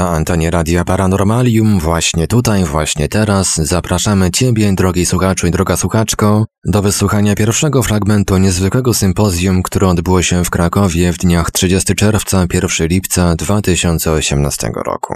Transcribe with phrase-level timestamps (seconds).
[0.00, 6.46] Na antenie Radia Paranormalium właśnie tutaj, właśnie teraz zapraszamy Ciebie, drogi słuchaczu i droga słuchaczko,
[6.64, 12.46] do wysłuchania pierwszego fragmentu niezwykłego sympozjum, które odbyło się w Krakowie w dniach 30 czerwca
[12.54, 15.14] 1 lipca 2018 roku.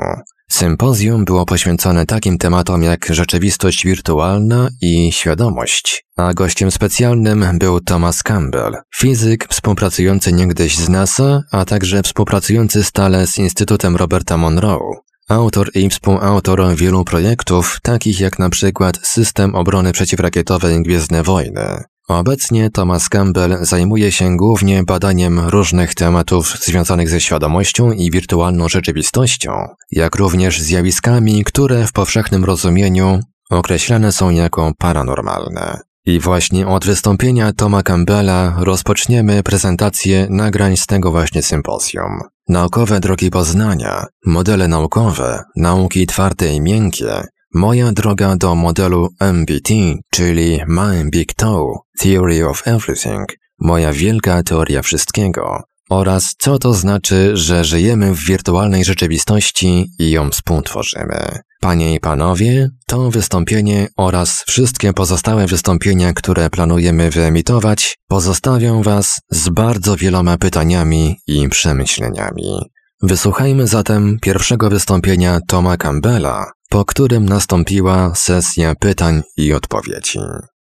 [0.55, 8.23] Sympozjum było poświęcone takim tematom jak rzeczywistość wirtualna i świadomość, a gościem specjalnym był Thomas
[8.23, 14.95] Campbell, fizyk współpracujący niegdyś z NASA, a także współpracujący stale z Instytutem Roberta Monroe.
[15.29, 21.85] Autor i współautor wielu projektów, takich jak na przykład System Obrony Przeciwrakietowej Gwiezdne Wojny.
[22.09, 29.53] Obecnie Thomas Campbell zajmuje się głównie badaniem różnych tematów związanych ze świadomością i wirtualną rzeczywistością,
[29.91, 35.81] jak również zjawiskami, które w powszechnym rozumieniu określane są jako paranormalne.
[36.07, 42.21] I właśnie od wystąpienia Toma Campbella rozpoczniemy prezentację nagrań z tego właśnie sympozjum.
[42.49, 47.23] Naukowe drogi poznania, modele naukowe, nauki twarde i miękkie,
[47.55, 49.69] moja droga do modelu MBT,
[50.11, 53.27] czyli My Big Toe, Theory of Everything,
[53.61, 60.31] moja wielka teoria wszystkiego, oraz co to znaczy, że żyjemy w wirtualnej rzeczywistości i ją
[60.31, 61.39] współtworzymy.
[61.61, 69.49] Panie i panowie, to wystąpienie oraz wszystkie pozostałe wystąpienia, które planujemy wyemitować, pozostawią Was z
[69.49, 72.71] bardzo wieloma pytaniami i przemyśleniami.
[73.03, 80.19] Wysłuchajmy zatem pierwszego wystąpienia Toma Campbella, po którym nastąpiła sesja pytań i odpowiedzi.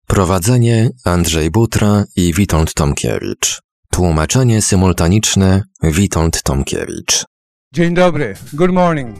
[0.06, 3.60] Prowadzenie Andrzej Butra i Witold Tomkiewicz.
[3.90, 7.24] Tłumaczenie symultaniczne Witold Tomkiewicz.
[7.72, 9.16] Dzień dobry, good morning.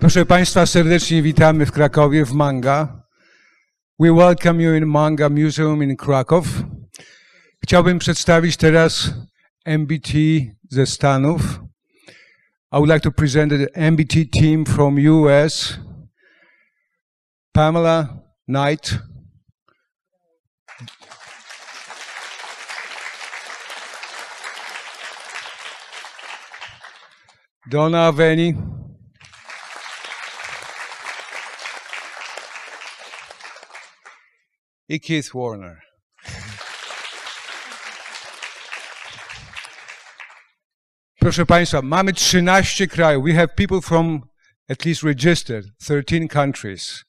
[0.00, 3.02] Proszę Państwa, serdecznie witamy w Krakowie, w Manga.
[4.00, 6.46] We welcome you in Manga Museum in Krakow.
[7.62, 9.10] Chciałbym przedstawić teraz
[9.64, 10.12] MBT
[10.70, 11.60] ze Stanów.
[12.70, 15.78] I would like to present the MBT team from US.
[17.54, 18.98] Pamela Knight.
[27.70, 28.54] Donna Aveni.
[35.00, 35.87] Keith Warner.
[41.20, 43.24] Proszę Państwa, mamy 13 krajów.
[43.24, 44.22] We have people from
[44.70, 47.04] at least registered 13 countries.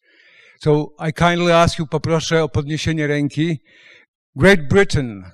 [0.63, 3.59] So I kindly ask you, poproszę o podniesienie ręki.
[4.35, 5.31] Great Britain.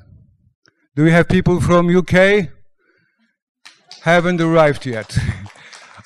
[0.95, 2.11] Do we have people from UK?
[4.03, 5.15] Haven't arrived yet.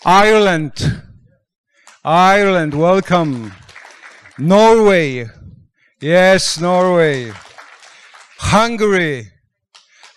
[0.06, 1.02] Ireland.
[2.04, 3.52] Ireland, welcome.
[4.38, 5.30] Norway.
[6.02, 7.34] Yes, Norway.
[8.38, 9.32] Hungary.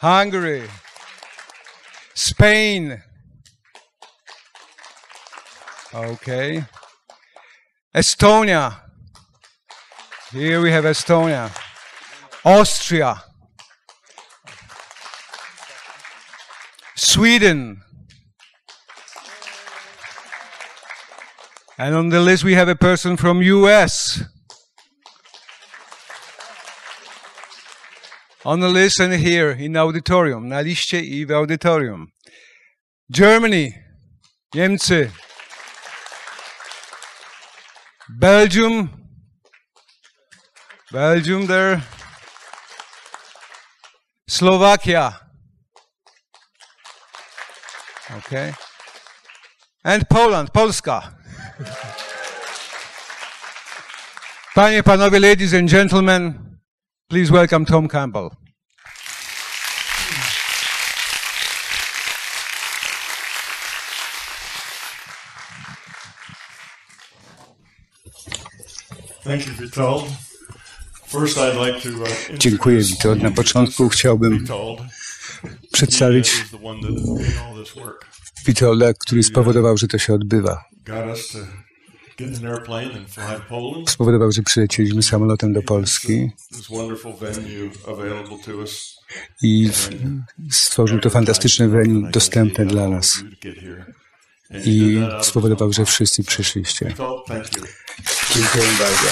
[0.00, 0.81] Hungary.
[2.14, 3.02] Spain.
[5.94, 6.64] Okay.
[7.94, 8.80] Estonia.
[10.32, 11.50] Here we have Estonia.
[12.44, 13.22] Austria.
[16.96, 17.82] Sweden.
[21.76, 24.22] And on the list we have a person from US.
[28.44, 32.12] On the list and here in auditorium, na liście i w auditorium.
[33.08, 33.72] Germany,
[34.54, 35.10] Niemcy.
[38.08, 38.88] Belgium,
[40.92, 41.82] Belgium there.
[44.28, 45.12] Slovakia.
[48.18, 48.52] Okay.
[49.84, 51.14] And Poland, Polska.
[54.54, 56.51] Panie, panowie, ladies and gentlemen,
[57.12, 58.30] please welcome Tom Campbell.
[69.24, 70.08] Thank you, Vitold.
[71.06, 73.22] First, I'd like to uh, Dziękuję, Witold.
[73.22, 74.46] Na początku chciałbym
[75.72, 76.44] przedstawić.
[78.46, 80.64] Witolda, który spowodował, że to się odbywa.
[83.88, 86.30] Spowodował, że przylecieliśmy samolotem do Polski
[89.42, 89.70] i
[90.50, 93.16] stworzył to fantastyczne venue dostępne dla nas.
[94.64, 96.94] I spowodował, że wszyscy przyszliście.
[98.34, 99.08] Dziękuję bardzo.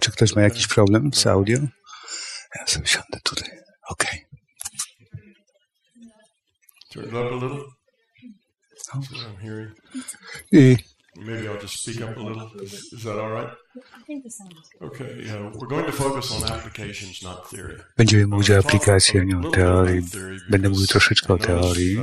[0.00, 1.58] Czy ktoś ma jakiś problem z audio?
[2.56, 3.50] Ja sobie siądę tutaj.
[3.88, 4.04] Ok.
[9.42, 9.74] Hearing.
[10.52, 10.76] I
[11.18, 12.50] Maybe I'll just speak up a little.
[12.62, 13.48] Is, is that all right?
[14.82, 15.22] Okay.
[15.26, 17.78] Yeah, we're going to focus on applications, not theory.
[17.96, 20.02] będziemy mówić o aplikacji, a nie o teorii.
[20.50, 21.98] Będę mówił troszeczkę o teorii,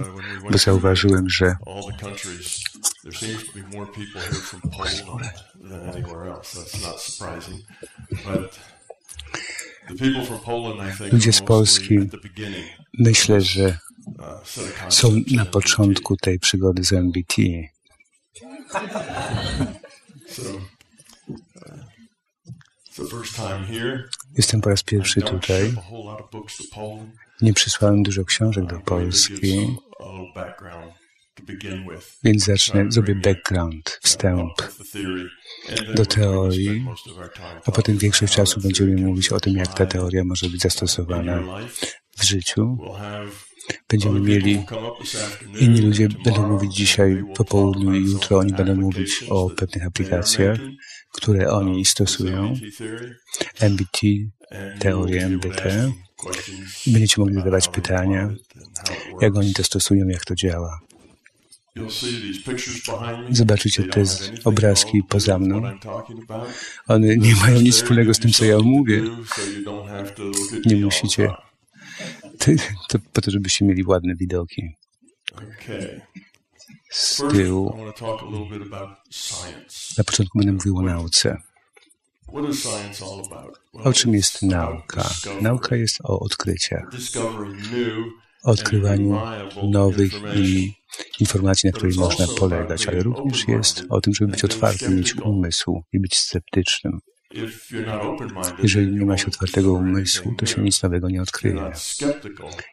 [0.52, 2.64] bo zauważyłem, że all the countries,
[3.04, 5.34] there seems to be more people here from Poland
[5.70, 6.60] than anywhere else.
[6.60, 7.62] That's not surprising.
[8.12, 8.60] But
[9.88, 12.00] the people from Poland, I think, Ludzie z Polski
[13.00, 13.78] myślę, że
[14.08, 17.36] Uh, są na początku tej przygody z MBT.
[24.38, 25.74] Jestem po raz pierwszy tutaj.
[27.42, 29.78] Nie przysłałem dużo książek do give Polski,
[32.24, 34.52] więc zacznę, zrobię background, wstęp.
[35.70, 36.86] And then do teorii,
[37.66, 41.44] a potem większość czasu będziemy mówić o tym, jak ta teoria może być zastosowana
[42.18, 42.78] w życiu.
[43.90, 44.66] Będziemy mieli
[45.60, 50.58] Inni ludzie będą mówić dzisiaj po południu i jutro oni będą mówić o pewnych aplikacjach,
[51.12, 52.56] które oni stosują,
[53.60, 54.00] MBT
[54.80, 55.92] teorię MBT.
[56.88, 58.30] będziecie mogli zadawać pytania,
[59.22, 60.80] jak oni to stosują, jak to działa.
[63.32, 64.04] Zobaczycie te
[64.44, 65.62] obrazki poza mną.
[66.88, 69.04] One nie mają nic wspólnego z tym, co ja mówię.
[70.66, 71.30] Nie musicie.
[72.90, 74.76] To po to, żebyście mieli ładne widoki.
[75.34, 76.02] Okay.
[76.90, 77.78] z tyłu.
[79.98, 81.38] Na początku będę mówił o nauce.
[83.74, 85.10] O czym jest nauka?
[85.42, 86.84] Nauka jest o odkryciach,
[88.44, 89.20] odkrywaniu
[89.64, 90.74] nowych i
[91.20, 95.84] informacji, na której można polegać, ale również jest o tym, żeby być otwartym, mieć umysł
[95.94, 97.00] i być sceptycznym.
[98.64, 101.72] Jeżeli nie ma się otwartego umysłu, to się nic nowego nie odkryje.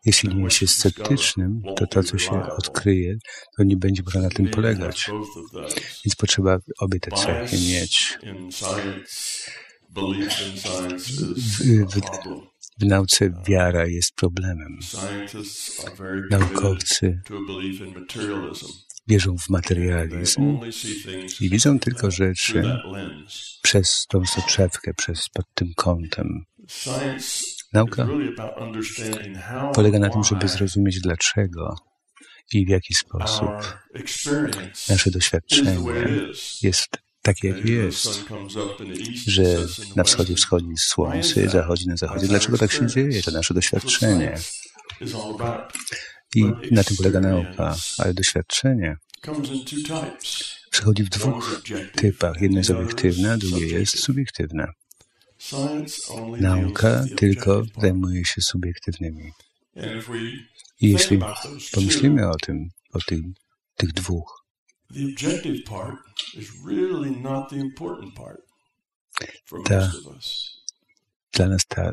[0.05, 3.17] Jeśli nie jest się sceptycznym, to to, co się odkryje,
[3.57, 5.11] to nie będzie można na tym polegać.
[6.05, 8.19] Więc potrzeba obie te cechy mieć.
[11.37, 12.01] W- w-.
[12.81, 14.79] W nauce wiara jest problemem.
[16.31, 17.21] Naukowcy
[19.07, 20.59] wierzą w materializm
[21.41, 22.79] i widzą tylko rzeczy
[23.63, 26.45] przez tą soczewkę, przez pod tym kątem.
[27.73, 28.09] Nauka
[29.75, 31.77] Polega na tym, żeby zrozumieć dlaczego
[32.53, 33.51] i w jaki sposób
[34.89, 35.79] nasze doświadczenie
[36.63, 36.89] jest
[37.23, 38.25] takie, the jest.
[39.27, 39.43] Że
[39.97, 42.27] na wschodzie wschodzi słońce, zachodzi na zachodzie.
[42.27, 43.23] Dlaczego tak się dzieje?
[43.23, 44.39] To nasze doświadczenie.
[46.35, 47.77] I na tym polega nauka.
[47.99, 48.97] Ale doświadczenie
[50.71, 51.63] przychodzi w dwóch
[51.97, 52.41] typach.
[52.41, 54.67] Jedno jest obiektywne, a drugie jest subiektywne.
[56.41, 59.33] Nauka tylko zajmuje się subiektywnymi.
[60.81, 61.19] I jeśli
[61.73, 63.35] pomyślimy o tym, o tym,
[63.77, 64.45] tych dwóch,
[69.65, 69.93] Ta-
[71.33, 71.93] dla nas ta,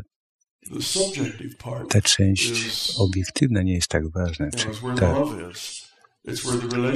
[1.90, 4.50] ta część obiektywna nie jest tak ważna.
[5.00, 5.24] ta,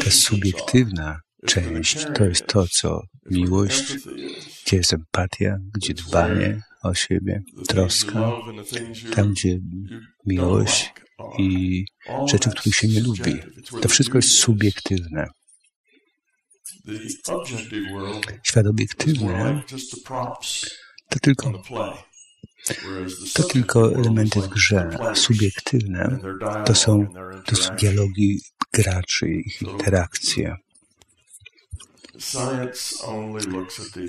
[0.04, 3.94] ta subiektywna część to jest to, co miłość,
[4.66, 8.32] gdzie jest empatia, gdzie dbanie o siebie, troska,
[9.16, 9.60] tam gdzie
[10.26, 10.94] miłość
[11.40, 11.86] i
[12.28, 13.36] rzeczy, których się nie lubi.
[13.82, 15.28] To wszystko jest subiektywne.
[18.44, 19.62] Świat obiektywny
[21.10, 21.62] to tylko,
[23.34, 26.20] to tylko elementy w grze, a subiektywne
[26.66, 27.08] to są,
[27.46, 28.42] to są dialogi
[28.74, 30.56] graczy, ich interakcje.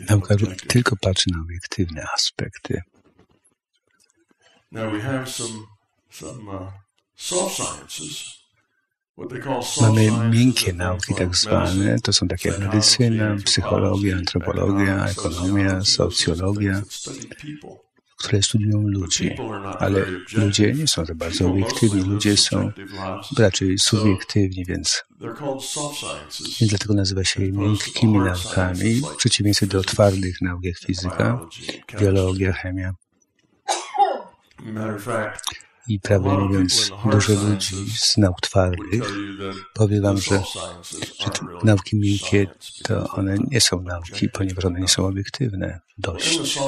[0.08, 0.34] Nauka
[0.68, 2.82] tylko patrzy na obiektywne aspekty.
[4.72, 4.80] Uh,
[9.80, 16.82] Mamy miękkie nauki tak zwane, to są takie jak medycyna, psychologia, antropologia, ekonomia, socjologia,
[18.22, 19.36] które studiują ludzi.
[19.78, 22.72] Ale ludzie nie są za bardzo obiektywni, ludzie są
[23.38, 25.04] raczej subiektywni, więc,
[26.60, 31.40] więc dlatego nazywa się je miękkimi naukami, w przeciwieństwie do twardych nauk jak fizyka,
[32.00, 32.94] biologia, chemia.
[35.88, 39.12] I prawdę mówiąc, dużo ludzi z nauk twardych
[39.74, 40.42] powie wam, że,
[41.20, 41.30] że
[41.64, 42.46] nauki miękkie
[42.82, 46.58] to one nie są nauki, ponieważ one nie są obiektywne dość.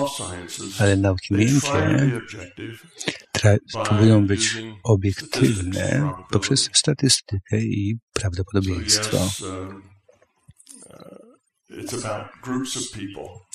[0.79, 2.21] Ale nauki miękkie
[3.85, 9.19] próbują być obiektywne poprzez statystykę i prawdopodobieństwo.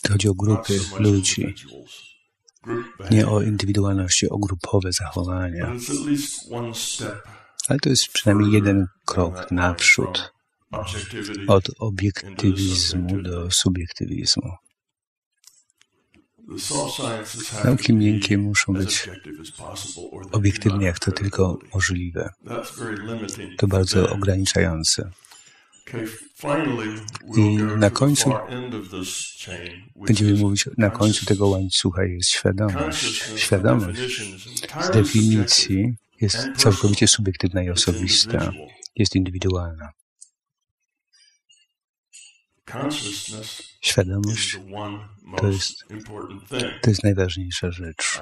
[0.01, 1.55] To chodzi o grupy ludzi,
[3.11, 5.75] nie o indywidualności, o grupowe zachowania.
[7.67, 10.33] Ale to jest przynajmniej jeden krok naprzód
[11.47, 14.51] od obiektywizmu do subiektywizmu.
[17.63, 19.09] Nauki miękkie muszą być
[20.31, 22.29] obiektywne, jak to tylko możliwe.
[23.57, 25.11] To bardzo ograniczające.
[27.38, 28.34] I na końcu
[29.96, 33.24] będziemy mówić, na końcu tego łańcucha jest świadomość.
[33.36, 34.22] Świadomość
[34.81, 38.51] z definicji jest całkowicie subiektywna i osobista,
[38.96, 39.89] jest indywidualna.
[43.81, 44.60] Świadomość
[45.38, 45.86] to jest,
[46.81, 48.22] to jest najważniejsza rzecz.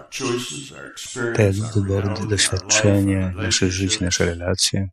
[1.36, 4.90] Te wybory, doświadczenie, nasze życie, nasze relacje,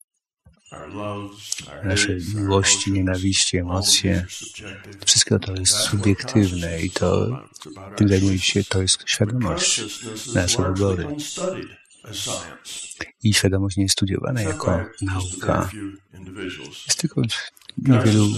[1.84, 4.26] nasze miłości, nienawiści, emocje,
[5.06, 7.38] wszystko to jest subiektywne i to
[7.96, 9.82] tym zajmuje się, to jest świadomość,
[10.34, 11.06] nasze wybory.
[13.22, 15.70] I świadomość nie jest studiowana jako nauka.
[16.86, 17.22] Jest tylko
[17.78, 18.28] Niewielu,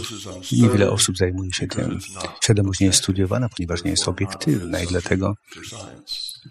[0.52, 1.98] niewiele osób zajmuje się tym.
[2.42, 5.34] Świadomość nie jest studiowana, ponieważ nie jest obiektywna i dlatego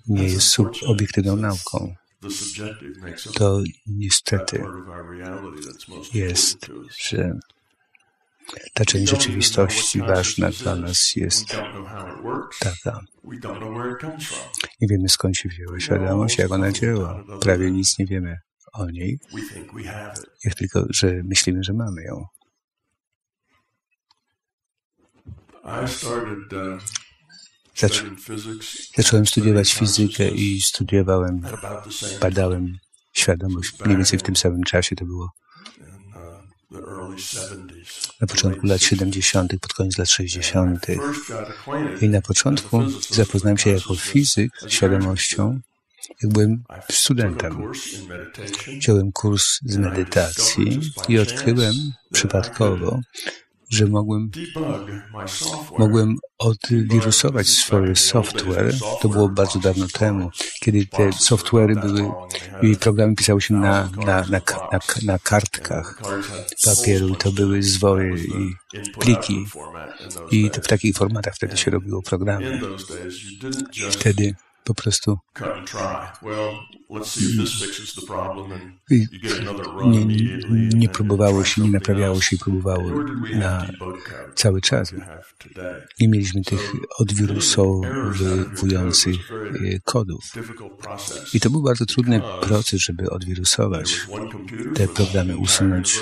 [0.08, 1.96] nie jest obiektywną nauką.
[3.34, 4.64] To niestety
[6.14, 6.72] jest,
[7.10, 7.40] że
[8.74, 11.48] ta część rzeczywistości ważna dla nas jest
[12.60, 13.00] taka.
[14.82, 17.24] Nie wiemy skąd się wzięła świadomość, jak ona działa.
[17.42, 18.38] Prawie nic nie wiemy
[18.74, 19.20] o niej,
[20.44, 22.26] jak tylko, że myślimy, że mamy ją.
[27.78, 28.04] Zaczą,
[28.98, 31.42] zacząłem studiować fizykę i studiowałem,
[32.22, 32.78] badałem
[33.14, 35.30] świadomość mniej więcej w tym samym czasie to było.
[38.22, 40.86] Na początku lat 70., pod koniec lat 60.
[42.02, 45.60] I na początku zapoznałem się jako fizyk z świadomością,
[46.22, 47.72] jak byłem studentem.
[48.80, 51.76] Wziąłem kurs z medytacji i odkryłem
[52.14, 53.00] przypadkowo,
[53.70, 54.32] że mogłem,
[55.78, 58.74] mogłem odwirusować swój software.
[59.02, 60.32] To było bardzo dawno temu,
[60.62, 62.12] kiedy te software'y były
[62.62, 64.42] i programy pisały się na, na, na,
[64.72, 66.02] na, na kartkach
[66.66, 68.56] papieru to były zwoje i
[69.00, 69.46] pliki.
[70.32, 72.62] I to w takich formatach wtedy się robiło programy.
[73.88, 75.18] I wtedy po prostu.
[78.92, 79.08] I
[79.86, 80.06] nie,
[80.74, 82.92] nie próbowało się, nie naprawiało się i próbowało
[83.36, 83.68] na
[84.36, 84.94] cały czas.
[86.00, 89.36] Nie mieliśmy tych odwirusowujących e,
[89.84, 90.24] kodów.
[91.34, 94.08] I to był bardzo trudny proces, żeby odwirusować
[94.76, 96.00] te programy, usunąć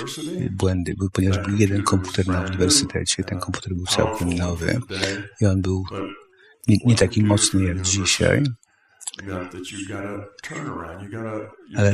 [0.50, 3.24] błędy, ponieważ był jeden komputer na uniwersytecie.
[3.24, 4.80] Ten komputer był całkiem nowy
[5.40, 5.84] i on był
[6.68, 8.42] nie, nie taki mocny jak dzisiaj.
[11.76, 11.92] Ale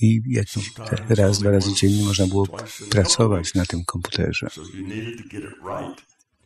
[0.00, 0.72] i jakiś
[1.08, 2.46] raz, dwa razy dziennie można było
[2.90, 4.48] pracować na tym komputerze.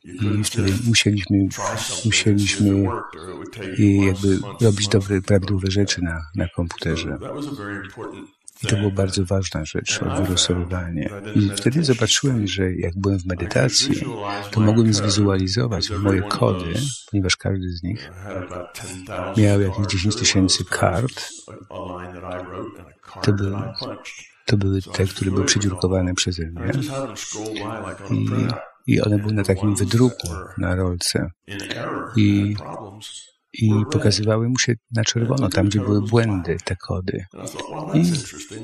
[0.04, 1.48] I wtedy musieliśmy,
[2.04, 2.84] musieliśmy
[3.78, 7.18] jakby robić dobre, prawidłowe rzeczy na, na komputerze.
[8.64, 11.10] I to była bardzo ważna rzecz, odwirusowywanie.
[11.34, 13.94] I wtedy zobaczyłem, że jak byłem w medytacji,
[14.50, 16.74] to mogłem zwizualizować moje kody,
[17.10, 18.10] ponieważ każdy z nich
[19.36, 21.28] miał jakieś 10 tysięcy kart.
[23.22, 23.56] To były,
[24.44, 26.72] to były te, które były przedziurkowane przeze mnie.
[28.10, 31.30] I, I one były na takim wydruku na rolce.
[32.16, 32.56] I
[33.52, 37.24] i pokazywały mu się na czerwono, tam gdzie były błędy, te kody.
[37.94, 38.02] I,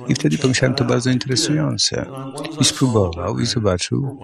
[0.08, 2.06] i wtedy pomyślałem, to bardzo interesujące.
[2.60, 4.20] I spróbował i zobaczył,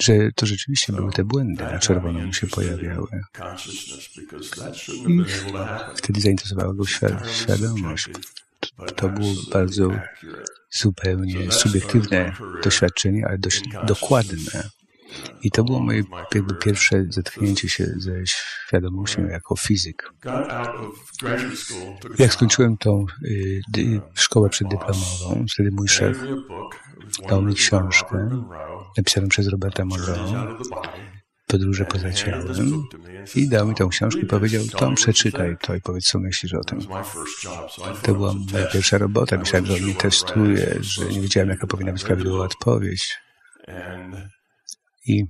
[0.00, 3.08] że to rzeczywiście były te błędy, na czerwono mu się pojawiały.
[5.08, 5.24] I
[5.96, 6.84] wtedy zainteresowała go
[7.32, 8.08] świadomość.
[8.60, 9.90] To, to było bardzo
[10.70, 12.32] zupełnie subiektywne
[12.64, 14.70] doświadczenie, ale dość dokładne.
[15.42, 16.02] I to było moje
[16.34, 20.12] jakby pierwsze zetknięcie się ze świadomością jako fizyk.
[22.18, 26.18] Jak skończyłem tą y, szkołę przeddyplomową, wtedy mój szef
[27.28, 28.44] dał mi książkę
[28.96, 30.56] napisaną przez Roberta Monroe
[31.48, 32.46] podróże poza ciałem
[33.34, 36.64] i dał mi tą książkę i powiedział, Tom, przeczytaj to i powiedz, co myślisz o
[36.64, 36.78] tym.
[38.02, 39.38] To była moja pierwsza robota.
[39.38, 43.18] Myślałem, że on mnie testuje, że nie wiedziałem, jaka powinna być prawidłowa odpowiedź.
[45.08, 45.26] I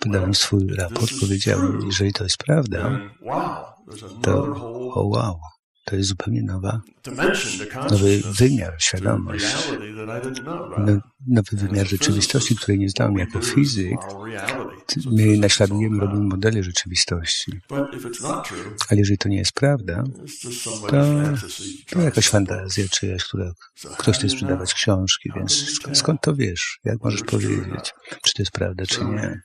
[0.00, 3.00] podał mi swój raport, powiedział, jeżeli to jest prawda,
[4.22, 4.42] to
[4.94, 5.38] o wow,
[5.84, 6.80] to jest zupełnie nowa,
[7.90, 9.44] nowy wymiar, świadomość,
[10.78, 13.98] no, nowy wymiar rzeczywistości, której nie znałem jako fizyk.
[15.12, 17.60] My naśladujemy, robimy modele rzeczywistości.
[18.88, 20.04] Ale jeżeli to nie jest prawda,
[20.90, 20.98] to,
[21.90, 23.52] to jakaś fantazja czyjaś, która
[23.98, 26.80] ktoś chce sprzedawać książki, więc skąd to wiesz?
[26.84, 29.40] Jak możesz powiedzieć, czy to jest prawda, czy nie?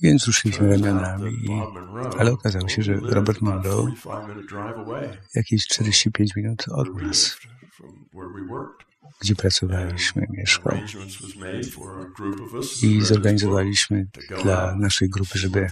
[0.00, 1.50] Więc ruszyliśmy ramionami, i,
[2.18, 3.92] ale okazało się, że Robert Monroe
[5.34, 7.36] jakieś 45 minut od nas,
[9.20, 10.78] gdzie pracowaliśmy, mieszkał.
[12.82, 14.06] I zorganizowaliśmy
[14.42, 15.68] dla naszej grupy, żeby,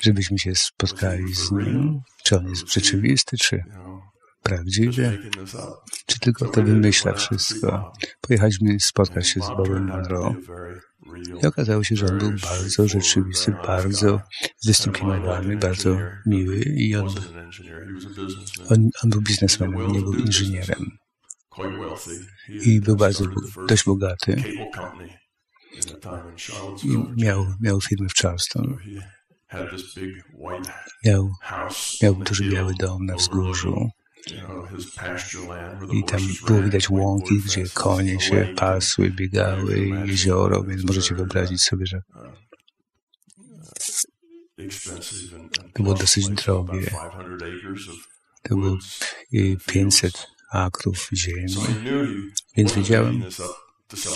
[0.00, 2.00] żebyśmy się spotkali z nim.
[2.24, 3.64] Czy on jest rzeczywisty, czy
[4.42, 5.18] prawdziwy,
[6.06, 7.92] czy tylko to wymyśla wszystko.
[8.20, 10.34] Pojechaliśmy spotkać się z Bobem Monroe
[11.42, 14.20] i okazało się, że on był bardzo rzeczywisty, bardzo
[14.58, 17.08] zdyscyplinowany, bardzo miły i on,
[18.68, 20.98] on, on był biznesmenem, nie był inżynierem.
[22.48, 23.24] I był bardzo,
[23.68, 24.42] dość bogaty.
[26.84, 28.78] I miał, miał firmę w Charleston.
[31.04, 31.30] Miał,
[32.02, 33.90] miał duży biały dom na wzgórzu.
[35.92, 41.86] I tam było widać łąki, gdzie konie się pasły, biegały, jezioro, więc możecie wyobrazić sobie,
[41.86, 42.02] że
[45.74, 46.90] to było dosyć drogie.
[48.42, 48.78] To było
[49.66, 51.56] 500 akrów ziemi,
[52.56, 53.24] więc wiedziałem,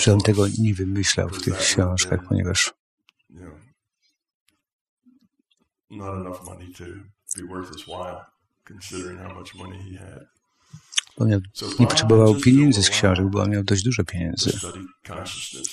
[0.00, 2.74] że on tego nie wymyślał w tych książkach, ponieważ
[5.90, 6.84] not enough money to
[7.36, 8.35] be worth his while.
[11.78, 14.58] Nie potrzebował pieniędzy z książek, bo on miał dość dużo pieniędzy.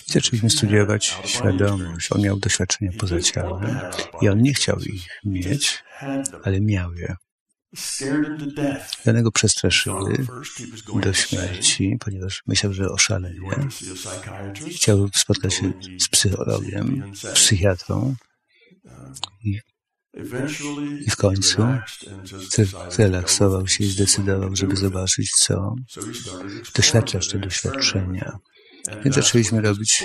[0.07, 2.11] I zaczęliśmy studiować świadomość.
[2.11, 3.79] On miał doświadczenia poza ciałem
[4.21, 5.83] i on nie chciał ich mieć,
[6.43, 7.15] ale miał je.
[9.07, 10.25] One go przestraszyły
[11.01, 13.67] do śmierci, ponieważ myślał, że oszaleje.
[14.75, 18.15] Chciał spotkać się z psychologiem, psychiatrą
[19.43, 19.59] i
[21.05, 21.63] i w końcu
[22.89, 25.75] zrelaksował się i zdecydował, żeby zobaczyć, co
[26.75, 28.39] doświadczać te doświadczenia.
[29.03, 30.03] Więc zaczęliśmy robić,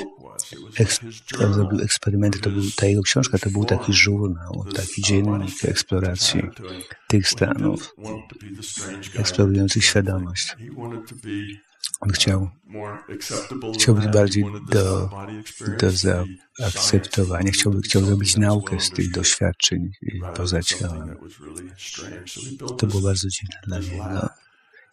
[1.44, 6.42] on zrobił eksperymenty, to był, ta jego książka to był taki żurnał, taki dziennik eksploracji
[7.09, 7.94] tych stanów,
[9.14, 10.57] eksplorujących świadomość.
[12.01, 12.51] On chciał,
[13.75, 15.11] chciał być bardziej do,
[15.79, 19.91] do zaakceptowania, chciał, chciał zrobić naukę z tych doświadczeń
[20.37, 21.17] poza ciałem.
[22.79, 24.29] To było bardzo dziwne dla niego.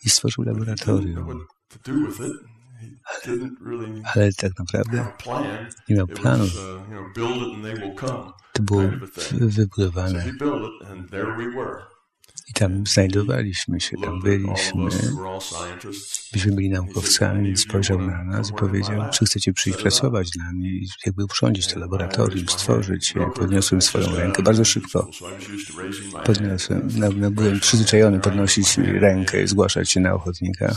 [0.05, 1.45] I stworzył laboratorium.
[3.05, 3.49] Ale,
[4.15, 5.07] ale tak naprawdę
[5.89, 6.45] nie miał planu.
[8.53, 8.83] To było
[9.31, 10.33] wybudowane.
[12.47, 14.89] I tam znajdowaliśmy się, tam byliśmy.
[16.33, 20.69] Myśmy byli naukowcami, więc spojrzał na nas i powiedział, czy chcecie przyjść pracować dla mnie
[20.69, 23.27] i jakby urządzić to laboratorium, stworzyć je.
[23.35, 25.09] Podniosłem swoją rękę bardzo szybko.
[26.25, 26.89] Podniosłem.
[26.95, 30.75] No, no, byłem przyzwyczajony podnosić rękę i zgłaszać się na ochotnika.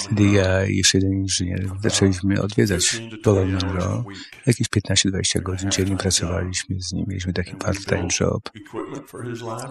[0.00, 4.04] Wtedy ja i jeszcze jeden inżynier zaczęliśmy odwiedzać Boba Monroe.
[4.46, 7.04] Jakieś 15-20 godzin dziennie pracowaliśmy z nim.
[7.08, 8.50] Mieliśmy taki part-time job.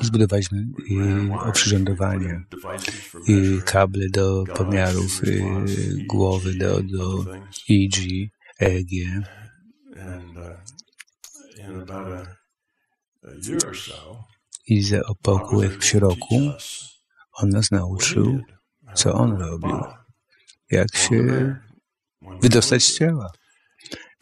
[0.01, 0.67] Zbudowaliśmy
[1.45, 2.41] oprzyrządowanie,
[3.27, 5.21] i kable do pomiarów
[6.07, 7.25] głowy, do, do
[7.69, 8.29] EEG,
[8.59, 8.91] EEG.
[14.67, 15.61] I za po około
[15.93, 16.51] roku
[17.33, 18.41] on nas nauczył,
[18.93, 19.79] co on robił,
[20.71, 21.55] jak się
[22.41, 23.31] wydostać z ciała?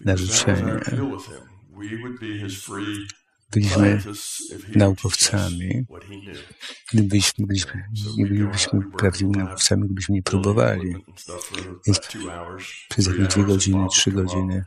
[0.06, 0.80] Na życzenie.
[3.52, 4.02] Byliśmy
[4.76, 5.86] naukowcami,
[6.94, 7.84] gdybyśmy, gdybyśmy
[8.18, 10.96] nie bylibyśmy prawdziwymi naukowcami, gdybyśmy nie próbowali.
[11.86, 12.00] Więc
[12.90, 14.66] przez jakieś dwie godziny, trzy godziny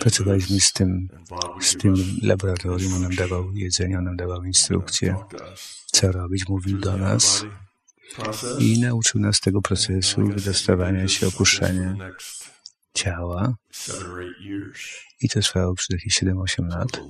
[0.00, 1.08] pracowaliśmy z tym,
[1.60, 2.94] z tym laboratorium.
[2.94, 5.16] On nam dawał jedzenie, on nam dawał instrukcje,
[5.86, 7.44] co robić, mówił do nas
[8.58, 11.96] i nauczył nas tego procesu wydostawania się, opuszczania
[12.94, 13.54] ciała.
[15.20, 17.00] I to trwało przez jakieś 7-8 lat.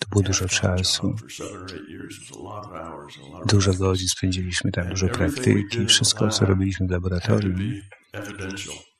[0.00, 1.14] To było dużo czasu.
[3.46, 5.86] Dużo godzin spędziliśmy tam, dużo praktyki.
[5.86, 7.56] Wszystko, co robiliśmy w laboratorium,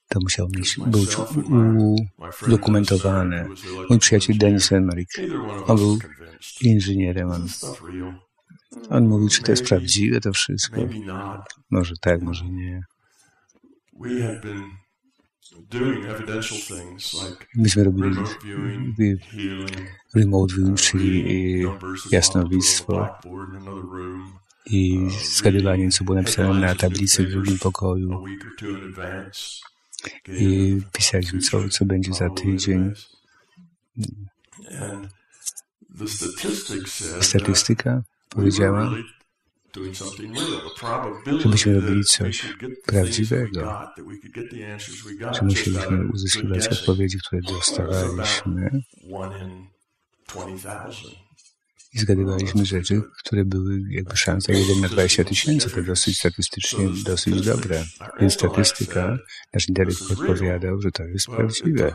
[0.08, 1.16] to musiało mieć, być
[2.46, 3.48] udokumentowane.
[3.90, 5.08] Mój przyjaciel Denis Emmerich,
[5.66, 5.98] on był
[6.62, 7.30] inżynierem.
[7.30, 7.48] On,
[8.90, 10.80] on mówił, czy to jest prawdziwe to wszystko.
[11.70, 12.82] Może tak, może nie.
[17.54, 18.16] Myśmy robili
[20.14, 21.64] remote viewing, czyli
[22.10, 23.08] jasnowictwo
[24.66, 28.24] i zgadywanie, co było napisane na tablicy w drugim pokoju.
[30.28, 32.92] I pisaliśmy, co, co będzie za tydzień.
[37.20, 38.90] Statystyka powiedziała,
[41.38, 42.56] żebyśmy robili coś
[42.87, 43.80] prawdziwego,
[45.33, 48.83] że musieliśmy uzyskiwać odpowiedzi, które dostawaliśmy
[51.94, 55.70] i zgadywaliśmy rzeczy, które były jakby szansa 1 na 20 tysięcy.
[55.70, 57.85] To dosyć statystycznie dosyć dobre.
[58.20, 59.18] Więc statystyka,
[59.55, 61.94] nasz intelekt podpowiadał, że to jest prawdziwe.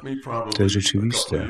[0.55, 1.47] To jest rzeczywiste.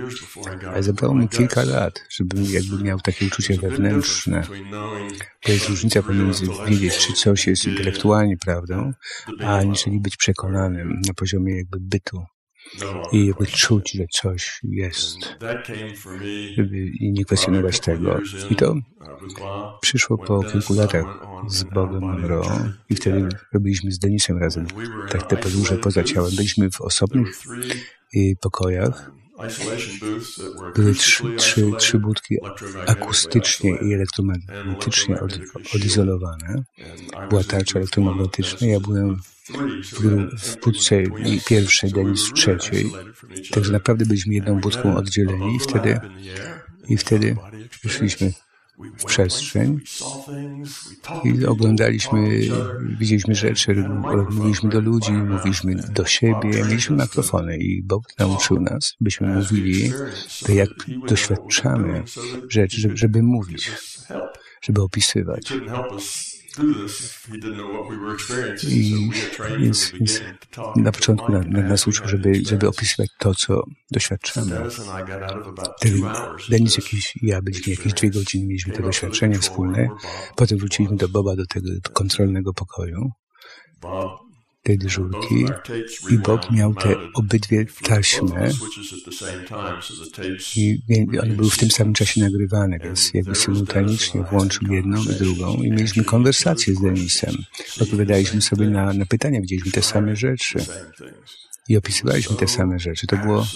[0.67, 4.43] Ale zabrało mi kilka lat, żebym jakby miał takie uczucie wewnętrzne.
[5.41, 8.93] To jest różnica pomiędzy wiedzieć, czy coś jest intelektualnie prawdą,
[9.39, 12.23] a aniżeli być przekonanym na poziomie jakby bytu
[13.11, 15.17] i jakby czuć, że coś jest.
[16.99, 18.19] I nie kwestionować tego.
[18.49, 18.75] I to
[19.81, 21.05] przyszło po kilku latach
[21.47, 24.67] z Bobem Monroe i wtedy robiliśmy z Denisem razem
[25.09, 26.35] tak te podróże poza ciałem.
[26.35, 27.41] Byliśmy w osobnych
[28.41, 29.11] pokojach,
[30.75, 32.35] były trzy, trzy, trzy budki
[32.87, 35.39] akustycznie i elektromagnetycznie od,
[35.75, 36.63] odizolowane.
[37.29, 38.67] Była tarcza elektromagnetyczna.
[38.67, 39.15] Ja byłem
[39.83, 40.01] w,
[40.39, 41.03] w budce
[41.47, 42.91] pierwszej, Denis w trzeciej.
[43.51, 45.99] Także naprawdę byliśmy jedną budką oddzieleni i wtedy,
[46.87, 47.35] i wtedy
[47.83, 48.33] wyszliśmy
[48.97, 49.79] w przestrzeń
[51.23, 52.39] i oglądaliśmy,
[52.99, 53.75] widzieliśmy rzeczy,
[54.29, 59.91] mówiliśmy do ludzi, mówiliśmy do siebie, mieliśmy mikrofony i Bob nauczył nas, byśmy mówili,
[60.45, 60.69] to jak
[61.07, 62.03] doświadczamy
[62.49, 63.71] rzeczy, żeby mówić,
[64.61, 65.53] żeby opisywać.
[70.75, 74.61] I na początku na, na nas uczył, żeby, żeby opisywać to, co doświadczamy.
[76.49, 79.89] Denis jakiś, ja byliśmy jakieś dwie godziny, mieliśmy te doświadczenia wspólne.
[80.35, 83.11] Potem wróciliśmy do Boba, do tego kontrolnego pokoju
[84.65, 85.45] tej dyżurki
[86.09, 88.51] i Bob miał te obydwie taśmy
[90.55, 90.81] i
[91.21, 95.71] one były w tym samym czasie nagrywane, więc jakby symultanicznie włączył jedną i drugą i
[95.71, 97.35] mieliśmy konwersację z Denisem.
[97.81, 100.65] Odpowiadaliśmy sobie na, na pytania, widzieliśmy te same rzeczy
[101.69, 103.07] i opisywaliśmy te same rzeczy.
[103.07, 103.47] To było,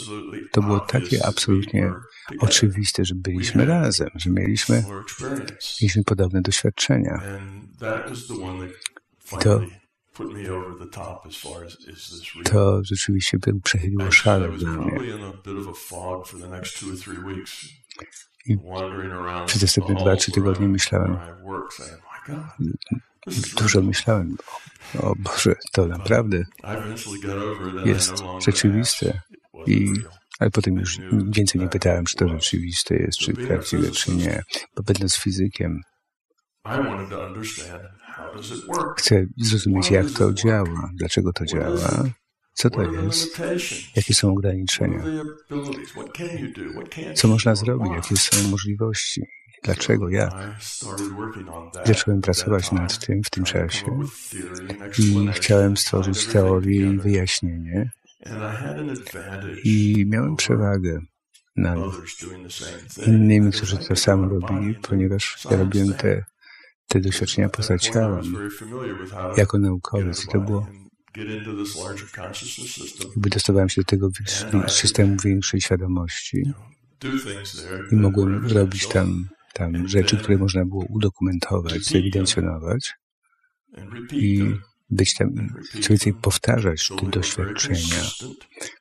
[0.51, 1.93] to było takie absolutnie
[2.39, 4.83] oczywiste, że byliśmy razem, że mieliśmy,
[5.81, 7.21] mieliśmy podobne doświadczenia.
[9.33, 9.61] I to
[12.43, 14.99] to rzeczywiście przechyliło szale dla mnie.
[18.45, 18.57] I
[19.45, 21.17] przez następne dwa, trzy tygodnie myślałem,
[23.57, 24.37] dużo myślałem,
[24.99, 26.43] o Boże, to naprawdę
[27.85, 28.13] jest
[28.45, 29.21] rzeczywiste.
[29.67, 29.93] I,
[30.39, 34.43] ale potem już więcej nie pytałem, czy to rzeczywiste jest, czy prawdziwe, czy nie.
[34.75, 35.81] Bo będąc fizykiem,
[38.97, 42.03] Chcę zrozumieć, jak to działa, dlaczego to działa,
[42.53, 43.41] co to jest,
[43.95, 45.03] jakie są ograniczenia,
[47.15, 49.21] co można zrobić, jakie są możliwości,
[49.63, 50.33] dlaczego, jak.
[51.85, 53.85] Zacząłem pracować nad tym w tym czasie
[54.99, 57.91] i chciałem stworzyć teorię i wyjaśnienie.
[59.63, 60.99] I miałem przewagę
[61.55, 61.79] nad
[63.07, 66.25] innymi, którzy to samo robili, ponieważ ja robiłem te
[66.89, 68.51] te doświadczenia poza ciałem
[69.37, 70.25] jako naukowiec.
[70.25, 70.67] I to było
[73.07, 74.09] jakby dostawałem się do tego
[74.67, 76.53] systemu większej świadomości.
[77.91, 82.93] I mogłem robić tam, tam rzeczy, które można było udokumentować, zewidencjonować.
[84.11, 84.55] I
[84.89, 85.29] być tam,
[85.81, 88.03] co więcej, powtarzać te doświadczenia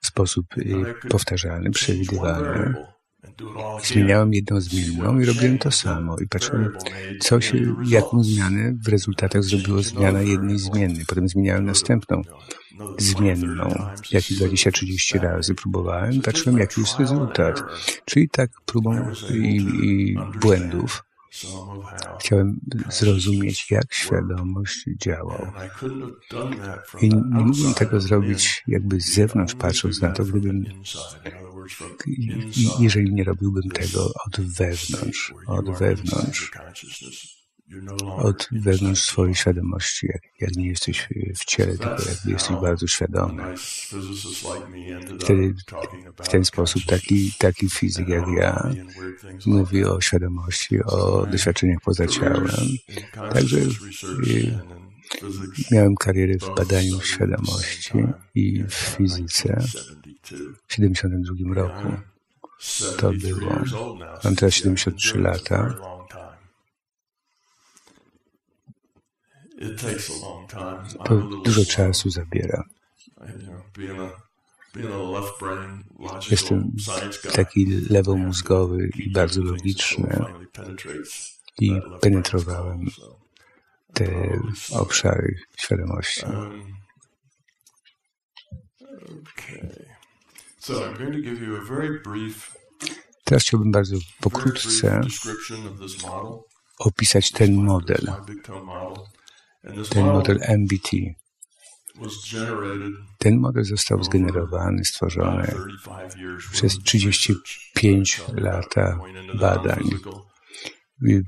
[0.01, 2.75] w sposób y, powtarzalny, przewidywalny
[3.85, 6.19] Zmieniałem jedną zmienną i robiłem to samo.
[6.19, 6.73] I patrzyłem,
[7.21, 11.05] co się, jaką zmianę w rezultatach zrobiło zmiana jednej zmiennej.
[11.07, 12.23] Potem zmieniałem następną
[12.99, 13.89] zmienną.
[14.11, 16.21] Jakieś 20-30 razy próbowałem.
[16.21, 17.63] Patrzyłem, jaki jest rezultat.
[18.05, 21.09] Czyli tak próbą i, i błędów
[22.21, 25.53] Chciałem zrozumieć, jak świadomość działa.
[27.01, 30.65] I nie mógłbym tego zrobić jakby z zewnątrz, patrząc na to, gdybym,
[32.81, 36.51] jeżeli nie robiłbym tego od wewnątrz, od wewnątrz
[38.17, 43.55] od wewnątrz swojej świadomości, jak, jak nie jesteś w ciele, tylko jakby jesteś bardzo świadomy.
[45.21, 45.55] Wtedy
[46.23, 48.71] w ten sposób taki, taki fizyk jak ja
[49.47, 52.49] mówi o świadomości, o doświadczeniach poza ciałem.
[53.33, 53.59] Także
[55.73, 57.99] miałem karierę w badaniu świadomości
[58.35, 59.65] i w fizyce
[60.37, 62.03] w 1972 roku.
[62.99, 63.51] To było.
[64.25, 65.75] Mam teraz 73 lata.
[71.05, 72.65] To dużo czasu zabiera.
[76.31, 76.73] Jestem
[77.35, 80.25] taki lewomózgowy i bardzo logiczny
[81.61, 82.87] i penetrowałem
[83.93, 84.07] te
[84.73, 86.27] obszary świadomości.
[93.25, 95.01] Teraz chciałbym bardzo pokrótce
[96.79, 98.07] opisać ten model
[99.91, 100.91] ten model MBT.
[103.19, 105.55] Ten model został zgenerowany, stworzony
[106.53, 108.99] przez 35 lata
[109.35, 109.83] badań.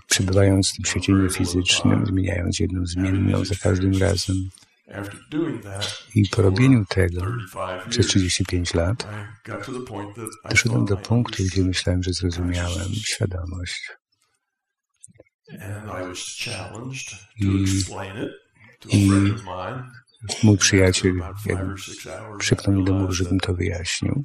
[0.07, 4.37] Przebywając w tym świecie niefizycznym, zmieniając jedną zmienną za każdym razem.
[6.15, 7.23] I po robieniu tego
[7.89, 9.09] przez 35 lat
[10.51, 13.91] doszedłem do punktu, gdzie myślałem, że zrozumiałem świadomość.
[17.37, 17.65] I,
[18.89, 19.11] I
[20.43, 21.13] mój przyjaciel
[22.39, 24.25] krzyknął mi do mówi, żebym to wyjaśnił.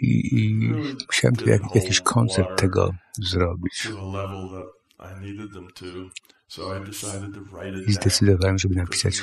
[0.00, 0.68] I, i
[1.06, 3.88] musiałem jak, jakiś koncept tego zrobić.
[7.86, 9.22] I zdecydowałem, żeby napisać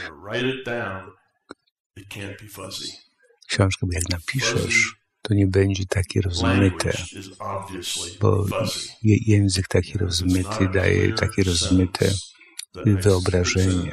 [3.47, 6.97] książkę, bo jak napiszesz, to nie będzie takie rozmyte,
[8.19, 8.45] bo
[9.01, 12.11] język taki rozmyty daje takie rozmyte
[12.85, 13.91] wyobrażenie.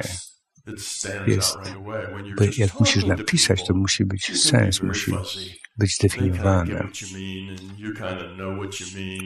[1.27, 1.57] Jest,
[2.37, 5.11] bo jak musisz napisać, to musi być sens, musi
[5.77, 6.87] być zdefiniowane.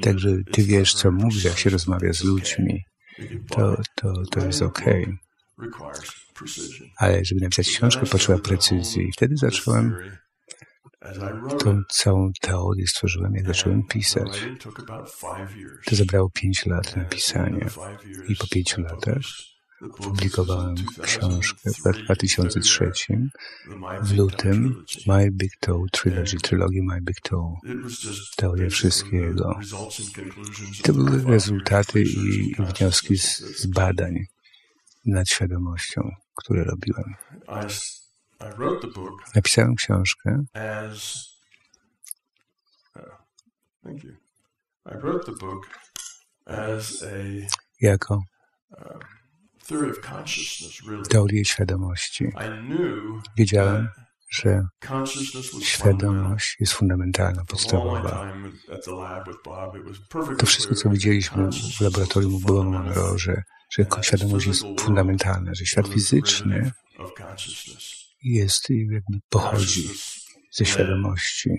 [0.01, 2.83] Także ty wiesz, co mówisz, jak się rozmawia z ludźmi.
[3.49, 4.81] To, to, to jest ok.
[6.97, 9.07] Ale żeby napisać książkę, potrzeba precyzji.
[9.07, 9.95] I wtedy zacząłem
[11.59, 14.47] Tą całą teorię stworzyłem, jak zacząłem pisać.
[15.85, 17.69] To zabrało pięć lat napisania
[18.27, 19.23] i po pięciu latach
[19.89, 22.91] publikowałem książkę w 2003
[24.01, 27.55] w lutym My Big Toe Trilogy, trylogię My Big Toe,
[28.35, 29.59] teoria wszystkiego.
[30.79, 34.25] I to były rezultaty i wnioski z, z badań
[35.05, 37.13] nad świadomością, które robiłem.
[39.35, 40.43] Napisałem książkę.
[47.81, 48.21] Jako
[51.09, 52.27] teorię świadomości.
[53.37, 53.89] Wiedziałem,
[54.29, 54.61] że
[55.61, 58.33] świadomość jest fundamentalna, podstawowa.
[60.37, 65.65] To wszystko, co widzieliśmy w laboratorium w Boba Monroe, że, że świadomość jest fundamentalna, że
[65.65, 66.71] świat fizyczny
[68.23, 69.89] jest jakby pochodzi
[70.51, 71.49] ze świadomości.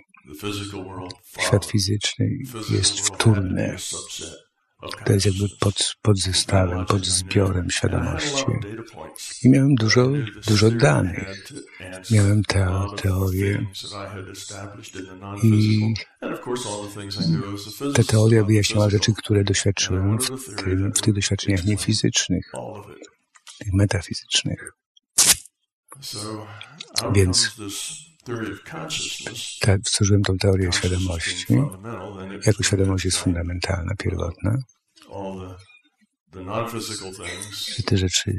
[1.38, 2.28] Świat fizyczny
[2.70, 3.76] jest wtórny.
[5.04, 5.48] To jest jakby
[6.02, 8.44] pod, zestawem, pod zbiorem świadomości.
[9.42, 10.08] I miałem dużo,
[10.46, 11.52] dużo danych.
[12.10, 12.66] Miałem te,
[12.96, 13.66] teorię
[15.42, 15.80] i
[17.94, 22.52] ta teoria wyjaśniała rzeczy, które doświadczyłem w, tym, w tych doświadczeniach niefizycznych,
[23.58, 24.72] tych metafizycznych.
[27.14, 27.56] Więc
[29.60, 29.80] tak,
[30.26, 31.54] tą teorię świadomości.
[32.46, 34.58] Jako świadomość jest fundamentalna, pierwotna.
[37.76, 38.38] Że te rzeczy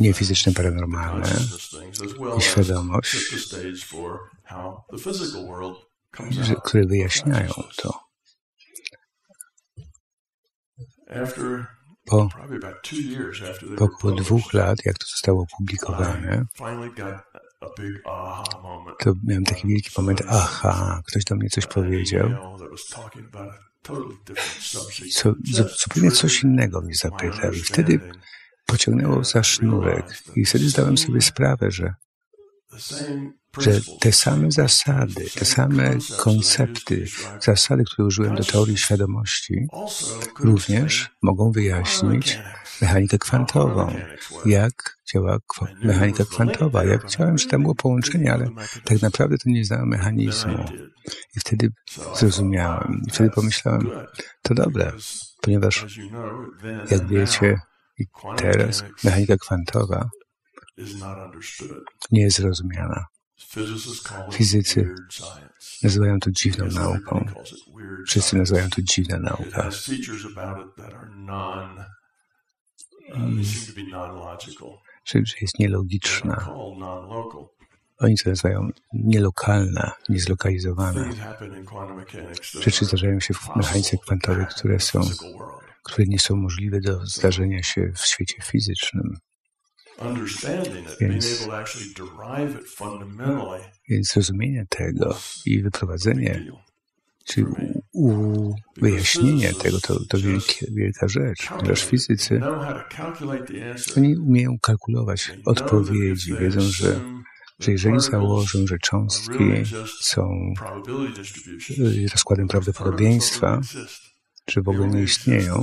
[0.00, 1.36] niefizyczne, paranormalne?
[2.38, 3.16] i świadomość,
[6.64, 8.00] które wyjaśniają to.
[12.06, 12.28] Po,
[13.76, 16.44] po około dwóch lat, jak to zostało opublikowane,
[18.98, 22.30] to miałem taki wielki moment, aha, ktoś do mnie coś powiedział,
[25.12, 25.34] co,
[25.84, 27.52] zupełnie coś innego mnie zapytał.
[27.52, 28.00] I wtedy
[28.66, 30.22] pociągnęło za sznurek.
[30.36, 31.94] I wtedy zdałem sobie sprawę, że
[33.58, 37.06] że te same zasady, te same koncepty,
[37.40, 39.66] zasady, które użyłem do teorii świadomości,
[40.40, 42.38] również mogą wyjaśnić
[42.80, 43.94] mechanikę kwantową.
[44.44, 45.38] Jak działa
[45.82, 46.84] mechanika kwantowa?
[46.84, 48.48] Ja wiedziałem, że tam było połączenie, ale
[48.84, 50.64] tak naprawdę to nie znałem mechanizmu.
[51.36, 51.68] I wtedy
[52.14, 53.90] zrozumiałem, i wtedy pomyślałem,
[54.42, 54.92] to dobre,
[55.40, 55.86] ponieważ,
[56.90, 57.60] jak wiecie,
[57.98, 58.04] i
[58.36, 60.08] teraz mechanika kwantowa
[62.10, 63.04] nie jest zrozumiana.
[64.32, 64.94] Fizycy
[65.82, 67.24] nazywają to dziwną nauką.
[68.06, 69.70] Wszyscy nazywają to dziwna nauka.
[73.08, 73.42] Mm.
[75.04, 76.48] Że, że jest nielogiczna.
[77.98, 81.10] Oni to nazywają nielokalna, niezlokalizowana.
[82.60, 85.00] Rzeczy zdarzają się w mechanice kwantowej, które są,
[85.82, 89.16] które nie są możliwe do zdarzenia się w świecie fizycznym.
[91.00, 91.48] Więc,
[93.88, 96.52] więc zrozumienie tego i wyprowadzenie,
[97.24, 97.81] czy u,
[98.76, 101.48] wyjaśnienie tego, to, to wielkie, wielka rzecz.
[101.58, 102.40] Ponieważ fizycy,
[103.96, 107.00] oni umieją kalkulować odpowiedzi, wiedzą, że
[107.62, 109.44] że jeżeli założą, że cząstki
[110.00, 110.52] są
[111.78, 113.60] y, rozkładem prawdopodobieństwa,
[114.50, 115.60] że w ogóle nie istnieją,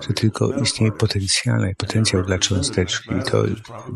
[0.00, 3.10] że tylko istnieje potencjalny potencjał dla cząsteczki.
[3.30, 3.44] To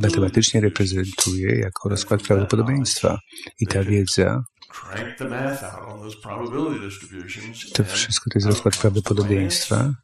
[0.03, 3.19] matematycznie reprezentuje jako rozkład prawdopodobieństwa.
[3.61, 4.43] I ta wiedza
[7.73, 9.95] to wszystko to jest rozkład prawdopodobieństwa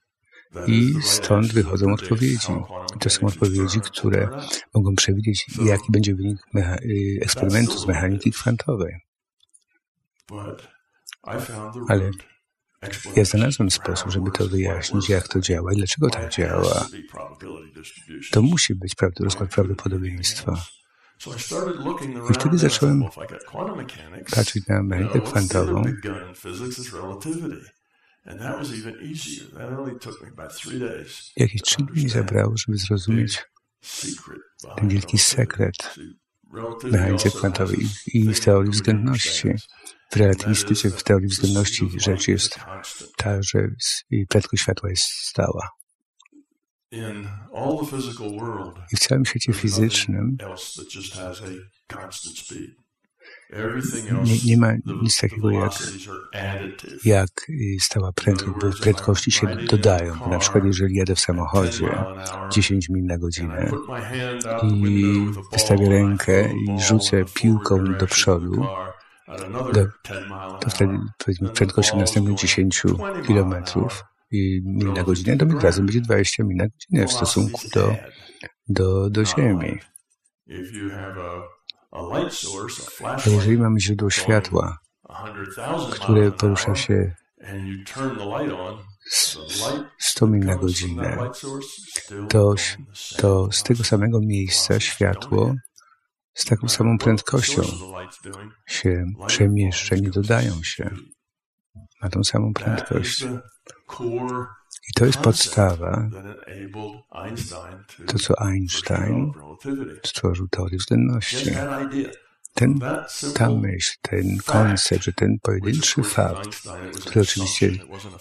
[0.67, 2.53] i stąd wychodzą odpowiedzi.
[2.97, 4.29] I to są odpowiedzi, które
[4.75, 9.01] mogą przewidzieć, jaki będzie wynik y, eksperymentu z mechaniki kwantowej.
[11.89, 12.11] Ale
[13.17, 16.87] ja znalazłem sposób, żeby to wyjaśnić, jak to działa i dlaczego tak działa.
[18.31, 20.65] To musi być rozkład prawdopodobieństwa.
[22.31, 23.05] I wtedy zacząłem
[24.31, 25.83] patrzeć na mechanikę kwantową.
[31.37, 33.45] Jakieś trzy dni mi zabrało, żeby zrozumieć
[34.77, 35.95] ten wielki sekret
[36.85, 39.49] mechanice kwantowej i w teorii względności.
[40.13, 42.59] W relatywistyce, w teorii względności rzecz jest
[43.17, 43.69] ta, że
[44.29, 45.69] prędkość światła jest stała.
[48.93, 50.37] I w całym świecie fizycznym
[54.25, 54.73] nie, nie, ma
[55.03, 55.73] nic takiego jak,
[57.05, 57.29] jak
[57.81, 60.31] stała prędkość, bo prędkości się dodają.
[60.31, 62.05] Na przykład, jeżeli jadę w samochodzie
[62.53, 63.71] 10 mil na godzinę
[64.63, 65.15] i
[65.53, 68.67] wystawię rękę i rzucę piłką do przodu,
[69.73, 69.87] do,
[70.61, 72.83] to wtedy powiedzmy prędkością następnych 10
[73.27, 74.05] kilometrów
[74.65, 77.97] mil na godzinę, to razem będzie 20 mil na godzinę w stosunku do,
[78.69, 79.79] do, do Ziemi.
[83.27, 84.79] Jeżeli mamy źródło światła,
[85.91, 87.15] które porusza się
[89.99, 91.31] 100 mil na godzinę,
[92.29, 92.55] to,
[93.17, 95.55] to z tego samego miejsca światło
[96.35, 97.63] z taką samą prędkością
[98.67, 100.91] się przemieszcza, nie dodają się.
[102.03, 103.27] Ma tą samą prędkość.
[104.89, 106.09] I to jest podstawa,
[108.07, 109.33] to co Einstein
[110.05, 111.51] stworzył teorię względności.
[112.55, 112.81] Ten,
[113.35, 116.63] ta myśl, ten koncept, że ten pojedynczy fakt,
[117.07, 117.71] który oczywiście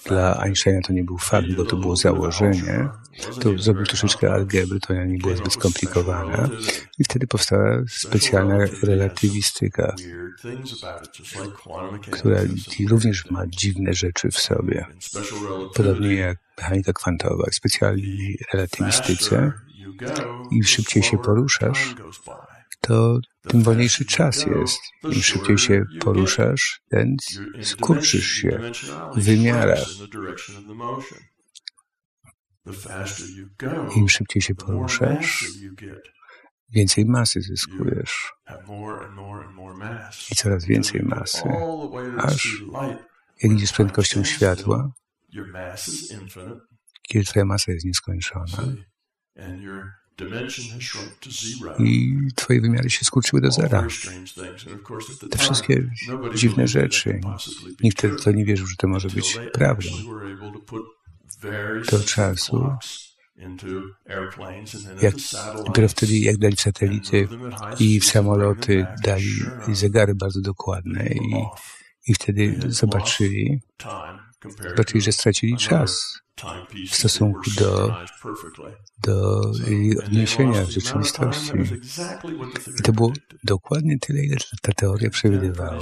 [0.06, 2.90] dla Einsteina to nie był fakt, bo to było założenie,
[3.42, 6.50] to zrobił troszeczkę algebry, to nie było zbyt skomplikowane.
[7.00, 9.96] i wtedy powstała specjalna relatywistyka,
[12.12, 12.40] która
[12.90, 14.86] również ma dziwne rzeczy w sobie.
[15.76, 19.52] Podobnie jak mechanika kwantowa, specjalnej relatywistyce
[20.52, 21.96] im szybciej się poruszasz,
[22.80, 24.80] to tym wolniejszy czas jest.
[25.04, 27.16] Im szybciej się poruszasz, ten
[27.62, 28.72] skurczysz się
[29.16, 29.88] w wymiarach.
[33.96, 35.46] Im szybciej się poruszasz,
[36.70, 38.34] więcej masy zyskujesz.
[40.32, 41.44] I coraz więcej masy,
[42.18, 42.64] aż
[43.42, 44.92] jak idziesz prędkością światła,
[47.02, 48.46] kiedy twoja masa jest nieskończona,
[51.80, 53.88] i twoje wymiary się skurczyły do zera.
[55.32, 55.90] Te wszystkie
[56.36, 57.22] dziwne rzeczy.
[57.84, 59.90] Nikt w to nie wierzył, że to może być prawdą.
[61.92, 62.72] Do czasu,
[65.02, 65.16] jak,
[65.66, 67.28] dopiero wtedy, jak dali satelity
[67.80, 69.32] i w samoloty dali
[69.74, 71.44] zegary bardzo dokładne i,
[72.08, 73.62] i wtedy zobaczyli,
[74.70, 76.20] Zobaczyli, że stracili czas
[76.90, 77.96] w stosunku do,
[79.04, 79.42] do
[80.06, 81.54] odniesienia w rzeczywistości.
[82.80, 85.80] I to było dokładnie tyle, ile ta teoria przewidywała.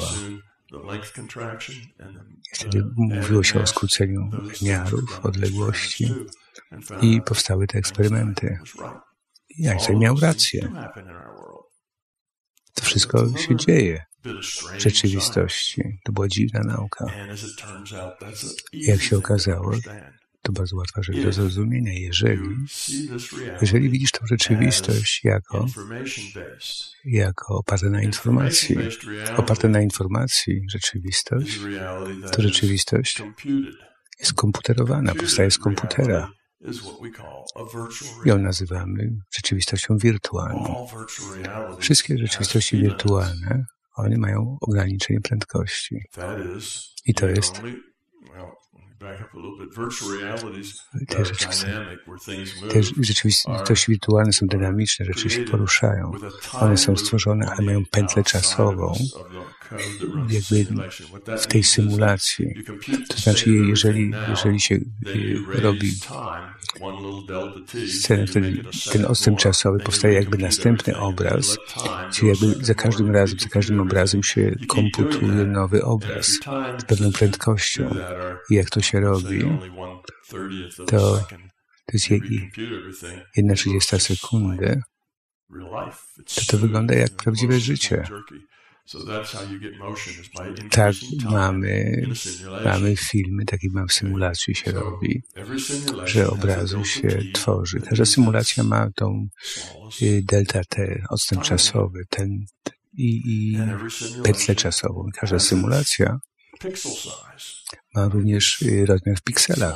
[2.53, 4.29] Wtedy mówiło się o skróceniu
[4.61, 6.13] miarów, odległości
[7.01, 8.59] i powstały te eksperymenty.
[9.49, 10.71] I Einstein miał rację.
[12.73, 14.05] To wszystko się dzieje
[14.77, 15.81] rzeczywistości.
[16.03, 17.05] To była dziwna nauka.
[18.73, 19.71] Jak się okazało,
[20.41, 21.93] to bardzo łatwa rzecz do zrozumienia.
[21.93, 22.55] Jeżeli,
[23.61, 25.65] jeżeli widzisz tą rzeczywistość jako,
[27.05, 28.77] jako oparte na informacji,
[29.37, 31.59] oparte na informacji rzeczywistość,
[32.31, 33.23] to rzeczywistość
[34.19, 36.31] jest komputerowana, powstaje z komputera.
[38.25, 40.87] Ją nazywamy rzeczywistością wirtualną.
[41.79, 43.65] Wszystkie rzeczywistości wirtualne,
[43.97, 46.01] one mają ograniczenie prędkości.
[47.05, 47.61] I to jest
[51.07, 51.23] te,
[52.73, 56.11] te rzeczywistości wirtualne są dynamiczne, rzeczy się poruszają.
[56.53, 58.93] One są stworzone, ale mają pętlę czasową,
[60.29, 60.65] jakby
[61.37, 62.45] w tej symulacji.
[63.09, 64.79] To znaczy, jeżeli, jeżeli się
[65.47, 65.91] robi
[67.87, 71.57] scenę, wtedy ten odstęp czasowy powstaje jakby następny obraz,
[72.13, 76.27] czyli jakby za każdym razem, za każdym obrazem się komputuje nowy obraz
[76.77, 77.95] z pewną prędkością.
[78.49, 79.43] I jak to się robi,
[80.87, 81.19] to
[81.87, 82.07] to jest
[83.35, 84.81] jedna trzydziesta sekundy,
[86.35, 88.03] to to wygląda jak prawdziwe życie.
[90.71, 92.03] Tak mamy,
[92.65, 95.23] mamy filmy, takie mam w symulacji się robi,
[96.05, 97.79] że obrazu się tworzy.
[97.79, 99.27] Każda symulacja ma tą
[100.01, 102.45] y, delta T, odstęp czasowy, ten
[102.93, 103.57] i, i
[104.23, 105.05] pętlę czasową.
[105.13, 106.19] Każda symulacja
[107.95, 109.75] ma również y, rozmiar w pikselach,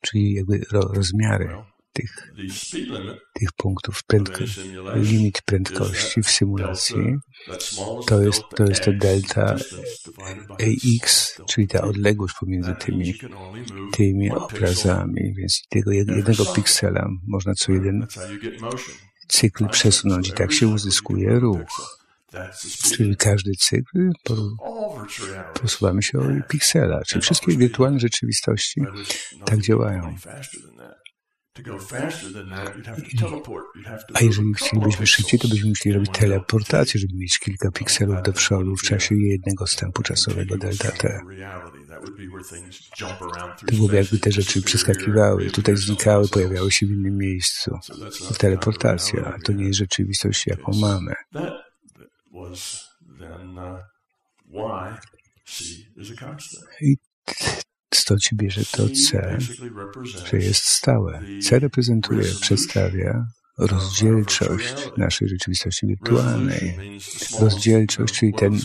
[0.00, 1.48] czyli jakby rozmiary
[1.92, 2.32] tych,
[3.34, 4.44] tych punktów, prędko,
[4.94, 7.16] limit prędkości w symulacji,
[8.06, 9.56] to jest, to jest to delta
[10.50, 13.14] AX, czyli ta odległość pomiędzy tymi,
[13.92, 18.06] tymi obrazami, więc tego jednego piksela można co jeden
[19.28, 21.98] cykl przesunąć i tak się uzyskuje ruch.
[22.94, 24.10] Czyli każdy cykl
[25.60, 28.80] posuwamy się o piksela, czyli wszystkie wirtualne rzeczywistości
[29.44, 30.16] tak działają.
[34.14, 38.76] A jeżeli chcielibyśmy szybciej, to byśmy musieli robić teleportację, żeby mieć kilka pikselów do przodu
[38.76, 41.20] w czasie jednego stępu czasowego delta t.
[43.66, 47.78] To byłoby jakby te rzeczy przeskakiwały, tutaj znikały, pojawiały się w innym miejscu.
[48.38, 51.14] Teleportacja, to nie jest rzeczywistość, jaką mamy.
[56.80, 56.96] I
[58.18, 59.38] się bierze to C,
[60.24, 61.22] że jest stałe.
[61.42, 63.26] C reprezentuje, przedstawia
[63.58, 66.78] rozdzielczość naszej rzeczywistości wirtualnej.
[67.40, 68.58] Rozdzielczość, czyli ten,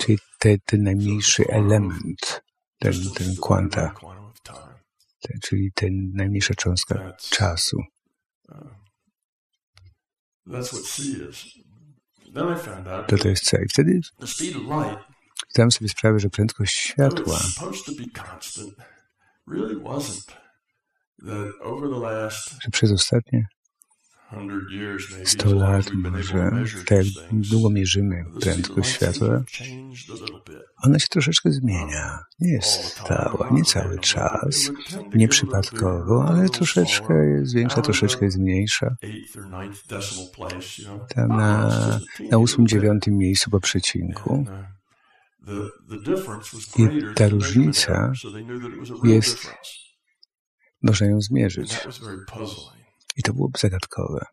[0.00, 2.42] czyli te, ten najmniejszy element,
[2.78, 3.94] ten, ten kwanta,
[5.20, 7.82] ten, czyli ten najmniejsza cząstka czasu.
[13.08, 13.64] To to jest C.
[13.64, 14.00] I wtedy
[15.56, 17.38] zdałem sobie sprawę, że prędkość światła
[22.60, 23.46] że przez ostatnie
[25.24, 26.50] 100 lat może,
[26.86, 29.42] tak długo mierzymy prędkość światła,
[30.82, 32.18] ona się troszeczkę zmienia.
[32.40, 34.70] Nie jest stała, nie cały czas,
[35.14, 38.96] nie przypadkowo, ale troszeczkę jest większa, troszeczkę jest mniejsza.
[41.14, 41.70] Tam na,
[42.30, 44.46] na ósmym, dziewiątym miejscu po przecinku.
[46.78, 48.12] I ta różnica
[49.04, 49.54] jest,
[50.82, 51.86] można ją zmierzyć.
[53.16, 54.26] I to byłoby zagadkowe.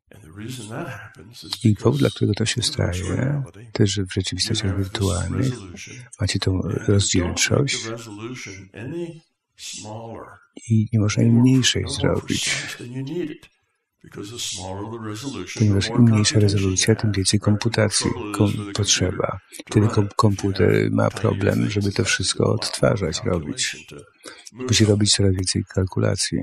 [1.64, 3.44] I powód, dla którego to się staje,
[3.74, 5.54] też że w rzeczywistościach wirtualnych
[6.22, 7.88] macie tą rozdzielczość
[10.70, 12.50] i nie można im mniejszej zrobić.
[15.60, 19.40] Ponieważ im mniejsza rezolucja, tym więcej komputacji kom potrzeba.
[19.66, 23.88] Wtedy kom komputer ma problem, żeby to wszystko odtwarzać, robić.
[24.54, 26.40] Musi robić coraz więcej kalkulacji.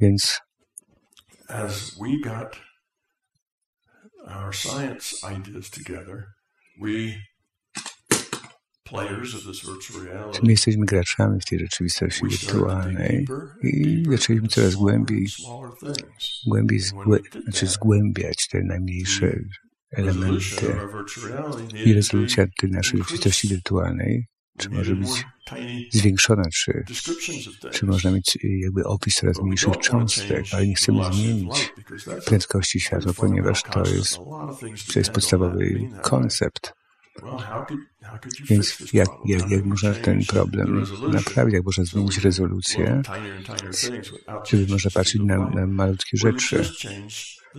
[0.00, 0.40] Więc
[8.92, 13.28] we My jesteśmy graczami w tej rzeczywistości wirtualnej
[13.62, 15.26] i zaczęliśmy coraz głębiej,
[16.46, 19.40] głębiej zgłę, znaczy zgłębiać te najmniejsze
[19.90, 20.76] elementy.
[21.84, 24.26] I rezolucja tej naszej rzeczywistości wirtualnej
[24.58, 25.24] czy może być
[25.92, 26.84] zwiększona, czy,
[27.72, 31.72] czy można mieć jakby opis coraz mniejszych cząstek, ale nie chcemy zmienić
[32.26, 34.16] prędkości światła, ponieważ to jest,
[34.92, 36.77] to jest podstawowy koncept.
[38.44, 43.02] Więc jak, jak, jak można ten problem naprawić, jak można zmienić rezolucję,
[44.50, 46.64] żeby można patrzeć na, na malutkie rzeczy.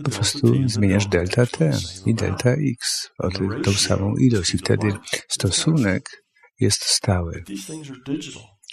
[0.04, 3.30] Po prostu zmieniasz delta t i delta x o
[3.64, 4.92] tą samą ilość i wtedy
[5.28, 6.24] stosunek
[6.60, 7.44] jest stały.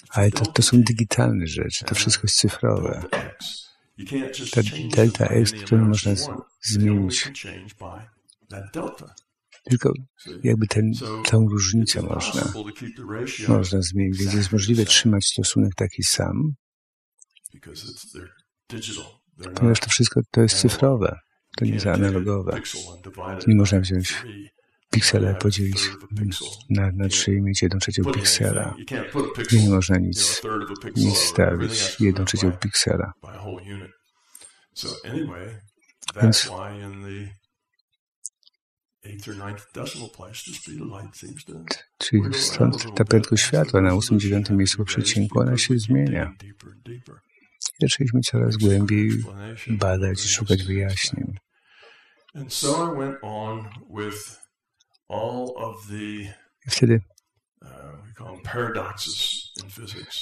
[0.10, 3.04] Ale to, to są digitalne rzeczy, to wszystko jest cyfrowe.
[4.52, 4.62] Ta
[4.96, 6.12] delta x, którą można
[6.62, 7.32] zmienić
[9.70, 9.94] tylko
[10.44, 10.92] jakby ten,
[11.26, 12.54] tę różnicę można,
[13.48, 16.54] można zmienić, więc jest możliwe trzymać stosunek taki sam,
[19.56, 21.20] ponieważ to wszystko to jest cyfrowe,
[21.58, 22.62] to nie jest analogowe.
[23.48, 24.24] Nie można wziąć
[24.92, 25.90] piksele podzielić
[26.70, 28.76] na, na trzy i mieć jedną trzecią piksela.
[29.52, 30.42] Nie można nic,
[30.96, 33.14] nic stawić jedną trzecią piksela.
[36.22, 36.52] Więc
[41.98, 46.34] Czyli stąd ta prędkość światła na 8-9 miejscu przecinku, ona się zmienia.
[47.82, 49.10] Zaczęliśmy coraz głębiej
[49.68, 51.34] badać i szukać wyjaśnień.
[56.68, 57.02] I wtedy
[57.62, 57.70] uh,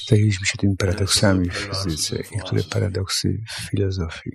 [0.10, 4.32] zajęliśmy się tymi paradoksami w fizyce, niektóre paradoksy w filozofii,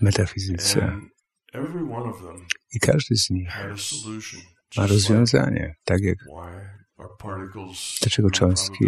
[0.00, 1.00] metafizyce.
[2.74, 3.50] I każdy z nich
[4.76, 6.18] ma rozwiązanie, tak jak
[8.00, 8.84] dlaczego cząstki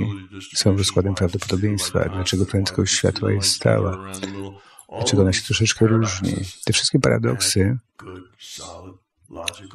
[0.55, 4.13] są rozkładem prawdopodobieństwa, dlaczego prędkość światła jest stała,
[4.99, 6.35] dlaczego ona się troszeczkę różni.
[6.65, 7.79] Te wszystkie paradoksy,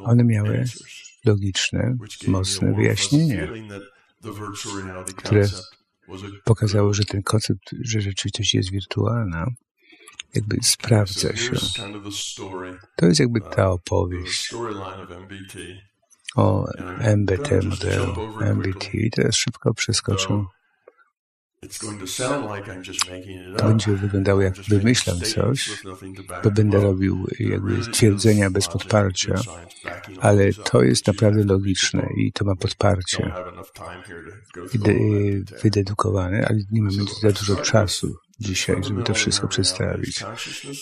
[0.04, 0.64] one miały
[1.26, 3.50] logiczne, mocne wyjaśnienie,
[5.16, 5.48] które
[6.44, 9.48] pokazało, że ten koncept, że rzeczywistość jest wirtualna,
[10.38, 11.56] jakby sprawdza się.
[12.96, 14.54] To jest jakby ta opowieść.
[16.36, 16.68] o
[17.00, 18.94] MBT modelu, MBT.
[18.94, 20.46] I teraz szybko przeskoczę.
[23.58, 25.84] To będzie wyglądało, jak wymyślam coś,
[26.44, 29.36] bo będę robił jakby twierdzenia bez podparcia,
[30.20, 33.34] ale to jest naprawdę logiczne i to ma podparcie.
[35.64, 40.24] wydedukowane, ale nie mamy za dużo czasu dzisiaj, żeby to wszystko przedstawić.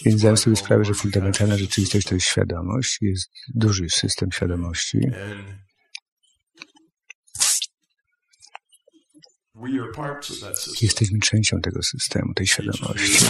[0.06, 5.00] Więc zdałem sobie sprawę, że fundamentalna rzeczywistość to jest świadomość, jest duży system świadomości.
[10.82, 13.26] Jesteśmy częścią tego systemu, tej świadomości.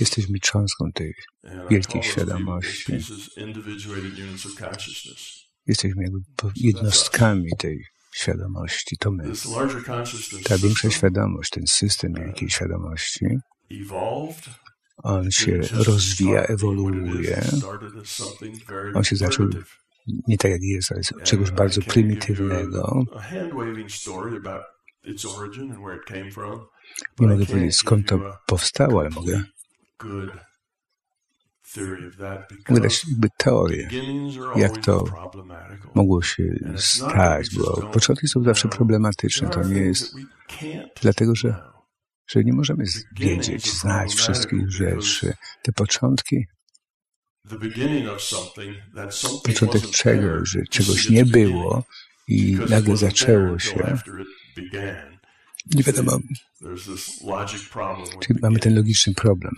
[0.00, 1.14] Jesteśmy cząstką tej
[1.70, 2.92] wielkiej świadomości.
[5.66, 6.18] Jesteśmy jakby
[6.56, 7.84] jednostkami tej
[8.16, 9.32] świadomości, to my.
[10.44, 13.26] Ta większa świadomość, ten system wielkiej świadomości,
[15.02, 17.44] on się rozwija, ewoluuje.
[18.94, 19.46] On się zaczął
[20.28, 23.04] nie tak jak jest, ale z czegoś bardzo prymitywnego.
[27.18, 29.42] Nie mogę powiedzieć skąd to powstało, ale mogę
[32.68, 33.88] Mogę dać jakby teorię,
[34.56, 35.04] jak to
[35.94, 36.44] mogło się
[36.76, 39.48] stać, bo początki są zawsze problematyczne.
[39.48, 40.14] To nie jest
[41.02, 41.54] dlatego, że,
[42.26, 42.84] że nie możemy
[43.18, 45.34] wiedzieć, znać wszystkich rzeczy.
[45.62, 46.46] Te początki
[49.44, 51.84] początek czego, że czegoś nie było
[52.28, 53.98] i nagle zaczęło się.
[55.74, 56.18] Nie wiadomo.
[58.20, 59.54] Czyli mamy ten logiczny problem.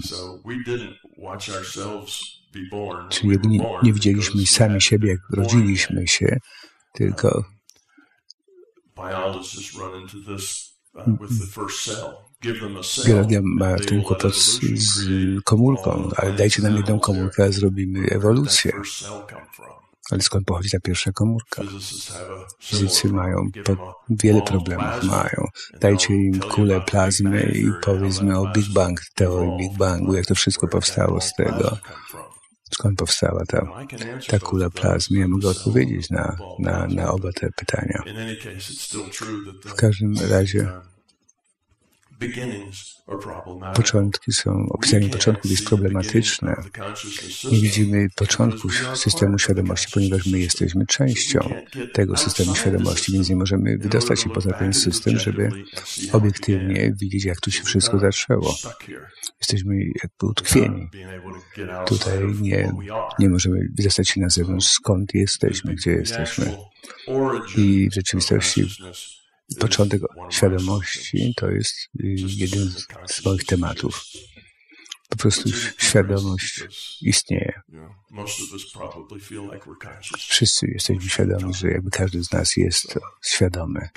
[3.11, 6.39] Czyli nie, nie widzieliśmy sami siebie, jak rodziliśmy się,
[6.93, 7.45] tylko
[13.07, 15.09] Biologia ma ten kłopot z, z
[15.45, 18.73] komórką, ale dajcie nam jedną komórkę, a zrobimy ewolucję.
[20.11, 21.63] Ale skąd pochodzi ta pierwsza komórka?
[22.63, 23.37] Fizycy mają
[24.11, 25.03] wiele problemów.
[25.03, 25.45] Mają.
[25.81, 30.69] Dajcie im kulę plazmy i powiedzmy o Big Bang, teorii Big Bangu, jak to wszystko
[30.69, 31.79] powstało z tego.
[32.71, 33.67] Skąd powstała ta,
[34.29, 35.19] ta kula plazmy?
[35.19, 38.03] Ja mogę odpowiedzieć na, na, na oba te pytania.
[39.65, 40.73] W każdym razie
[43.75, 46.57] Początki są, opisanie początków jest problematyczne.
[47.53, 51.41] Nie widzimy początku systemu świadomości, ponieważ my jesteśmy częścią
[51.93, 55.51] tego systemu świadomości, więc nie możemy wydostać się poza ten system, żeby
[56.13, 58.55] obiektywnie widzieć, jak tu się wszystko zaczęło.
[59.41, 60.89] Jesteśmy jakby utkwieni.
[61.87, 62.73] Tutaj nie,
[63.19, 66.57] nie możemy wydostać się na zewnątrz, skąd jesteśmy, gdzie jesteśmy.
[67.57, 68.67] I w rzeczywistości
[69.57, 72.71] początek świadomości to jest y, jeden
[73.07, 74.05] z moich tematów.
[75.09, 76.63] Po prostu świadomość
[77.01, 77.61] istnieje.
[80.19, 83.89] Wszyscy jesteśmy świadomi, że jakby każdy z nas jest świadomy,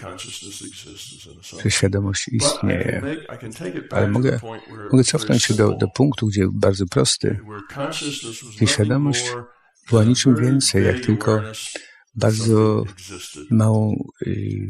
[1.63, 3.01] że świadomość istnieje.
[3.91, 4.39] Ale mogę,
[4.91, 7.39] mogę cofnąć się do, do punktu, gdzie bardzo prosty,
[8.57, 9.31] gdzie świadomość
[9.89, 11.41] była niczym więcej, jak tylko
[12.15, 12.83] bardzo
[13.49, 14.69] małą y,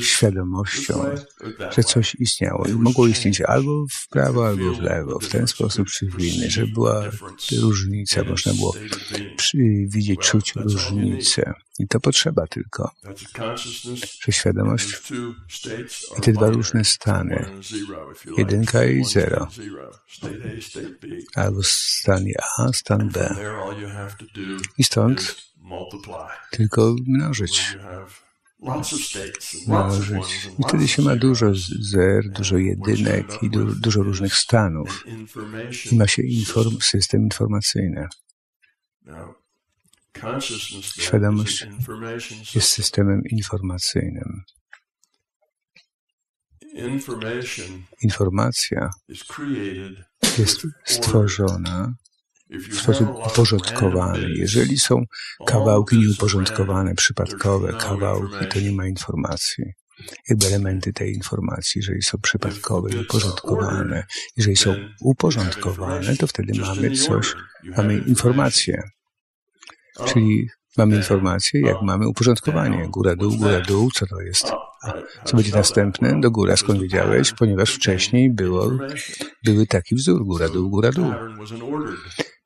[0.00, 1.04] świadomością,
[1.70, 2.66] że coś istniało.
[2.66, 6.50] I mogło istnieć albo w prawo, albo w lewo, w ten sposób czy w inny,
[6.50, 7.10] że była
[7.60, 8.74] różnica, można było
[9.86, 11.52] widzieć, czuć różnicę.
[11.78, 12.90] I to potrzeba tylko,
[14.24, 15.02] że świadomość
[16.18, 17.46] i te dwa różne stany,
[18.38, 19.48] jedynka i zero,
[21.34, 22.24] albo stan
[22.58, 23.36] A, stan B.
[24.78, 25.49] I stąd
[26.50, 27.76] tylko mnożyć.
[29.66, 30.50] Mnożyć.
[30.58, 31.46] I wtedy się ma dużo
[31.80, 35.04] zer, dużo jedynek i du dużo różnych stanów.
[35.92, 38.08] I ma się inform system informacyjny.
[40.98, 41.66] Świadomość
[42.54, 44.42] jest systemem informacyjnym.
[48.02, 48.90] Informacja
[50.38, 51.94] jest stworzona
[52.50, 54.28] w sposób uporządkowany.
[54.36, 55.04] Jeżeli są
[55.46, 59.64] kawałki nieuporządkowane, przypadkowe kawałki, to nie ma informacji.
[60.28, 64.04] Jakby elementy tej informacji, jeżeli są przypadkowe i uporządkowane,
[64.36, 67.34] jeżeli są uporządkowane, to wtedy mamy coś,
[67.76, 68.82] mamy informację.
[70.06, 72.88] Czyli mamy informację, jak mamy uporządkowanie.
[72.88, 74.52] Góra, dół, góra, dół, co to jest?
[75.24, 76.20] Co będzie następne?
[76.20, 77.32] Do góra, skąd wiedziałeś?
[77.32, 78.70] Ponieważ wcześniej było,
[79.44, 81.12] były taki wzór, góra, dół, góra, dół.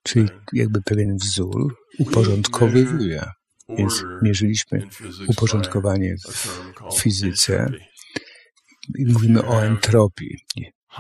[0.05, 3.25] Czyli jakby pewien wzór uporządkowywuje.
[3.69, 4.89] Więc mierzyliśmy
[5.27, 6.17] uporządkowanie
[6.93, 7.73] w fizyce
[8.99, 10.37] i mówimy o entropii.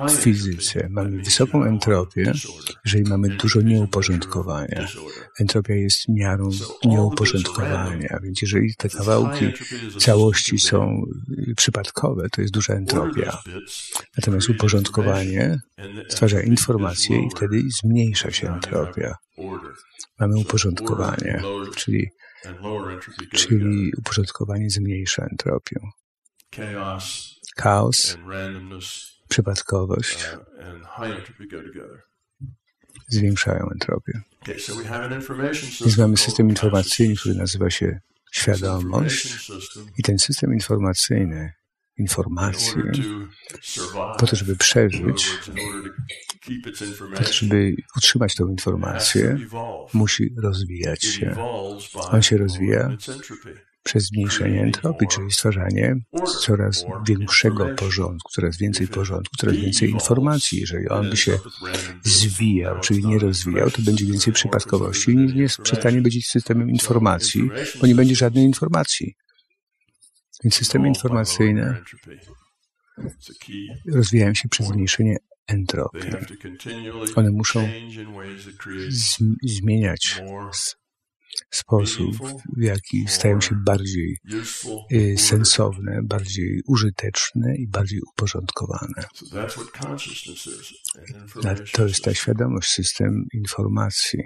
[0.08, 2.32] W fizyce mamy wysoką entropię,
[2.84, 4.88] jeżeli mamy dużo nieuporządkowania.
[5.40, 6.50] Entropia jest miarą
[6.84, 9.52] nieuporządkowania, więc jeżeli te kawałki
[9.98, 11.02] całości są
[11.56, 13.38] przypadkowe, to jest duża entropia.
[14.16, 15.60] Natomiast uporządkowanie
[16.08, 19.14] stwarza informację i wtedy zmniejsza się entropia.
[20.20, 21.42] Mamy uporządkowanie,
[21.76, 22.08] czyli,
[23.32, 25.76] czyli uporządkowanie zmniejsza entropię.
[27.56, 28.18] Chaos
[29.34, 30.28] przypadkowość.
[33.08, 34.20] Zwiększają entropię.
[35.80, 38.00] Więc mamy system informacyjny, który nazywa się
[38.32, 39.50] świadomość.
[39.98, 41.52] I ten system informacyjny
[41.96, 42.82] informacji
[44.18, 45.28] po to, żeby przeżyć,
[47.16, 49.38] po to, żeby utrzymać tę informację,
[49.92, 51.36] musi rozwijać się.
[52.10, 52.96] On się rozwija
[53.84, 55.96] przez zmniejszenie entropii, czyli stwarzanie
[56.40, 60.60] coraz większego porządku, coraz więcej porządku, coraz więcej informacji.
[60.60, 61.38] Jeżeli on by się
[62.02, 67.86] zwijał, czyli nie rozwijał, to będzie więcej przypadkowości i nie przestanie być systemem informacji, bo
[67.86, 69.14] nie będzie żadnej informacji.
[70.44, 71.82] Więc systemy informacyjne
[73.92, 75.16] rozwijają się przez zmniejszenie
[75.46, 76.10] entropii.
[77.16, 77.68] One muszą
[79.42, 80.22] zmieniać
[81.50, 82.16] sposób,
[82.56, 84.18] w jaki stają się bardziej
[84.92, 89.04] y, sensowne, bardziej użyteczne i bardziej uporządkowane.
[91.72, 94.20] To jest ta świadomość, system informacji.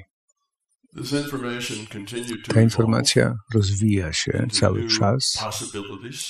[2.48, 5.38] Ta informacja rozwija się cały czas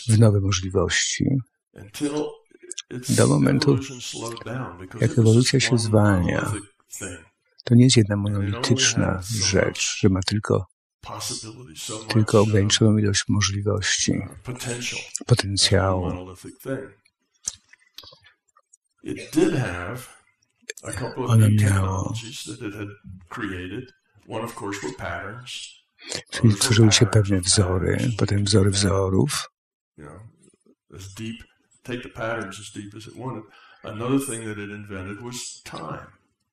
[0.09, 1.25] w nowe możliwości
[3.09, 3.79] do momentu,
[5.01, 6.53] jak ewolucja się zwalnia.
[7.69, 10.67] To nie jest jedna monolityczna rzecz, że ma tylko,
[12.09, 14.13] tylko ograniczoną ilość możliwości,
[15.27, 16.35] potencjału.
[21.17, 22.13] Ona miała
[26.31, 29.51] Czyli tworzyły się pewne wzory, potem wzory wzorów.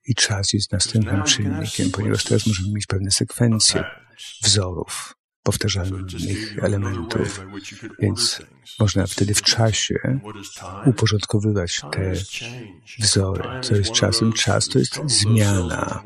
[0.07, 3.83] I czas jest następnym czynnikiem, ponieważ teraz możemy mieć pewne sekwencje
[4.43, 5.15] wzorów.
[5.43, 7.45] powtarzalnych elementów,
[7.99, 8.41] więc
[8.79, 9.95] można wtedy w czasie
[10.85, 12.13] uporządkowywać te
[12.99, 13.43] wzory.
[13.61, 14.33] Co jest czasem?
[14.33, 16.03] Czas to jest zmiana.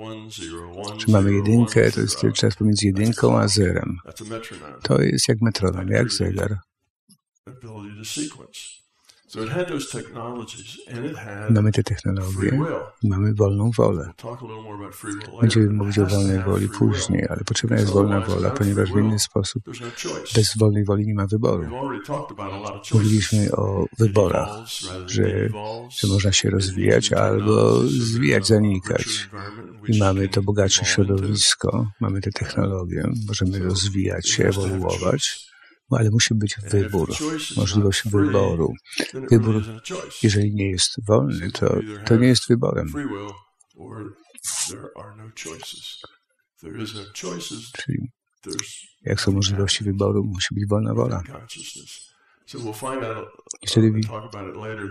[0.97, 3.97] Czy mamy jedynkę, to jest czas pomiędzy jedynką a zerem.
[4.83, 6.59] To jest jak metronom, jak zegar.
[11.49, 12.59] Mamy te technologie.
[13.03, 14.11] i mamy wolną wolę.
[15.41, 19.63] Będziemy mówić o wolnej woli później, ale potrzebna jest wolna wola, ponieważ w inny sposób
[20.35, 21.63] bez wolnej woli nie ma wyboru.
[22.93, 24.49] Mówiliśmy o wyborach,
[25.05, 25.49] że,
[25.89, 29.29] że można się rozwijać albo zwijać, zanikać.
[29.87, 35.45] I mamy to bogatsze środowisko, mamy te technologie, możemy rozwijać się, ewoluować.
[35.45, 35.48] no,
[35.97, 37.09] ale musi być wybór,
[37.57, 38.73] możliwość wyboru.
[39.13, 39.63] Wybór,
[40.23, 42.87] jeżeli nie jest wolny, to, to nie jest wyborem.
[47.77, 48.11] Czyli
[49.01, 51.23] jak są możliwości wyboru, musi być wolna wola.
[53.61, 53.91] I wtedy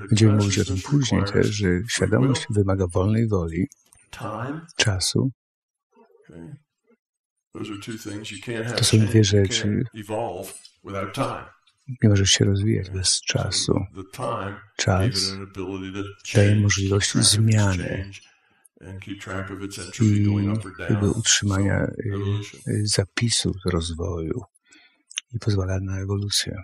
[0.09, 3.67] będziemy mówić o tym później też, że świadomość wymaga wolnej woli,
[4.77, 5.31] czasu.
[8.77, 9.85] To są dwie rzeczy,
[12.03, 13.73] nie możesz się rozwijać bez czasu.
[14.77, 15.33] Czas
[16.35, 18.11] daje możliwość zmiany
[20.01, 20.13] i
[20.89, 21.93] jakby utrzymania y,
[22.69, 24.43] y, zapisu rozwoju
[25.33, 26.63] i pozwala na ewolucję.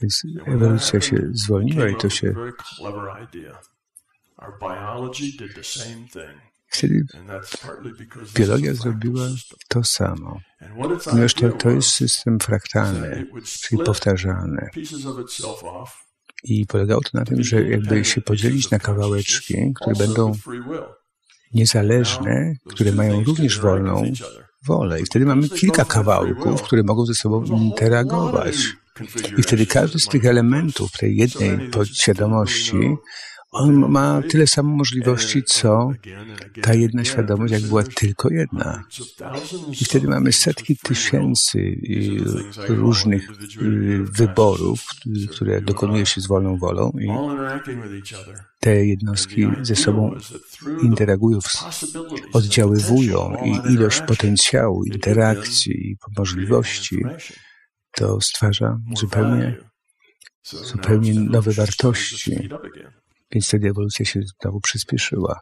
[0.00, 2.34] Więc ewolucja się zwolniła i to się
[6.70, 7.04] Wtedy
[8.34, 9.26] biologia zrobiła
[9.68, 10.40] to samo.
[11.36, 14.70] To, to jest system fraktalny, czyli powtarzalny.
[16.44, 20.32] I polegało to na tym, że jakby się podzielić na kawałeczki, które będą
[21.54, 24.12] niezależne, które mają również wolną
[24.66, 25.00] wolę.
[25.00, 28.56] I wtedy mamy kilka kawałków, które mogą ze sobą interagować.
[29.38, 32.96] I wtedy każdy z tych elementów tej jednej podświadomości
[33.50, 35.90] on ma tyle samo możliwości, co
[36.62, 38.84] ta jedna świadomość, jak była tylko jedna.
[39.80, 41.58] I wtedy mamy setki tysięcy
[42.68, 43.30] różnych
[43.62, 44.86] y, wyborów,
[45.30, 47.08] które dokonuje się z wolną wolą i
[48.60, 50.14] te jednostki ze sobą
[50.82, 51.38] interagują,
[52.32, 57.04] oddziaływują i ilość potencjału, interakcji i możliwości
[57.94, 59.56] to stwarza zupełnie,
[60.42, 62.48] zupełnie nowe wartości.
[63.32, 65.40] Więc wtedy ewolucja się znowu przyspieszyła.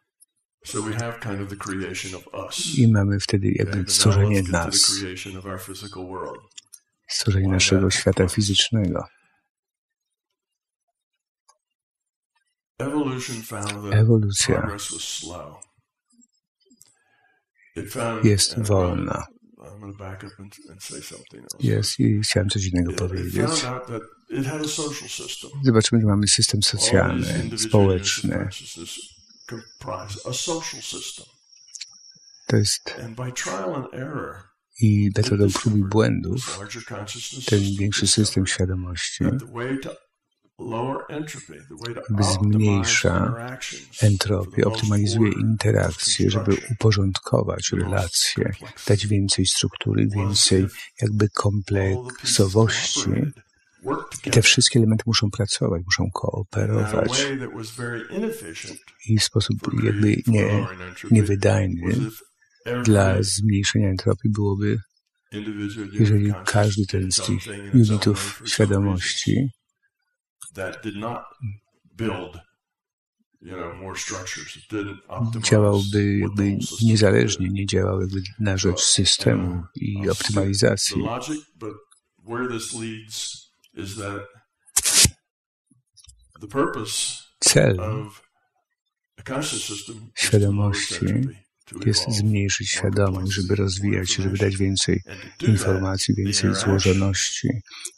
[2.77, 4.93] I mamy wtedy jakby stworzenie nas,
[7.09, 9.05] stworzenie naszego świata fizycznego.
[13.91, 14.77] Ewolucja
[18.25, 19.27] jest wolna.
[21.61, 23.67] Jest i chciałem coś innego powiedzieć.
[25.65, 28.49] Zobaczymy, że mamy system socjalny, społeczny.
[32.47, 32.95] To jest
[34.81, 36.61] i metodą prób i błędów
[37.47, 39.25] ten większy system świadomości
[42.21, 43.35] zmniejsza
[44.03, 48.53] entropię, optymalizuje interakcje, żeby uporządkować relacje,
[48.87, 50.67] dać więcej struktury, więcej
[51.03, 53.11] jakby kompleksowości
[54.31, 57.27] te wszystkie elementy muszą pracować, muszą kooperować.
[59.07, 60.67] I w sposób jakby nie,
[61.11, 61.97] niewydajny
[62.85, 64.81] dla zmniejszenia entropii byłoby,
[65.93, 67.43] jeżeli każdy ten z tych
[67.75, 69.49] unitów świadomości
[75.43, 81.03] działałby jakby niezależnie, nie działał jakby na rzecz systemu i optymalizacji
[87.41, 87.77] cel
[90.15, 91.07] świadomości
[91.87, 95.03] jest zmniejszyć świadomość, żeby rozwijać się, żeby dać więcej
[95.49, 97.49] informacji, więcej złożoności.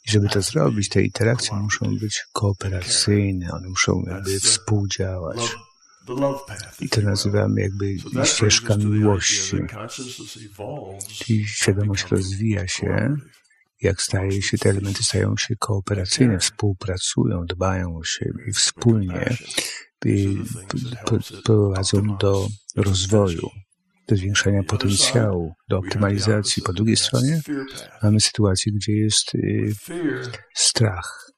[0.07, 5.55] I żeby to zrobić, te interakcje muszą być kooperacyjne, one muszą jakby współdziałać.
[6.79, 9.57] I to nazywamy jakby ścieżka miłości.
[11.29, 13.15] I świadomość rozwija się
[13.81, 19.37] jak staje się, te elementy stają się kooperacyjne, współpracują, dbają o siebie i wspólnie
[21.43, 23.49] prowadzą do rozwoju,
[24.07, 26.63] do zwiększania potencjału, do optymalizacji.
[26.63, 27.41] Po drugiej stronie
[28.03, 29.73] mamy sytuację, gdzie jest y,
[30.53, 31.31] strach.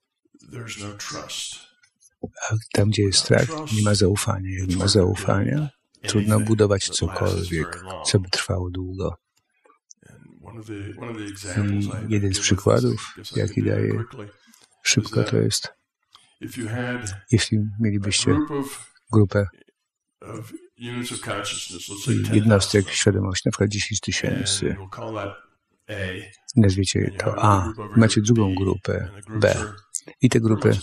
[2.50, 4.60] A tam, gdzie jest strach, nie ma zaufania.
[4.60, 5.70] Jak nie ma zaufania,
[6.08, 9.22] trudno budować cokolwiek, co by trwało długo.
[12.10, 14.04] I jeden z przykładów, jaki daję
[14.84, 15.74] szybko, to jest,
[17.32, 18.38] jeśli mielibyście
[19.12, 19.45] grupę
[22.34, 24.76] jednostek świadomości, na przykład 10 tysięcy,
[26.56, 29.74] nazwiecie to A, macie drugą grupę B.
[30.22, 30.78] i te grupy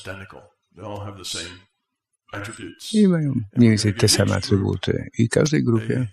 [2.93, 5.11] i mają mniej więcej te same atrybuty.
[5.19, 6.07] I każdej grupie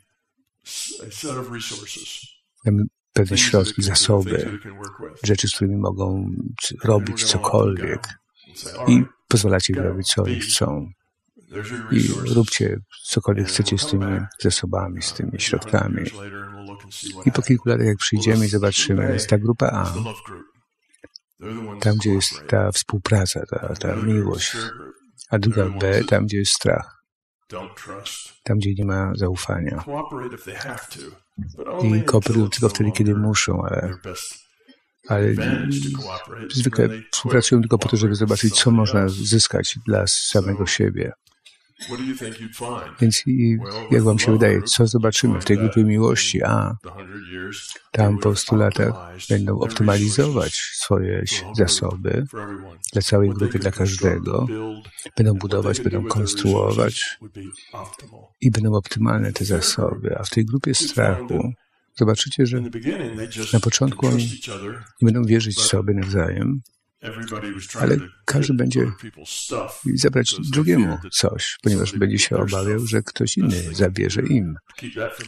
[3.18, 4.59] pewne środki, zasoby,
[5.24, 6.32] rzeczy, z którymi mogą
[6.84, 8.07] robić cokolwiek.
[8.88, 10.89] i pozwalacie im robić, co oni chcą.
[11.91, 16.03] I róbcie cokolwiek chcecie z tymi zasobami, z tymi środkami.
[17.26, 19.93] I po kilku latach, jak przyjdziemy i zobaczymy, jest ta grupa A,
[21.80, 24.55] tam, gdzie jest ta współpraca, ta, ta miłość,
[25.30, 26.97] a druga B, tam, gdzie jest strach,
[28.43, 29.84] tam, gdzie nie ma zaufania.
[31.84, 33.93] I kooperują tylko wtedy, kiedy muszą, ale,
[35.08, 35.34] ale
[36.52, 41.12] zwykle współpracują tylko po to, żeby zobaczyć, co można zyskać dla samego siebie.
[43.01, 43.23] Więc
[43.91, 46.43] jak wam się wydaje, co zobaczymy w tej grupie miłości?
[46.43, 46.75] A
[47.91, 48.93] tam po 100 latach
[49.30, 51.23] będą optymalizować swoje
[51.55, 52.25] zasoby
[52.93, 54.47] dla całej grupy, dla każdego.
[55.17, 57.19] Będą budować, będą konstruować
[58.41, 60.17] i będą optymalne te zasoby.
[60.19, 61.53] A w tej grupie strachu
[61.95, 62.61] zobaczycie, że
[63.53, 64.41] na początku oni
[65.01, 66.61] nie będą wierzyć sobie nawzajem,
[67.80, 68.91] ale każdy będzie
[69.95, 74.56] zabrać drugiemu coś, ponieważ będzie się obawiał, że ktoś inny zabierze im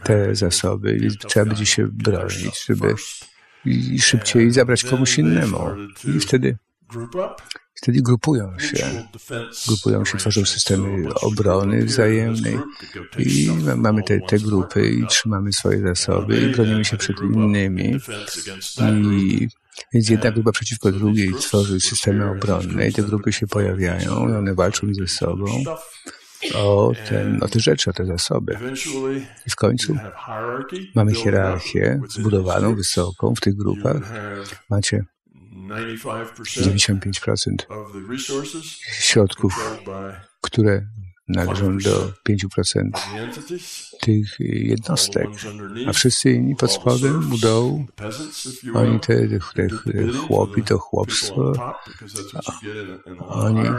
[0.03, 2.95] te zasoby i trzeba będzie się bronić, żeby
[3.99, 5.59] szybciej zabrać komuś innemu.
[6.15, 6.57] I wtedy,
[7.73, 9.05] wtedy grupują się.
[9.67, 12.59] Grupują się, tworzą systemy obrony wzajemnej
[13.17, 17.99] i mamy te, te grupy i trzymamy swoje zasoby i bronimy się przed innymi.
[18.81, 19.47] I
[19.93, 24.55] więc jedna grupa przeciwko drugiej tworzy systemy obronne i te grupy się pojawiają i one
[24.55, 25.45] walczą ze sobą
[26.55, 28.57] o, ten, o te rzeczy, o te zasoby.
[29.47, 29.97] I w końcu
[30.95, 34.13] mamy hierarchię zbudowaną, wysoką w tych grupach.
[34.69, 35.05] Macie
[36.45, 37.55] 95%
[38.91, 39.79] środków,
[40.41, 40.87] które
[41.29, 42.89] należą do 5%
[44.01, 45.27] tych jednostek,
[45.87, 47.85] a wszyscy inni pod spodem, u dołu,
[48.73, 51.53] oni te, te, te chłopi, to chłopstwo,
[53.27, 53.69] oni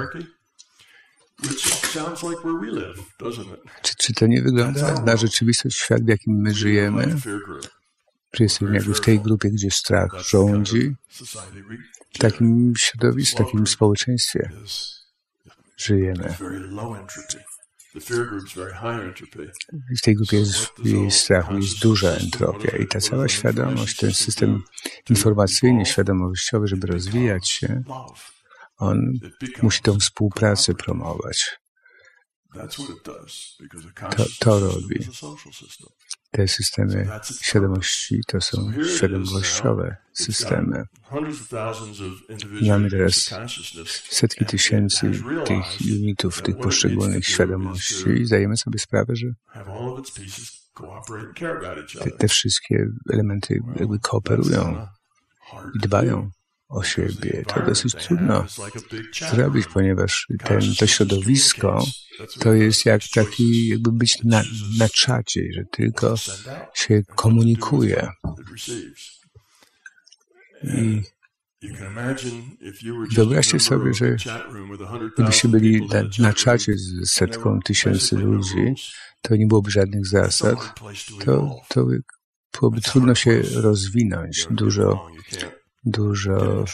[3.83, 7.17] czy, czy to nie wygląda na rzeczywistość, świat, w jakim my żyjemy?
[8.31, 10.95] Czy jesteśmy jakby w tej grupie, gdzie strach rządzi?
[12.15, 14.51] W takim środowisku, w takim społeczeństwie
[15.85, 16.35] żyjemy.
[19.97, 20.73] W tej grupie jest,
[21.11, 24.63] strachu jest duża entropia i ta cała świadomość, ten system
[25.11, 27.83] informacyjny, świadomościowy, żeby rozwijać się,
[28.77, 29.13] on
[29.63, 31.61] musi tą współpracę promować.
[34.17, 35.07] To, to robi.
[36.31, 37.09] Te systemy
[37.43, 40.85] świadomości to są świadomościowe systemy.
[42.69, 43.35] Mamy teraz
[44.09, 45.13] setki tysięcy
[45.47, 49.27] tych unitów, tych poszczególnych świadomości i zdajemy sobie sprawę, że
[52.01, 54.87] te, te wszystkie elementy jakby kooperują
[55.75, 56.31] i dbają
[56.71, 57.45] o siebie.
[57.47, 58.47] To dosyć trudno
[59.33, 61.85] zrobić, ponieważ ten, to środowisko
[62.41, 64.43] to jest jak taki, jakby być na,
[64.79, 66.15] na czacie, że tylko
[66.75, 68.09] się komunikuje.
[70.65, 71.03] I
[73.15, 74.17] Wyobraźcie sobie, że
[75.15, 78.75] gdybyście byli na, na czacie z setką tysięcy ludzi,
[79.23, 80.59] to nie byłoby żadnych zasad,
[81.25, 81.87] to, to
[82.61, 84.47] byłoby trudno się rozwinąć.
[84.51, 85.07] Dużo
[85.85, 86.65] dużo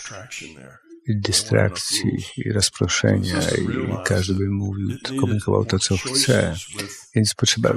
[1.08, 4.88] dystrakcji i rozproszenia i każdy by mówił,
[5.20, 6.56] komunikował to, co chce.
[7.14, 7.72] Więc potrzeba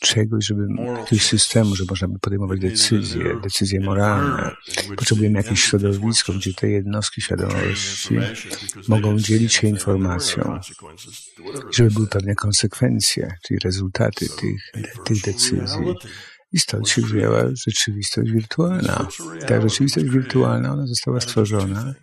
[0.00, 0.66] czegoś, żeby
[0.98, 4.50] jakiegoś systemu, że można by podejmować decyzje, decyzje moralne.
[4.96, 8.18] Potrzebujemy jakieś środowisko, gdzie te jednostki świadomości
[8.88, 10.60] mogą dzielić się informacją,
[11.74, 14.72] żeby były pewne konsekwencje, czyli rezultaty tych,
[15.04, 15.94] tych decyzji.
[16.52, 19.08] I stąd się wzięła rzeczywistość wirtualna.
[19.48, 21.94] Ta rzeczywistość wirtualna, ona została stworzona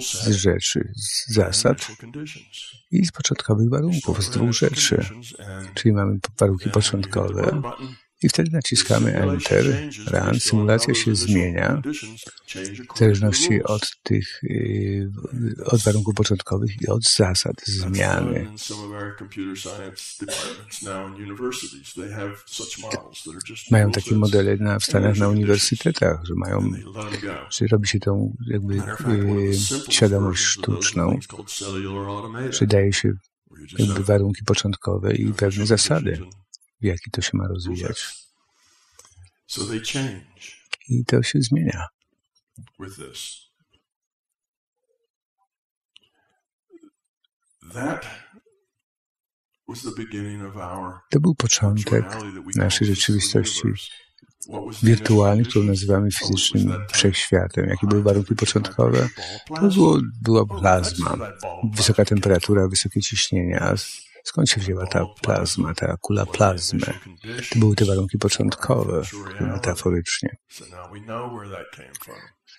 [0.00, 1.88] z rzeczy, z zasad
[2.90, 5.04] i z początkowych warunków, z dwóch rzeczy.
[5.74, 7.62] Czyli mamy warunki początkowe
[8.22, 10.40] I wtedy naciskamy Enter, Run.
[10.40, 11.82] Symulacja się zmienia
[12.94, 15.10] w zależności od tych, y,
[15.64, 18.50] od warunków początkowych i od zasad zmiany.
[23.70, 26.70] Mają takie modele na, w Stanach na uniwersytetach, że mają,
[27.50, 29.52] że robi się tą jakby y,
[29.88, 31.18] świadomość sztuczną,
[32.50, 33.12] że daje się
[33.78, 36.20] jakby warunki początkowe i pewne zasady
[36.80, 38.28] w jaki to się ma rozwijać.
[40.88, 41.86] I to się zmienia.
[51.10, 52.04] To był początek
[52.56, 53.68] naszej rzeczywistości.
[54.82, 57.68] wirtualnej, którą nazywamy fizycznym wszechświatem.
[57.68, 59.08] Jakie były warunki początkowe?
[59.46, 61.16] To było, była plazma,
[61.74, 63.74] wysoka temperatura, wysokie ciśnienia,
[64.28, 66.86] Skąd się wzięła ta plazma, ta kula plazmy?
[67.52, 69.02] To były te warunki początkowe,
[69.40, 70.36] metaforycznie.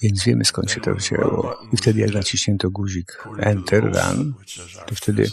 [0.01, 1.59] Więc wiemy skąd się to wzięło.
[1.73, 4.33] I wtedy jak naciśnięto guzik Enter, Run,
[4.87, 5.29] to wtedy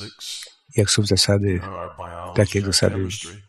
[0.76, 1.60] jak są zasady,
[2.34, 3.08] takie zasady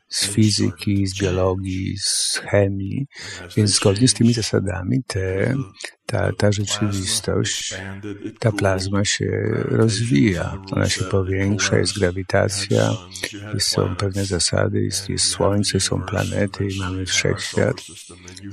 [0.09, 3.07] z fizyki, z biologii, z chemii,
[3.57, 5.55] więc zgodnie z tymi zasadami te,
[6.05, 7.75] ta, ta rzeczywistość,
[8.39, 12.97] ta plazma się rozwija, ona się powiększa, jest grawitacja,
[13.59, 17.75] są pewne zasady, jest, jest Słońce, są planety, mamy wszechświat,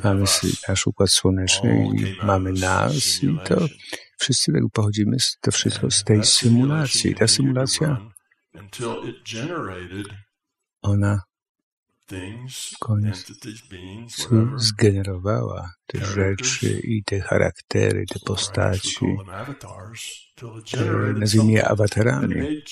[0.04, 0.24] mamy
[0.68, 3.66] nasz układ słoneczny i mamy nas i to
[4.18, 7.14] wszyscy pochodzimy, to wszystko z tej symulacji.
[7.14, 8.10] Ta symulacja
[10.82, 11.20] ona
[12.80, 19.06] końcu zgenerowała te rzeczy i te charaktery, te postaci,
[20.70, 20.84] te,
[21.18, 22.62] nazwijmy je awatarami,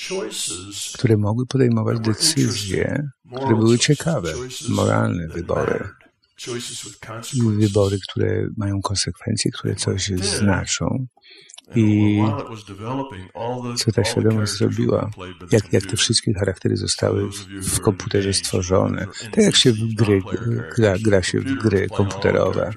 [0.95, 4.35] które mogły podejmować decyzje, które były ciekawe,
[4.69, 5.89] moralne wybory.
[7.59, 11.07] Wybory, które mają konsekwencje, które coś znaczą.
[11.75, 12.19] I
[13.77, 15.11] co ta świadomość zrobiła,
[15.51, 17.29] jak, jak te wszystkie charaktery zostały
[17.63, 20.23] w, komputerze stworzone, tak jak się w gry,
[20.77, 22.71] gra, gra się w gry komputerowe.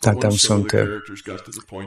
[0.00, 0.86] Tam, tam są te,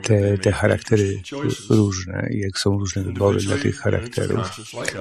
[0.02, 1.22] te, te charaktery
[1.70, 4.50] różne i jak są różne wybory dla tych charakterów,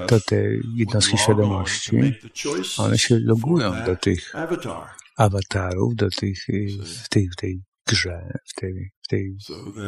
[0.08, 0.44] to te
[0.76, 2.14] jednostki świadomości,
[2.78, 4.34] one się logują do tych
[5.18, 6.46] awatarów, do tych,
[7.10, 9.38] tej, tej grze, w tej, w tej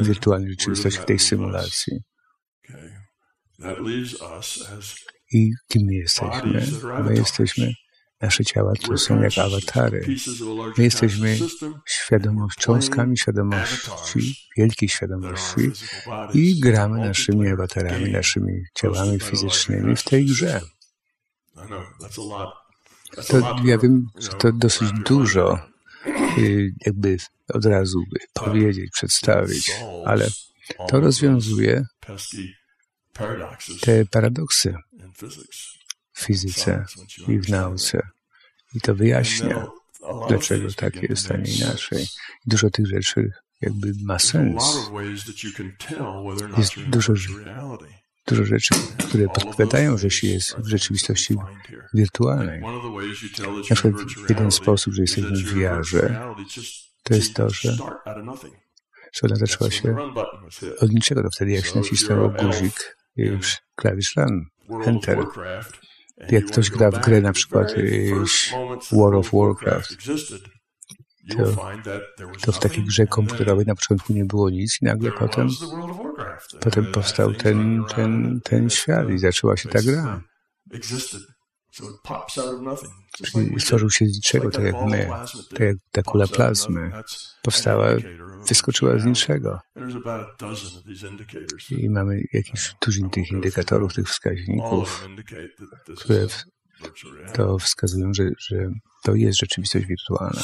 [0.02, 1.98] wirtualnej rzeczywistości, w tej symulacji.
[5.32, 6.64] I kim my jesteśmy?
[7.04, 7.74] My jesteśmy,
[8.22, 10.06] nasze ciała to są jak awatary.
[10.78, 11.38] My jesteśmy
[11.88, 15.72] świadomość, cząstkami świadomości, wielkiej świadomości
[16.34, 20.62] i gramy naszymi awatarami, naszymi ciałami fizycznymi w tej grze.
[23.28, 25.75] To ja wiem, że to dosyć dużo
[26.86, 27.18] jakby
[27.54, 28.04] od razu
[28.34, 29.72] powiedzieć, przedstawić,
[30.06, 30.30] ale
[30.88, 31.86] to rozwiązuje
[33.82, 34.76] te paradoksy
[36.14, 36.86] w fizyce
[37.28, 38.08] i w nauce.
[38.76, 39.68] I to wyjaśnia,
[40.28, 42.08] dlaczego tak jest, a nie inaczej.
[42.46, 43.32] Dużo tych rzeczy
[43.62, 44.64] jakby ma sens.
[46.58, 47.14] Jest dużo
[48.28, 48.76] dużo rzeczy,
[49.10, 51.36] które podpowiadają, że się jest w rzeczywistości
[51.94, 52.62] wirtualnej.
[53.70, 53.96] Na przykład
[54.30, 56.34] jeden sposób, że jesteśmy w VR-ze,
[57.04, 57.78] to jest to, że,
[59.24, 59.96] ona zaczęła się
[60.80, 61.24] od niczego.
[61.24, 64.46] To wtedy jak się nacisnęło guzik, już klawisz run,
[64.86, 65.20] enter.
[66.30, 67.76] Jak ktoś gra w grę na przykład
[68.92, 69.98] World of Warcraft,
[71.30, 71.68] to,
[72.42, 75.48] to w takiej grze komputerowej na początku nie było nic i nagle potem
[76.60, 80.22] Potem powstał ten, ten, ten świat i zaczęła się ta gra.
[83.24, 85.10] Czyli stworzył się z niczego, tak jak my,
[85.50, 86.92] tak jak ta kula plazmy.
[87.42, 87.88] Powstała,
[88.48, 89.60] wyskoczyła z niczego.
[91.72, 95.08] I mamy jakiś tuzin tych indykatorów, tych wskaźników,
[95.98, 96.28] które
[97.34, 98.70] to wskazują, że, że
[99.04, 100.42] to jest rzeczywistość wirtualna.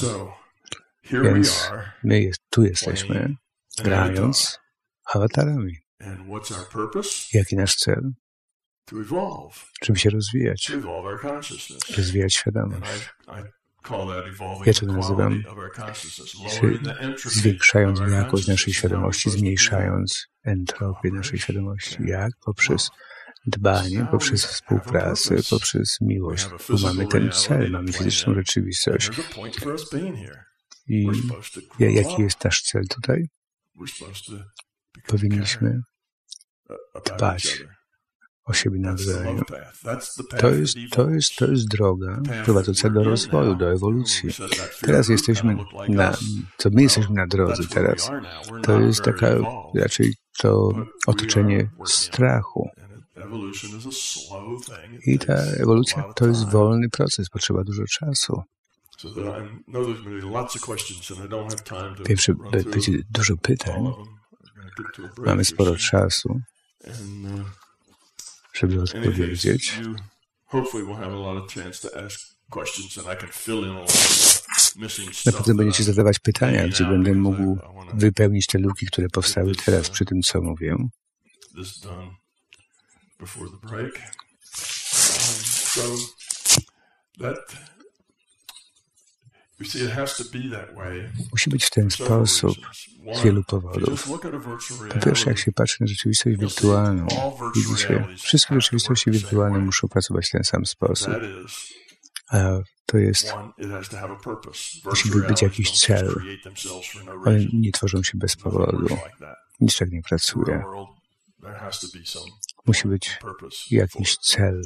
[1.11, 1.71] Więc
[2.03, 3.35] my jest, tu jesteśmy,
[3.83, 4.59] grając
[5.13, 5.73] awatarami.
[7.33, 8.11] Jaki nasz cel?
[9.81, 10.71] Czym się rozwijać?
[11.97, 13.09] Rozwijać świadomość.
[14.65, 15.43] Ja to nazywam
[17.25, 21.97] zwiększając jakość naszej świadomości, zmniejszając entropię naszej świadomości.
[22.05, 22.31] Jak?
[22.45, 22.89] Poprzez
[23.45, 26.47] dbanie, poprzez współpracę, poprzez miłość.
[26.69, 29.09] Bo mamy ten cel, mamy fizyczną rzeczywistość.
[30.91, 31.07] I
[31.79, 33.27] jaki jest nasz cel tutaj?
[35.07, 35.81] Powinniśmy
[37.05, 37.63] dbać
[38.45, 39.41] o siebie nawzajem.
[40.39, 44.29] To jest, to jest, to jest droga prowadząca do rozwoju, do ewolucji.
[44.81, 45.57] Teraz jesteśmy
[45.89, 46.17] na,
[46.57, 48.11] to my jesteśmy na drodze teraz.
[48.63, 49.27] To jest taka
[49.75, 50.71] raczej to
[51.07, 52.69] otoczenie strachu.
[55.05, 58.41] I ta ewolucja to jest wolny proces, potrzeba dużo czasu.
[62.03, 62.33] Pierwsze,
[62.71, 63.93] będzie dużo pytań.
[65.17, 66.39] Mamy sporo czasu,
[68.53, 69.79] żeby odpowiedzieć.
[75.25, 77.57] Na pewno będziecie zadawać pytania, gdzie będę mógł
[77.93, 80.75] wypełnić te luki, które powstały teraz przy tym, co mówię.
[91.31, 92.57] Musi być w ten sposób
[93.13, 94.09] z wielu powodów.
[94.93, 97.07] Po pierwsze, jak się patrzy na rzeczywistość wirtualną,
[97.55, 101.13] widzicie, wszystkie rzeczywistości wirtualne muszą pracować w ten sam sposób.
[102.29, 102.37] A
[102.85, 103.33] to jest,
[104.85, 106.15] musi być jakiś cel.
[107.25, 108.97] One nie tworzą się bez powodu.
[109.59, 110.63] Nic tak nie pracuje.
[112.65, 113.19] Musi być
[113.71, 114.61] jakiś cel.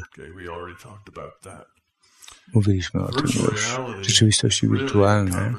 [2.53, 3.77] Mówiliśmy o tym już.
[4.01, 5.53] Rzeczywistości wirtualne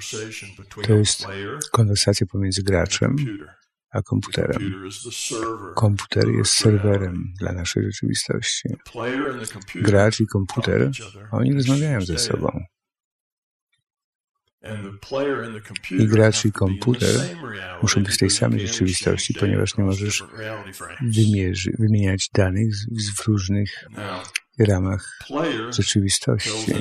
[0.82, 1.26] to jest
[1.72, 3.16] konwersacja pomiędzy graczem
[3.90, 4.88] a komputerem.
[5.74, 8.68] Komputer jest serwerem dla naszej rzeczywistości.
[9.74, 10.90] Gracz i komputer,
[11.30, 12.64] oni rozmawiają ze sobą.
[15.90, 17.20] I gracz i komputer
[17.82, 20.24] muszą być w tej samej rzeczywistości, ponieważ nie możesz
[21.00, 22.74] wymierzy, wymieniać danych
[23.18, 23.84] w różnych
[24.64, 25.18] ramach
[25.70, 26.74] rzeczywistości.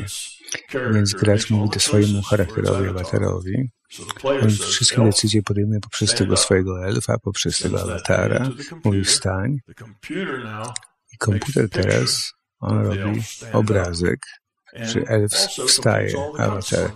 [0.94, 3.72] Więc gracz mówi do swojemu charakterowi, awatarowi.
[4.24, 8.50] On wszystkie decyzje podejmuje poprzez tego swojego elfa, poprzez tego awatara.
[8.84, 9.58] Mówi wstań.
[11.14, 13.22] I komputer teraz, on robi
[13.54, 14.20] obrazek,
[14.84, 15.32] że elf
[15.68, 16.92] wstaje, awatar.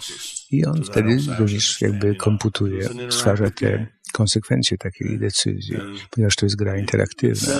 [0.51, 5.77] I on wtedy również jakby komputuje, stwarza te konsekwencje takiej decyzji,
[6.09, 7.53] ponieważ to jest gra interaktywna.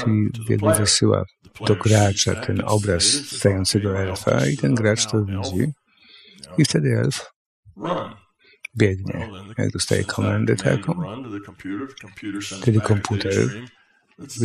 [0.00, 1.24] Czyli jakby wysyła
[1.66, 5.72] do gracza ten obraz stającego elfa i ten gracz to widzi.
[6.58, 7.30] I wtedy elf
[8.78, 9.30] biegnie.
[9.58, 11.02] Jak dostaje komendę taką,
[12.60, 13.50] wtedy komputer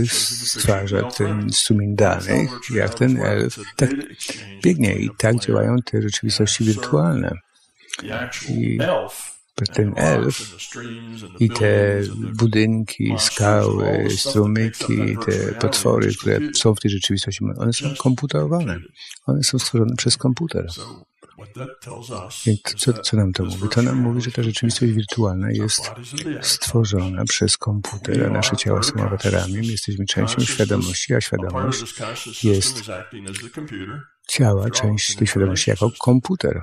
[0.08, 3.90] stwarza ten strumień danych, jak ten elf tak
[4.64, 7.32] biegnie i tak działają te rzeczywistości wirtualne.
[8.50, 8.80] I
[9.74, 10.58] ten elf
[11.40, 12.02] i te
[12.38, 18.80] budynki, skały, strumyki, te potwory, które są w tej rzeczywistości, one są komputerowane.
[19.26, 20.68] One są stworzone przez komputer.
[22.46, 23.70] Więc co, co nam to mówi?
[23.70, 25.92] To nam mówi, że ta rzeczywistość wirtualna jest
[26.42, 29.54] stworzona przez komputer, a nasze ciała są awatarami.
[29.54, 31.84] My jesteśmy częścią świadomości, a świadomość
[32.44, 32.84] jest
[34.28, 36.62] ciała, część tej świadomości jako komputer,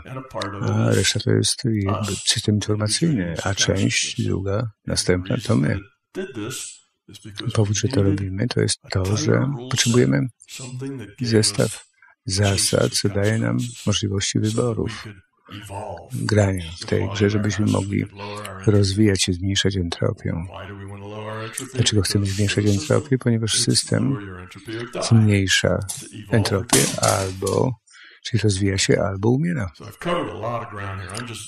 [0.60, 5.78] a reszta to jest jakby system informacyjny, a część druga, następna to my.
[7.54, 10.26] Powód, że to robimy, to jest to, że potrzebujemy
[11.20, 11.85] zestaw
[12.26, 15.06] zasad, co daje nam możliwości wyborów,
[16.12, 18.04] grania w tej grze, żebyśmy mogli
[18.66, 20.32] rozwijać się, zmniejszać entropię.
[21.74, 23.18] Dlaczego chcemy zmniejszać entropię?
[23.18, 24.18] Ponieważ system
[25.02, 25.78] zmniejsza
[26.30, 27.70] entropię albo
[28.26, 29.70] czyli rozwija się albo umiera.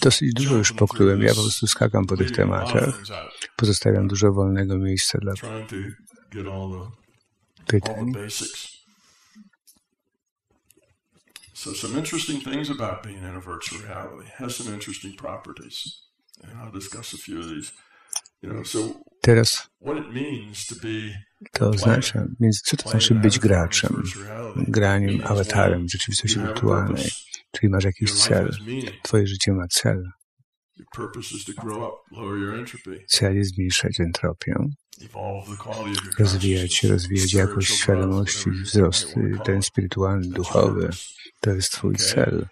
[0.03, 1.23] Dosyć dużo już pokryłem.
[1.23, 3.03] Ja po prostu skakam po tych tematach.
[3.57, 5.33] Pozostawiam dużo wolnego miejsca dla
[7.67, 8.13] pytań.
[11.59, 15.77] So some interesting things about being in a virtual reality has some interesting properties.
[16.43, 17.73] And I'll discuss a few of these.
[18.43, 18.79] You know, so
[19.23, 19.69] Teraz
[21.53, 24.03] to oznacza, więc co to znaczy być graczem,
[24.57, 27.11] graniem, awatarem rzeczywistości wirtualnej?
[27.53, 28.51] Czyli masz jakiś cel.
[29.03, 30.03] Twoje życie ma cel.
[33.07, 34.55] Cel jest zmniejszać entropię,
[36.19, 40.91] rozwijać rozwijać jakość świadomości, wzrost ten spirytualny, duchowy.
[41.41, 42.47] To jest Twój cel.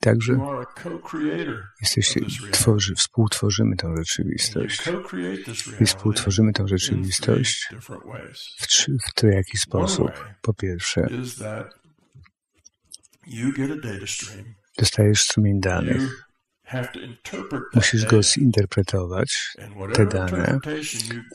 [0.00, 0.38] Także
[1.80, 4.82] jesteście, tworzy, współtworzymy tę rzeczywistość.
[5.80, 7.68] I współtworzymy tę rzeczywistość
[8.58, 10.10] w, trzy, w jaki sposób.
[10.42, 11.08] Po pierwsze,
[14.78, 16.23] dostajesz strumień danych.
[17.74, 19.56] Musisz go zinterpretować,
[19.92, 20.58] te dane.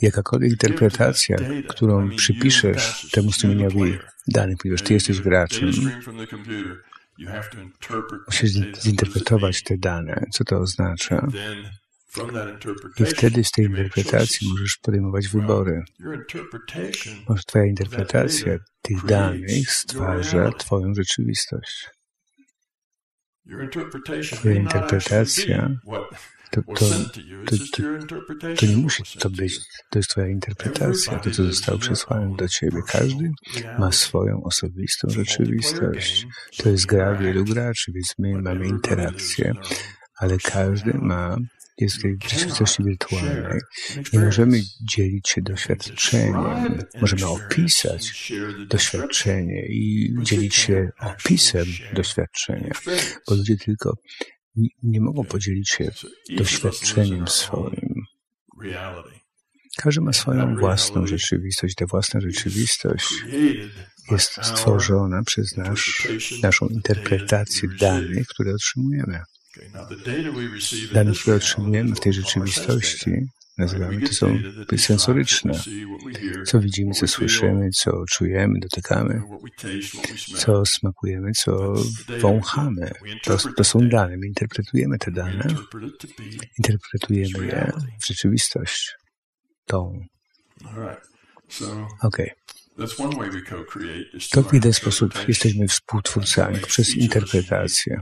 [0.01, 1.37] Jakakolwiek interpretacja,
[1.67, 5.71] którą przypiszesz temu strumieniowi danych, ponieważ ty jesteś graczem,
[8.27, 11.27] musisz zinterpretować te dane, co to oznacza.
[12.99, 15.83] I wtedy z tej interpretacji możesz podejmować wybory.
[17.29, 21.98] Może Twoja interpretacja tych danych stwarza Twoją rzeczywistość.
[24.31, 25.69] Twoja interpretacja
[26.51, 26.73] to, to,
[27.45, 27.55] to,
[28.57, 29.59] to, nie musi to być,
[29.89, 32.81] to jest Twoja interpretacja, to co zostało przesłane do Ciebie.
[32.87, 33.31] Każdy
[33.79, 36.27] ma swoją osobistą rzeczywistość.
[36.57, 39.53] To jest gra wielu graczy, więc my mamy interakcję,
[40.15, 41.37] ale każdy ma
[41.79, 43.59] jest rzeczywistości wirtualnej.
[44.13, 44.61] Nie możemy
[44.91, 46.35] dzielić się doświadczeniem.
[47.01, 48.33] Możemy opisać
[48.67, 52.71] doświadczenie i dzielić się opisem doświadczenia,
[53.27, 53.93] bo ludzie tylko
[54.55, 55.91] nie, nie mogą podzielić się
[56.37, 57.93] doświadczeniem swoim.
[59.77, 61.75] Każdy ma swoją własną rzeczywistość.
[61.75, 63.13] Ta własna rzeczywistość
[64.11, 66.07] jest stworzona przez nasz,
[66.43, 69.19] naszą interpretację danych, które otrzymujemy.
[70.93, 73.11] Dane, które otrzymujemy w tej rzeczywistości,
[73.57, 74.39] nazywamy to są
[74.77, 75.53] sensoryczne.
[76.45, 79.21] Co widzimy, co słyszymy, co czujemy, dotykamy,
[80.35, 81.73] co smakujemy, co
[82.19, 82.91] wąchamy.
[83.23, 84.17] To, to są dane.
[84.17, 85.47] My interpretujemy te dane,
[86.57, 87.71] interpretujemy je
[88.01, 88.95] w rzeczywistość.
[89.65, 90.05] Tą.
[92.01, 92.31] Okej.
[94.31, 98.01] To w jeden sposób jesteśmy współtwórcami przez interpretację.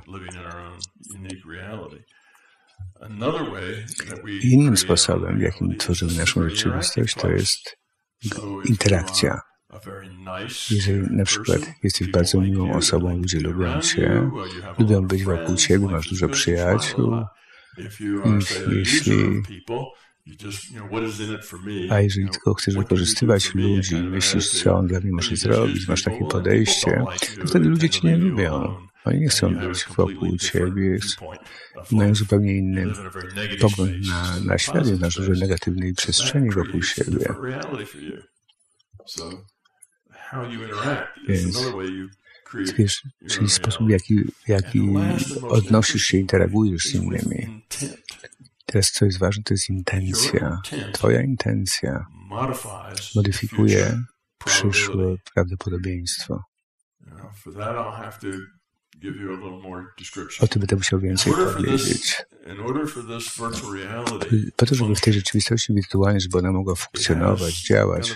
[4.41, 7.77] Innym sposobem, w jakim tworzymy naszą rzeczywistość, to jest
[8.65, 9.41] interakcja.
[10.71, 14.31] Jeżeli na przykład jesteś bardzo miłą osobą, ludzie lubią Cię,
[14.79, 17.11] lubią być wokół Ciebie, masz dużo przyjaciół,
[18.71, 19.41] jeśli
[21.89, 26.25] a jeżeli tylko chcesz wykorzystywać ludzi, myślisz, co on dla mnie może zrobić, masz takie
[26.25, 27.03] podejście,
[27.41, 28.86] to wtedy ludzie cię nie lubią.
[29.07, 30.97] Oni nie chcą być wokół ciebie,
[31.91, 32.93] mają zupełnie inny
[33.61, 37.25] pogląd na, na świat, na dużo negatywnej przestrzeni wokół siebie.
[41.27, 41.57] Więc
[42.77, 44.15] wiesz, czyli sposób, w jaki,
[44.47, 44.81] jaki
[45.41, 47.65] odnosisz się, interagujesz z innymi.
[48.65, 50.59] Teraz co jest ważne, to jest intencja.
[50.93, 52.05] Twoja intencja
[53.15, 54.03] modyfikuje
[54.45, 56.43] przyszłe prawdopodobieństwo.
[60.39, 62.15] O tym będę musiał więcej powiedzieć.
[64.55, 68.15] Po to, żeby w tej rzeczywistości wirtualnej, żeby ona mogła funkcjonować, działać,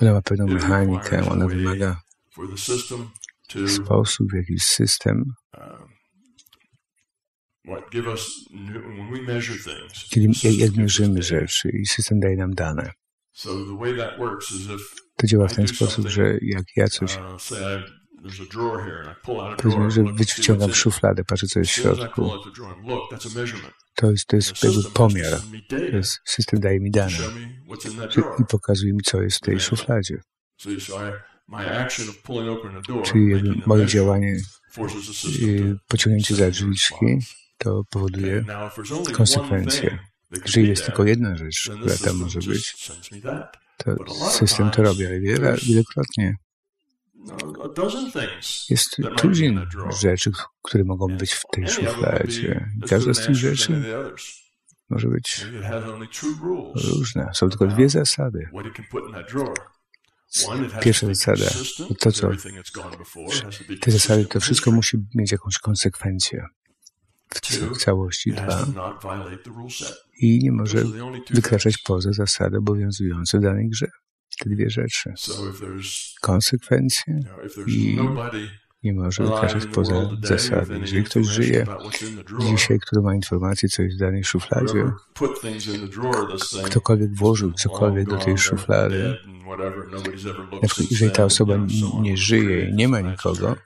[0.00, 2.00] ona ma pewną mechanikę, ona wymaga
[3.66, 5.24] sposób, w jaki system
[10.10, 12.92] Czyli jak mierzymy rzeczy i system daje nam dane.
[15.16, 17.18] To działa w ten sposób, że jak ja coś
[19.62, 22.30] Powiedzmy, że wyciągam szufladę, patrzę, co jest w środku.
[23.94, 25.40] To jest, to jest jakby pomiar.
[25.68, 27.16] To jest, system daje mi dane
[28.38, 30.20] i pokazuje mi, co jest w tej szufladzie.
[33.04, 34.36] Czyli moje działanie,
[35.88, 37.18] pociągnięcie za drzwiczki,
[37.58, 38.44] to powoduje
[39.12, 39.98] konsekwencje.
[40.46, 42.90] Jeżeli jest tylko jedna rzecz, która tam może być,
[43.76, 45.20] to system to robi, ale
[45.62, 46.36] wielokrotnie
[48.70, 49.66] jest tuzin
[50.00, 50.30] rzeczy,
[50.62, 52.70] które mogą być w tej szufladzie.
[52.88, 53.82] Każda z tych rzeczy
[54.90, 55.46] może być
[56.74, 57.32] różna.
[57.34, 58.48] Są tylko dwie zasady.
[60.82, 61.46] Pierwsza zasada.
[61.98, 62.30] to, co
[63.80, 66.46] te zasady, to wszystko musi mieć jakąś konsekwencję
[67.74, 68.32] w całości.
[68.32, 68.66] Dwa,
[70.18, 70.84] i nie może
[71.30, 73.90] wykraczać poza zasady obowiązujące w danej grze.
[74.40, 75.14] Te dwie rzeczy.
[76.20, 77.20] Konsekwencje
[77.66, 77.98] i
[78.82, 80.78] nie może wykraczać poza zasady.
[80.78, 81.66] Jeżeli ktoś żyje
[82.40, 84.92] dzisiaj, kto ma informację, co jest w danej szufladzie,
[86.64, 89.18] ktokolwiek włożył cokolwiek do tej szuflady,
[90.62, 91.54] na przykład jeżeli ta osoba
[92.00, 93.56] nie żyje i nie ma nikogo,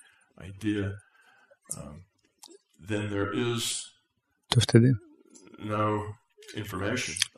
[4.48, 4.94] to wtedy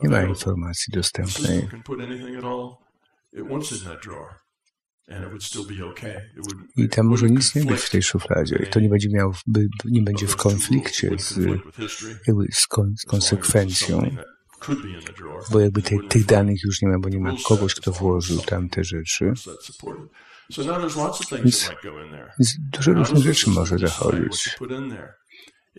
[0.02, 1.68] nie ma informacji dostępnej.
[6.76, 8.64] I tam może nic nie być w tej szufladzie.
[8.68, 9.34] I to nie będzie miało,
[9.84, 11.34] nie będzie w konflikcie z,
[12.52, 14.16] z, kon, z konsekwencją,
[15.50, 18.68] bo jakby te, tych danych już nie ma, bo nie ma kogoś, kto włożył tam
[18.68, 19.32] te rzeczy.
[21.44, 21.70] Więc,
[22.38, 24.56] więc dużo różnych rzeczy może zachodzić.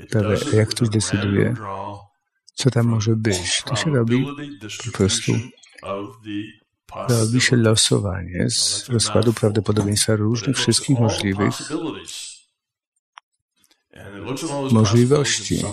[0.10, 0.30] Prawda?
[0.54, 1.56] Jak ktoś decyduje,
[2.54, 4.26] co tam może być, to się robi
[4.86, 5.32] po prostu
[7.10, 11.54] robi się losowanie z rozkładu prawdopodobieństwa różnych wszystkich możliwych
[14.72, 15.64] możliwości.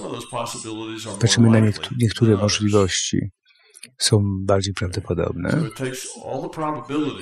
[1.21, 3.31] Patrzymy na niektóre możliwości
[3.99, 5.63] są bardziej prawdopodobne.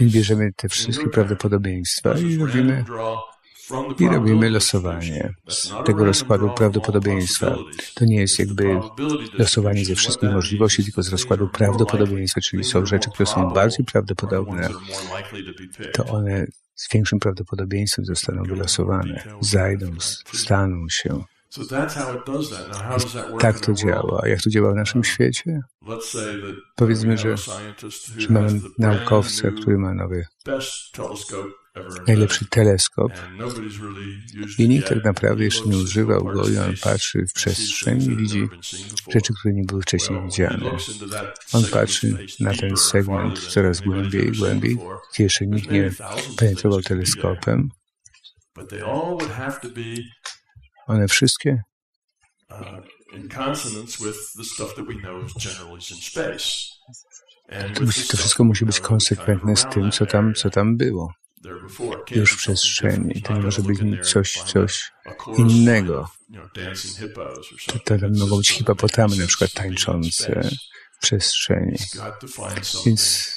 [0.00, 2.84] I bierzemy te wszystkie prawdopodobieństwa i robimy,
[3.98, 7.56] i robimy losowanie z tego rozkładu prawdopodobieństwa.
[7.94, 8.80] To nie jest jakby
[9.38, 14.68] losowanie ze wszystkich możliwości, tylko z rozkładu prawdopodobieństwa, czyli są rzeczy, które są bardziej prawdopodobne,
[15.92, 19.86] to one z większym prawdopodobieństwem zostaną wylosowane, zajdą,
[20.32, 21.24] staną się.
[23.40, 24.28] Tak to działa.
[24.28, 25.60] Jak to działa w naszym świecie?
[26.76, 27.36] Powiedzmy, że,
[28.16, 30.26] że mamy naukowca, który ma nowy,
[32.06, 33.12] najlepszy teleskop.
[34.58, 38.48] I nikt tak naprawdę jeszcze nie używał go i on patrzy w przestrzeń i widzi
[39.10, 40.70] rzeczy, które nie były wcześniej widziane.
[41.52, 44.78] On patrzy na ten segment coraz głębiej i głębiej,
[45.18, 45.90] jeszcze nikt nie
[46.36, 47.68] penetrował teleskopem.
[50.86, 51.62] One wszystkie?
[58.08, 61.12] to wszystko musi być konsekwentne z tym, co tam, co tam było
[62.10, 63.22] już w przestrzeni.
[63.22, 64.92] To nie może być coś, coś
[65.38, 66.10] innego.
[67.66, 70.50] To, to mogą być hipopotamy, na przykład tańczące
[70.92, 71.78] w przestrzeni.
[72.86, 73.32] Więc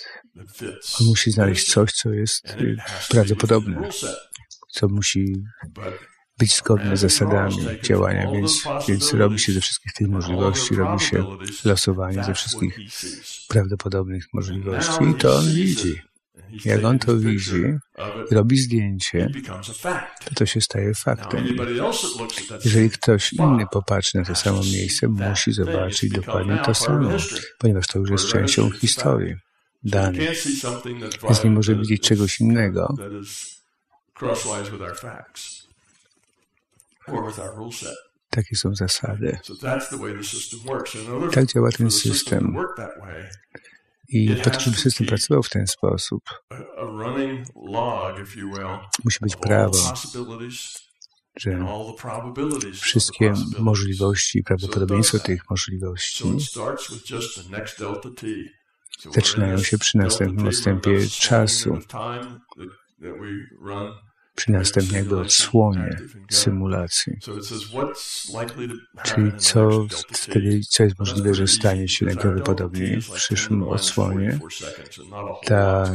[1.01, 2.57] on musi znaleźć coś, co jest
[3.09, 3.89] prawdopodobne,
[4.69, 5.33] co musi
[6.37, 11.25] być zgodne z zasadami działania, więc, więc robi się ze wszystkich tych możliwości, robi się
[11.65, 12.77] losowanie ze wszystkich
[13.47, 16.01] prawdopodobnych możliwości i to on widzi.
[16.65, 17.63] Jak on to widzi,
[18.31, 19.29] robi zdjęcie,
[20.25, 21.45] to to się staje faktem.
[22.65, 27.09] Jeżeli ktoś inny popatrzy na to samo miejsce, musi zobaczyć dokładnie to samo,
[27.59, 29.35] ponieważ to już jest częścią historii
[29.83, 30.45] danych.
[31.23, 32.95] Więc nie może widzieć czegoś innego,
[38.29, 39.37] takie są zasady.
[41.31, 42.57] Tak działa ten system.
[44.09, 46.23] I to, żeby system pracował w ten sposób,
[49.03, 49.93] musi być prawo,
[51.39, 51.65] że
[52.73, 56.23] wszystkie możliwości i prawdopodobieństwo tych możliwości
[59.13, 61.79] zaczynają się przy następnym odstępie czasu
[64.35, 65.97] przy następnej odsłonie
[66.29, 67.13] symulacji.
[69.03, 74.39] Czyli co wtedy, co jest możliwe, że stanie się najprawdopodobniej w przyszłym odsłonie.
[75.45, 75.93] Ta,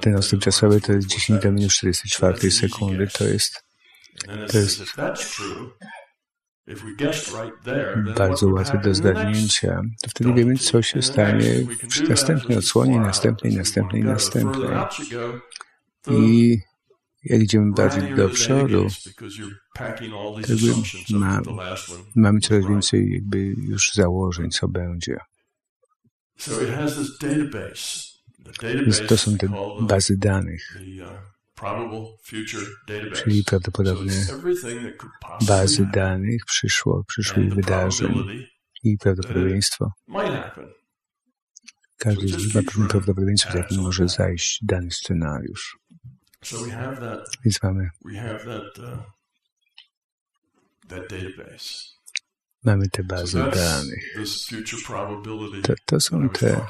[0.00, 3.64] ten odstęp czasowy to jest 10 do minus 44 sekundy, to jest,
[4.52, 4.82] to jest
[8.16, 14.04] bardzo łatwe do zgadnięcia, to wtedy wiemy, co się stanie przy następnej odsłonie, następnej, następnej,
[14.04, 14.70] następnej.
[16.10, 16.58] I
[17.28, 18.86] jak idziemy bardziej do przodu,
[20.48, 20.74] jakby
[21.18, 21.40] ma,
[22.16, 25.18] mamy coraz więcej jakby już założeń, co będzie.
[28.62, 29.48] Więc to są te
[29.80, 30.78] bazy danych,
[33.14, 34.12] czyli prawdopodobne
[35.46, 38.24] bazy danych przyszło, przyszłych wydarzeń
[38.84, 39.90] i prawdopodobieństwo.
[41.98, 45.78] Każdy z nich ma prawdopodobieństwo, z jakim może zajść dany scenariusz.
[47.44, 48.98] Więc mamy uh,
[52.64, 54.16] Mamy te bazy danych.
[55.62, 56.66] To, to są te,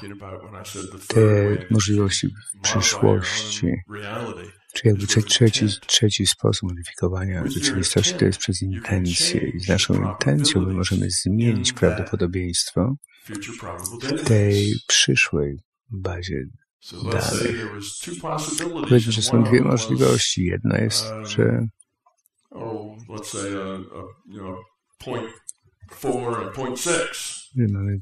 [1.08, 2.28] te możliwości
[2.62, 3.66] przyszłości.
[4.74, 9.40] Czy jakby trzeci, trzeci sposób modyfikowania rzeczywistości to jest przez intencję.
[9.40, 12.94] I z naszą intencją my możemy zmienić prawdopodobieństwo
[14.02, 15.58] w tej przyszłej
[15.90, 16.44] bazie
[17.04, 17.56] dalej.
[18.88, 20.44] Powiedzmy, że są dwie możliwości.
[20.44, 21.66] Jedna jest, że
[27.56, 28.00] mamy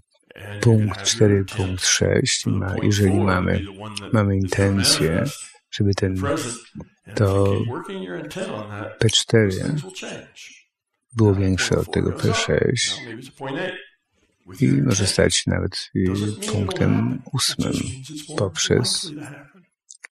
[0.60, 3.64] punkt 4, punkt 6 ma, jeżeli mamy,
[4.12, 5.24] mamy intencję,
[5.70, 6.22] żeby ten
[7.14, 7.56] to
[9.00, 9.50] P4
[11.16, 13.00] było większe od tego P6
[14.60, 15.90] i może stać się nawet
[16.52, 17.72] punktem ósmym
[18.36, 19.12] poprzez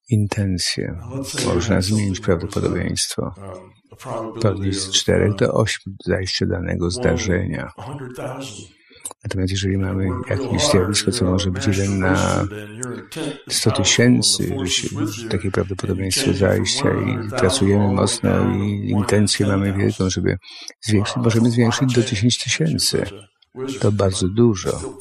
[0.10, 1.00] intencję.
[1.46, 3.34] Można zmienić prawdopodobieństwo.
[4.42, 7.72] Podnieść z czterech do ośmiu zajścia danego zdarzenia.
[9.24, 12.46] Natomiast jeżeli mamy jakieś zjawisko, co może być jeden na
[13.50, 14.56] 100 tysięcy,
[15.30, 20.38] takie prawdopodobieństwo zajścia i pracujemy mocno i intencję mamy wielką, żeby
[20.82, 23.06] zwiększyć, możemy zwiększyć do 10 tysięcy.
[23.80, 24.98] To bardzo dużo.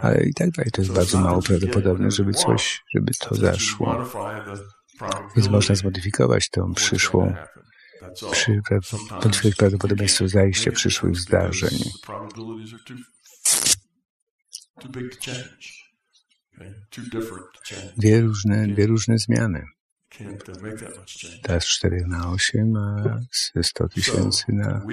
[0.00, 4.06] Ale i tak dalej to jest bardzo mało prawdopodobne, żeby coś, żeby to zaszło.
[5.36, 7.34] Więc można zmodyfikować tą przyszłą
[8.30, 8.60] przy,
[9.22, 11.78] podwyższyć prawdopodobieństwo zajścia przyszłych zdarzeń.
[17.96, 19.64] Dwie różne, dwie różne zmiany.
[21.42, 23.18] Teraz 4 na 8, a
[23.54, 24.86] ze 100 tysięcy na,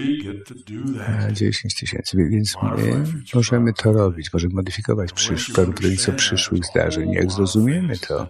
[0.95, 2.17] na 10 tysięcy.
[2.29, 7.11] Więc my możemy to robić, możemy modyfikować przysz, prawdopodobieństwo przyszłych zdarzeń.
[7.11, 8.27] Jak zrozumiemy to,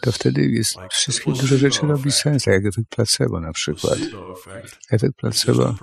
[0.00, 3.98] to wtedy jest wszystkie duże rzeczy robi sens, jak efekt placebo na przykład.
[4.90, 5.74] Efekt placebo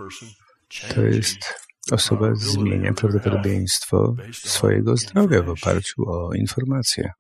[0.96, 7.12] to jest osoba zmienia prawdopodobieństwo swojego zdrowia w oparciu o informacje.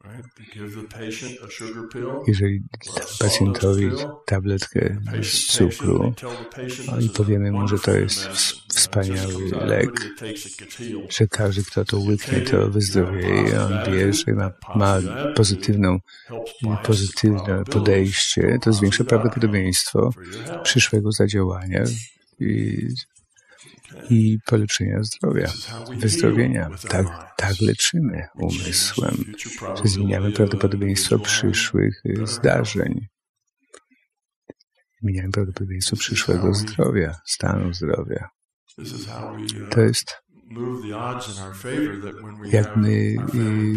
[2.28, 2.64] Jeżeli
[3.20, 3.90] pacjentowi
[4.26, 6.14] tabletkę z cukru
[7.02, 8.28] i powiemy mu, że to jest
[8.68, 9.92] wspaniały lek,
[11.10, 15.00] że każdy, kto to łyknie, to wyzdrowieje, on bierze, ma, ma
[15.36, 16.00] pozytywną,
[16.84, 20.10] pozytywne podejście, to zwiększa prawdopodobieństwo
[20.64, 21.84] przyszłego zadziałania
[22.40, 22.78] i
[24.10, 25.52] i polepszenia zdrowia,
[25.98, 26.70] wyzdrowienia.
[26.90, 29.34] Tak, tak leczymy umysłem,
[29.76, 33.08] że zmieniamy prawdopodobieństwo przyszłych zdarzeń.
[35.02, 38.30] Zmieniamy prawdopodobieństwo przyszłego zdrowia, stanu zdrowia.
[39.70, 40.27] To jest
[42.52, 43.16] jak my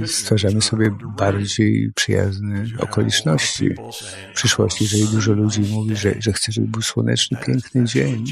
[0.06, 3.70] stwarzamy sobie bardziej przyjazne okoliczności
[4.32, 4.84] w przyszłości.
[4.84, 8.24] Jeżeli dużo ludzi mówi, że, że chce, żeby był słoneczny, piękny dzień,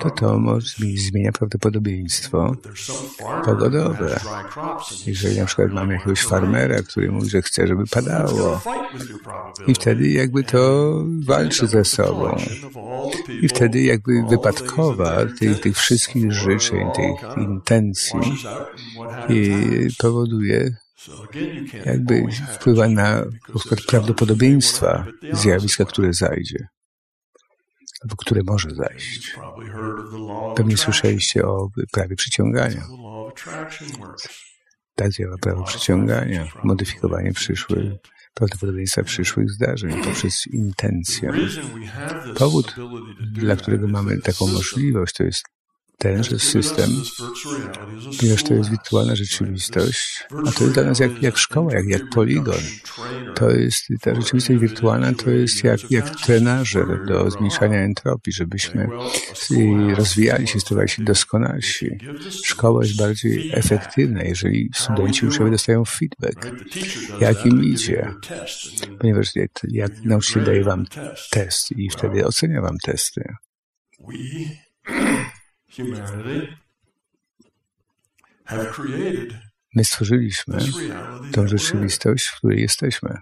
[0.00, 0.40] to to
[0.96, 2.56] zmienia prawdopodobieństwo
[3.44, 4.20] pogodowe.
[5.06, 8.60] Jeżeli na przykład mamy jakiegoś farmera, który mówi, że chce, żeby padało
[9.66, 12.36] i wtedy jakby to walczy ze sobą.
[13.42, 18.20] I wtedy jakby wypadkowa tych, tych wszystkich życzeń, tych intencji
[19.28, 19.52] i
[19.98, 20.76] powoduje,
[21.84, 22.22] jakby
[22.54, 23.24] wpływa na
[23.86, 26.68] prawdopodobieństwa zjawiska, które zajdzie,
[28.02, 29.36] albo które może zajść.
[30.56, 32.86] Pewnie słyszeliście o prawie przyciągania.
[34.94, 37.92] Tak działa prawo przyciągania, modyfikowanie przyszłych,
[38.34, 41.32] prawdopodobieństwa przyszłych zdarzeń poprzez intencję.
[42.38, 42.74] Powód,
[43.32, 45.44] dla którego mamy taką możliwość, to jest
[45.98, 46.90] tenże system,
[48.20, 52.08] ponieważ to jest wirtualna rzeczywistość, a to jest dla nas jak, jak szkoła, jak, jak
[52.08, 52.60] poligon.
[53.34, 58.88] To jest, ta rzeczywistość wirtualna to jest jak, jak trenażer do zmniejszania entropii, żebyśmy
[59.96, 61.98] rozwijali się, stawali się doskonalsi.
[62.44, 66.52] Szkoła jest bardziej efektywna, jeżeli studenci uczniowie dostają feedback,
[67.20, 68.14] jak im idzie,
[68.98, 70.84] ponieważ jak, jak nauczyciel daje wam
[71.30, 73.34] test i wtedy ocenia wam testy
[79.74, 80.58] My stworzyliśmy
[81.32, 83.18] tą rzeczywistość, w której jesteśmy.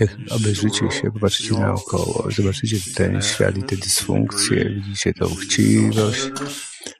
[0.00, 6.30] Jak obejrzycie się, popatrzycie naokoło, zobaczycie ten świat i te dysfunkcje, widzicie tą chciwość,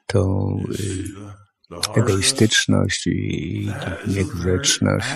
[0.07, 3.71] tą y, egoistyczność i
[4.07, 5.07] niegrzeczność.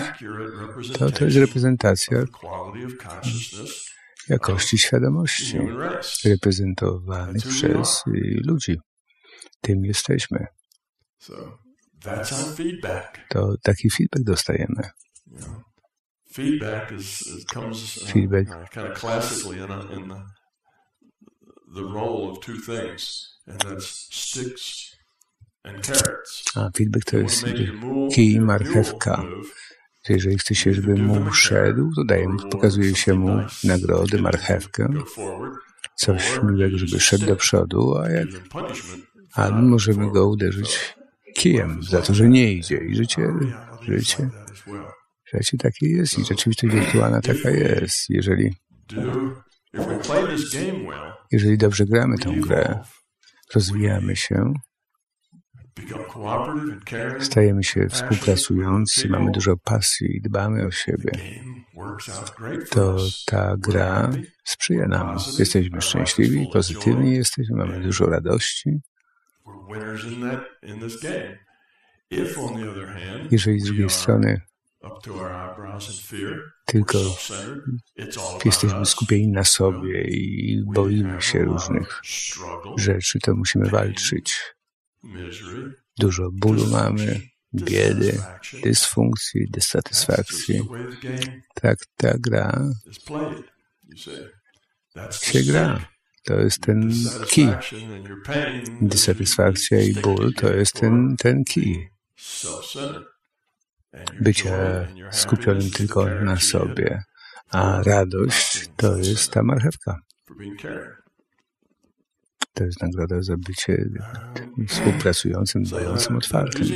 [0.98, 2.24] To, to jest reprezentacja
[4.28, 5.58] jakości świadomości
[6.24, 8.80] reprezentowanych przez y, ludzi.
[9.60, 10.46] Tym jesteśmy.
[13.28, 14.90] To taki feedback dostajemy.
[16.32, 16.98] Feedback, uh,
[26.54, 27.44] a, feedback to jest
[28.12, 28.40] kij i
[30.00, 30.12] marchewka.
[30.12, 34.88] Jeżeli chce się, żeby mu szedł, to daje mu, pokazuje się mu nagrody, marchewkę,
[35.94, 38.28] coś miłego, żeby szedł do przodu, a jak
[39.34, 40.96] a my możemy go uderzyć
[41.36, 42.76] kijem za to, że nie idzie.
[42.76, 43.28] I życie,
[43.88, 44.30] życie,
[45.34, 48.10] życie takie jest i rzeczywistość wirtualna taka jest.
[48.10, 48.54] Jeżeli,
[51.32, 52.78] jeżeli dobrze gramy tę grę,
[53.54, 54.54] rozwijamy się,
[57.20, 61.10] Stajemy się współpracujący, mamy dużo pasji i dbamy o siebie.
[62.70, 64.10] To ta gra
[64.44, 65.16] sprzyja nam.
[65.38, 68.80] Jesteśmy szczęśliwi, pozytywni jesteśmy, mamy dużo radości.
[73.30, 74.40] Jeżeli z drugiej strony
[76.64, 76.98] tylko
[78.44, 82.02] jesteśmy skupieni na sobie i boimy się różnych
[82.76, 84.54] rzeczy, to musimy walczyć.
[85.98, 87.20] Dużo bólu mamy,
[87.54, 88.22] biedy,
[88.64, 90.68] dysfunkcji, dysatysfakcji.
[91.54, 92.70] Tak ta gra
[95.22, 95.88] się gra.
[96.24, 96.92] To jest ten
[97.28, 97.48] kij.
[98.80, 101.88] Dysatysfakcja i ból to jest ten, ten kij.
[104.20, 107.02] Bycie skupionym tylko na sobie.
[107.50, 110.00] A radość to jest ta marchewka.
[112.54, 113.84] To jest nagroda za bycie
[114.68, 116.66] współpracującym, dbającym otwartym.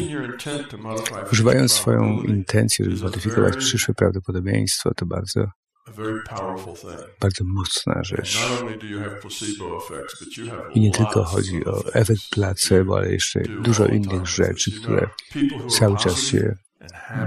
[1.32, 5.46] Używając swoją intencję, żeby modyfikować przyszłe prawdopodobieństwo, to bardzo
[7.20, 8.38] bardzo mocna rzecz.
[10.74, 15.08] I nie tylko chodzi o efekt placebo, ale jeszcze dużo innych rzeczy, które
[15.68, 16.56] cały czas się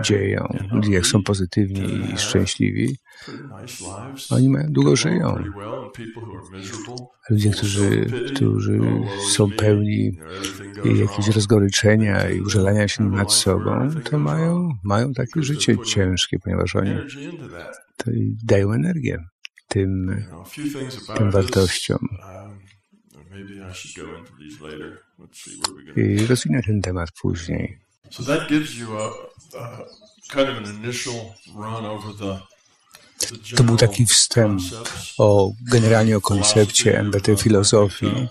[0.01, 0.47] dzieją.
[0.89, 2.97] Jak są pozytywni i szczęśliwi,
[4.29, 5.43] oni mają, długo żyją.
[7.29, 8.05] Ludzie, którzy,
[8.35, 8.79] którzy
[9.29, 10.17] są pełni
[10.85, 16.91] jakiegoś rozgoryczenia i użalania się nad sobą, to mają, mają takie życie ciężkie, ponieważ oni
[18.43, 19.17] dają energię
[19.67, 20.23] tym,
[21.17, 22.07] tym wartościom.
[25.95, 27.86] I rozwinę ten temat później.
[28.09, 29.07] So that gives you a,
[29.57, 29.85] a
[30.29, 32.39] kind of an initial run over the
[33.55, 34.61] to był taki wstęp
[35.17, 38.27] o generalnie o koncepcie MBT filozofii,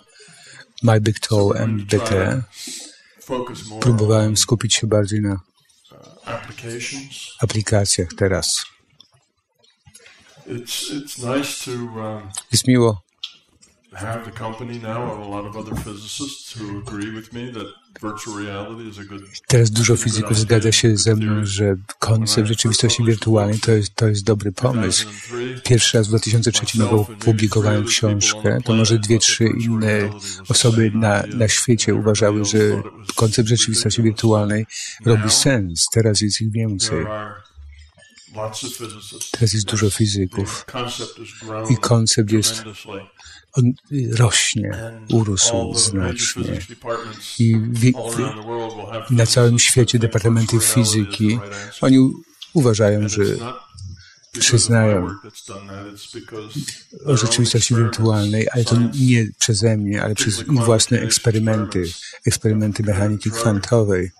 [0.82, 2.42] My Big Toe MBT.
[3.80, 5.40] Próbowałem skupić się bardziej na
[7.40, 8.64] aplikacjach teraz.
[12.52, 13.05] Jest miło
[19.46, 24.24] Teraz dużo fizyków zgadza się ze mną, że koncept rzeczywistości wirtualnej to jest, to jest
[24.24, 25.06] dobry pomysł.
[25.64, 30.10] Pierwszy raz w 2003 opublikowałem książkę, to może dwie, trzy inne
[30.48, 32.58] osoby na, na świecie uważały, że
[33.14, 34.66] koncept rzeczywistości wirtualnej
[35.04, 35.88] robi sens.
[35.92, 37.06] Teraz jest ich więcej.
[39.30, 40.66] Teraz jest dużo fizyków.
[41.70, 42.64] i koncept jest
[43.56, 43.72] on
[44.12, 46.60] rośnie, urósł znacznie.
[47.38, 47.56] I
[49.10, 51.38] na całym świecie departamenty fizyki,
[51.80, 52.10] oni
[52.54, 53.22] uważają, że
[54.38, 55.10] przyznają
[57.04, 61.84] o rzeczywistości wirtualnej, ale to nie przeze mnie, ale przez ich własne eksperymenty,
[62.26, 64.10] eksperymenty mechaniki kwantowej.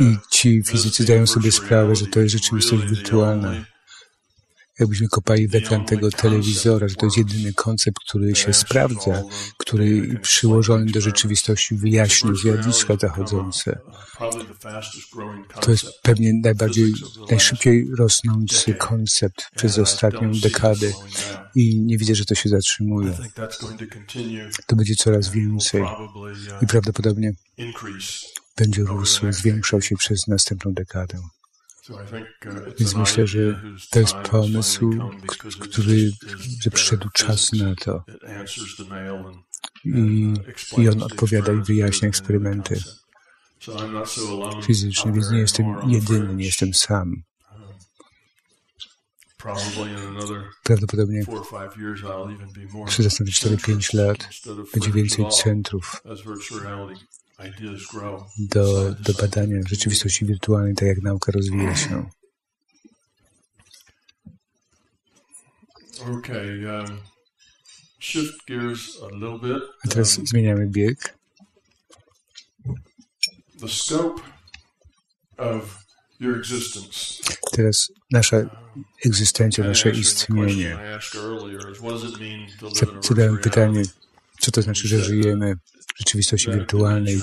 [0.00, 3.64] I ci fizycy zdają sobie sprawę, że to jest rzeczywistość wirtualna
[4.78, 9.22] jakbyśmy kopali w ekran tego telewizora, że to jest jedyny koncept, który się sprawdza,
[9.58, 13.78] który przyłożony do rzeczywistości wyjaśni zjawiska zachodzące.
[15.60, 16.92] To jest pewnie najbardziej,
[17.30, 20.92] najszybciej rosnący koncept przez ostatnią dekadę
[21.54, 23.18] i nie widzę, że to się zatrzymuje.
[24.66, 25.82] To będzie coraz więcej
[26.62, 27.32] i prawdopodobnie
[28.56, 31.18] będzie rósł, zwiększał się przez następną dekadę.
[32.78, 34.90] Więc myślę, że to jest pomysł,
[35.60, 36.10] który,
[36.60, 38.04] że przyszedł czas na to.
[39.84, 40.34] I,
[40.78, 42.80] I on odpowiada i wyjaśnia eksperymenty
[44.66, 47.22] fizyczne, więc nie jestem jedyny, nie jestem sam.
[50.62, 51.24] Prawdopodobnie
[52.86, 54.28] przez następne 4-5 lat
[54.74, 56.02] będzie więcej centrów
[58.38, 62.10] do, do badania rzeczywistości wirtualnej, tak jak nauka rozwija się.
[66.00, 67.00] Um,
[69.84, 71.18] a teraz um, zmieniamy bieg.
[77.52, 78.36] Teraz nasza
[79.04, 80.78] egzystencja, nasze istnienie.
[83.02, 83.82] Zadałem pytanie,
[84.40, 85.54] co to znaczy, że żyjemy
[85.98, 87.22] rzeczywistości wirtualnej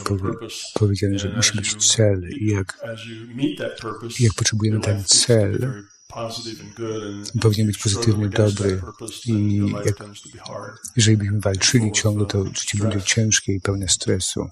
[0.74, 2.80] powiedziane, że musi być cel i jak,
[4.20, 5.84] jak potrzebujemy ten cel,
[7.42, 8.82] powinien być pozytywny, dobry
[9.26, 9.96] i jak,
[10.96, 14.48] jeżeli byśmy walczyli ciągle, to życie będzie ciężkie i pełne stresu.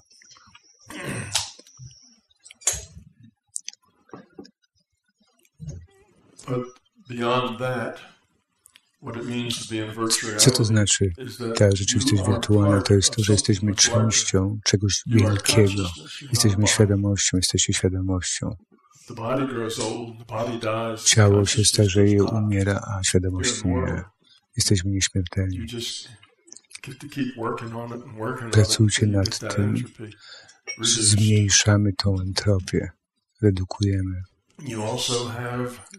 [6.46, 6.66] But
[7.08, 8.13] beyond that,
[10.38, 11.12] co to znaczy
[11.56, 12.82] ta rzeczywistość wirtualna?
[12.82, 15.82] To jest to, że jesteśmy częścią czegoś wielkiego.
[16.30, 18.50] Jesteśmy świadomością, jesteście świadomością.
[21.04, 24.04] Ciało się starzeje, umiera, a świadomość nie.
[24.56, 25.66] Jesteśmy nieśmiertelni.
[28.52, 29.74] Pracujcie nad tym,
[30.82, 32.90] zmniejszamy tą entropię,
[33.42, 34.22] redukujemy.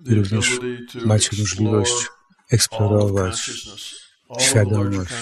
[0.06, 0.60] Również
[1.06, 2.08] macie możliwość
[2.52, 3.52] eksplorować
[4.40, 5.14] świadomość,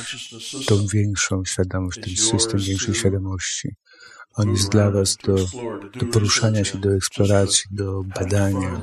[0.66, 3.70] tą większą świadomość, ten system większej świadomości.
[4.34, 5.36] On jest dla Was do,
[6.00, 8.82] do poruszania się, do eksploracji, do badania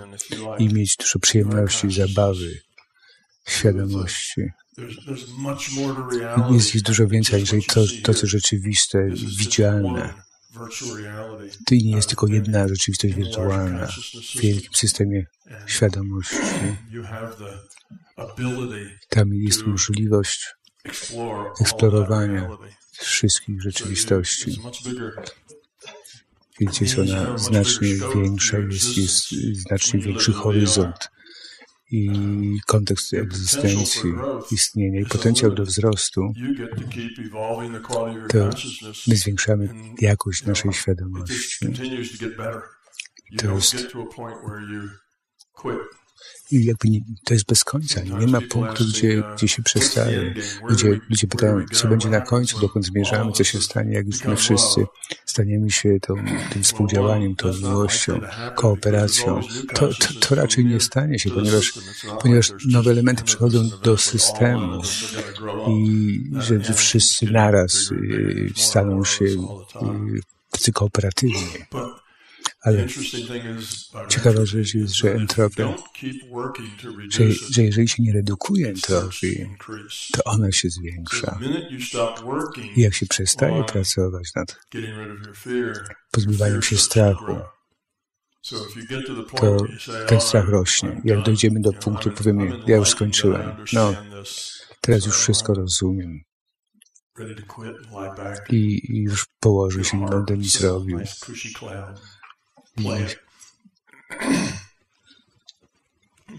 [0.59, 2.61] i mieć dużo przyjemności, zabawy,
[3.49, 4.43] świadomości.
[6.51, 9.09] Jest ich dużo więcej, jeżeli to, to co rzeczywiste,
[9.39, 10.15] widzialne,
[11.67, 13.87] To nie jest tylko jedna rzeczywistość wirtualna
[14.35, 15.27] w wielkim systemie
[15.67, 16.37] świadomości.
[19.09, 20.55] Tam jest możliwość
[21.61, 22.49] eksplorowania
[22.93, 24.61] wszystkich rzeczywistości.
[26.61, 31.11] Więc jest ona znacznie większa, jest, jest znacznie większy horyzont
[31.91, 32.11] i
[32.67, 34.13] kontekst egzystencji,
[34.51, 36.33] istnienia i potencjał do wzrostu,
[38.29, 38.51] to
[39.09, 39.69] my zwiększamy
[40.01, 41.67] jakość naszej świadomości.
[43.39, 43.87] To jest
[46.51, 48.01] i jakby nie, to jest bez końca.
[48.03, 50.35] Nie ma punktu, gdzie, gdzie się przestaje.
[50.69, 54.37] Ludzie, ludzie pytają, co będzie na końcu, dokąd zmierzamy, co się stanie, jak już my
[54.37, 54.85] wszyscy
[55.27, 56.15] staniemy się tą,
[56.53, 58.21] tym współdziałaniem, tą miłością,
[58.55, 59.41] kooperacją.
[59.75, 61.73] To, to, to raczej nie stanie się, ponieważ,
[62.23, 64.83] ponieważ nowe elementy przychodzą do systemu
[65.69, 69.25] i że, wszyscy naraz y, staną się
[70.69, 71.47] y, kooperatywni.
[72.61, 72.87] Ale
[74.09, 75.75] ciekawa rzecz jest, że entropia,
[77.11, 79.57] że, że jeżeli się nie redukuje entropii,
[80.13, 81.39] to ona się zwiększa.
[82.77, 84.61] I jak się przestaje pracować nad
[86.11, 87.37] pozbywaniem się strachu,
[89.37, 89.57] to
[90.09, 91.01] ten strach rośnie.
[91.05, 93.57] Jak dojdziemy do punktu, powiemy, ja już skończyłem.
[93.73, 93.95] No,
[94.81, 96.21] teraz już wszystko rozumiem.
[98.51, 101.01] I, i już położę się, nie będę nic robił
[102.83, 103.07] play.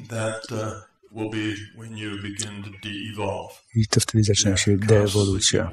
[0.09, 0.81] That uh,
[1.11, 3.51] will be when you begin to de-evolve.
[3.76, 5.72] I to wtedy zaczyna się deewolucja.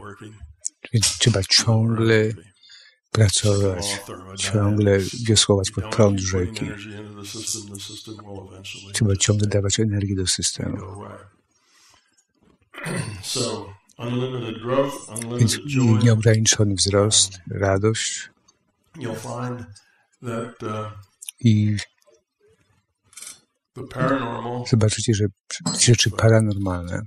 [0.92, 2.32] Więc trzeba ciągle
[3.12, 4.00] pracować,
[4.38, 6.66] ciągle wiosłować pod prąd rzeki.
[8.92, 10.78] Trzeba ciągle dawać energię do systemu.
[15.38, 15.58] Więc
[16.02, 18.30] nieograniczony wzrost, radość.
[21.40, 21.76] I
[24.70, 25.24] zobaczycie, że
[25.80, 27.02] rzeczy paranormalne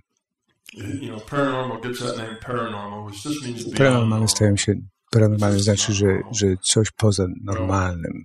[3.78, 4.74] paranormalne stają się
[5.12, 8.24] paranormalne znaczy, że, że coś poza normalnym.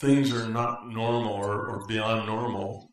[0.00, 2.90] Things are not normal or, or beyond normal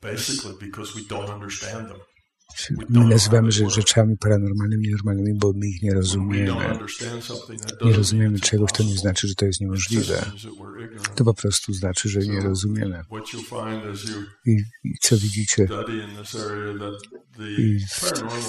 [0.00, 2.00] basically because we don't understand them.
[2.88, 6.78] My nazywamy rzeczami paranormalnymi, normalnymi, bo my ich nie rozumiemy.
[7.84, 10.24] Nie rozumiemy czegoś, to nie znaczy, że to jest niemożliwe.
[11.14, 13.04] To po prostu znaczy, że nie rozumiemy.
[14.46, 15.68] I, i co widzicie?
[17.58, 18.00] I w,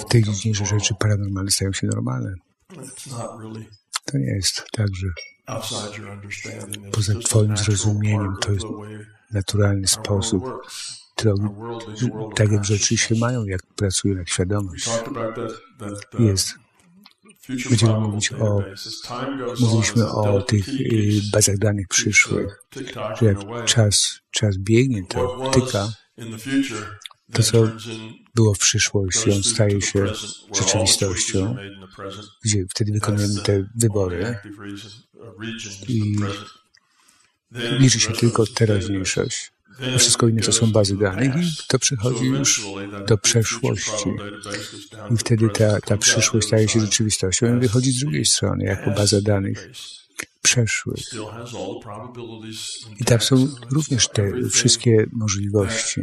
[0.01, 2.35] w tej dziedzinie, że rzeczy paranormalne stają się normalne.
[4.05, 5.07] To nie jest tak, że
[6.91, 8.65] poza Twoim zrozumieniem to jest
[9.31, 10.43] naturalny sposób
[12.35, 14.89] tak jak rzeczy się mają, jak pracuje jak świadomość.
[16.19, 16.53] Jest.
[17.69, 18.63] Będziemy mówić o,
[19.59, 22.63] mówiliśmy o tych y, bazach danych przyszłych,
[23.19, 25.87] że jak czas, czas biegnie, to tyka,
[27.33, 27.67] to co
[28.35, 30.05] było w przyszłości, on staje się
[30.55, 31.55] rzeczywistością,
[32.43, 34.37] gdzie wtedy wykonujemy te wybory.
[35.87, 36.15] i
[37.79, 39.51] liczy się tylko teraźniejszość
[39.97, 42.65] wszystko inne to są bazy danych i to przychodzi już
[43.07, 44.09] do przeszłości.
[45.11, 49.21] I wtedy ta, ta przyszłość staje się rzeczywistością i wychodzi z drugiej strony, jako baza
[49.21, 49.69] danych
[50.41, 50.99] przeszłych.
[52.99, 56.01] I tam są również te wszystkie możliwości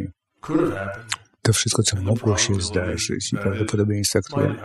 [1.41, 4.55] to wszystko, co mogło się zdarzyć i prawdopodobieństwa, które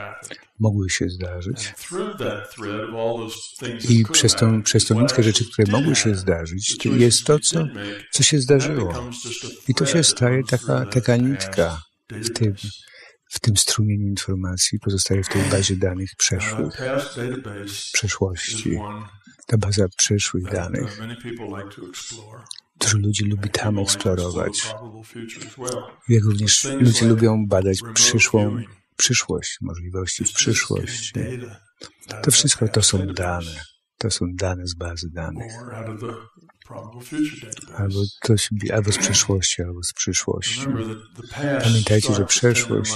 [0.59, 1.75] mogły się zdarzyć.
[3.89, 7.67] I przez tą, przez tą nitkę rzeczy, które mogły się zdarzyć, to jest to, co,
[8.13, 9.11] co się zdarzyło.
[9.69, 12.55] I to się staje taka, taka nitka w tym,
[13.31, 16.81] w tym strumieniu informacji, pozostaje w tej bazie danych przeszłych,
[17.93, 18.79] przeszłości.
[19.47, 21.01] Ta baza przyszłych danych.
[22.85, 24.75] Dużo ludzi lubi tam eksplorować.
[26.09, 28.63] Jak również ludzie lubią badać przyszłą
[28.97, 31.15] przyszłość, możliwości w przyszłości.
[32.23, 33.65] To wszystko to są dane.
[33.99, 35.53] To są dane z bazy danych.
[37.77, 38.35] Albo, to,
[38.75, 40.67] albo z przeszłości, albo z przyszłości.
[41.63, 42.93] Pamiętajcie, że przeszłość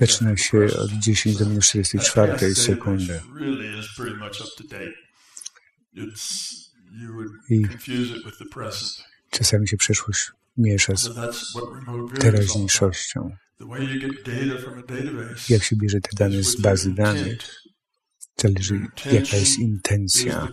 [0.00, 3.20] zaczyna się od 10 do minus 44 sekundy.
[7.50, 7.62] I
[9.30, 11.10] czasami się przeszłość miesza z
[12.18, 13.36] teraźniejszością.
[15.48, 17.38] Jak się bierze te dane z bazy danych,
[18.36, 18.80] zależy
[19.12, 20.48] jaka jest intencja.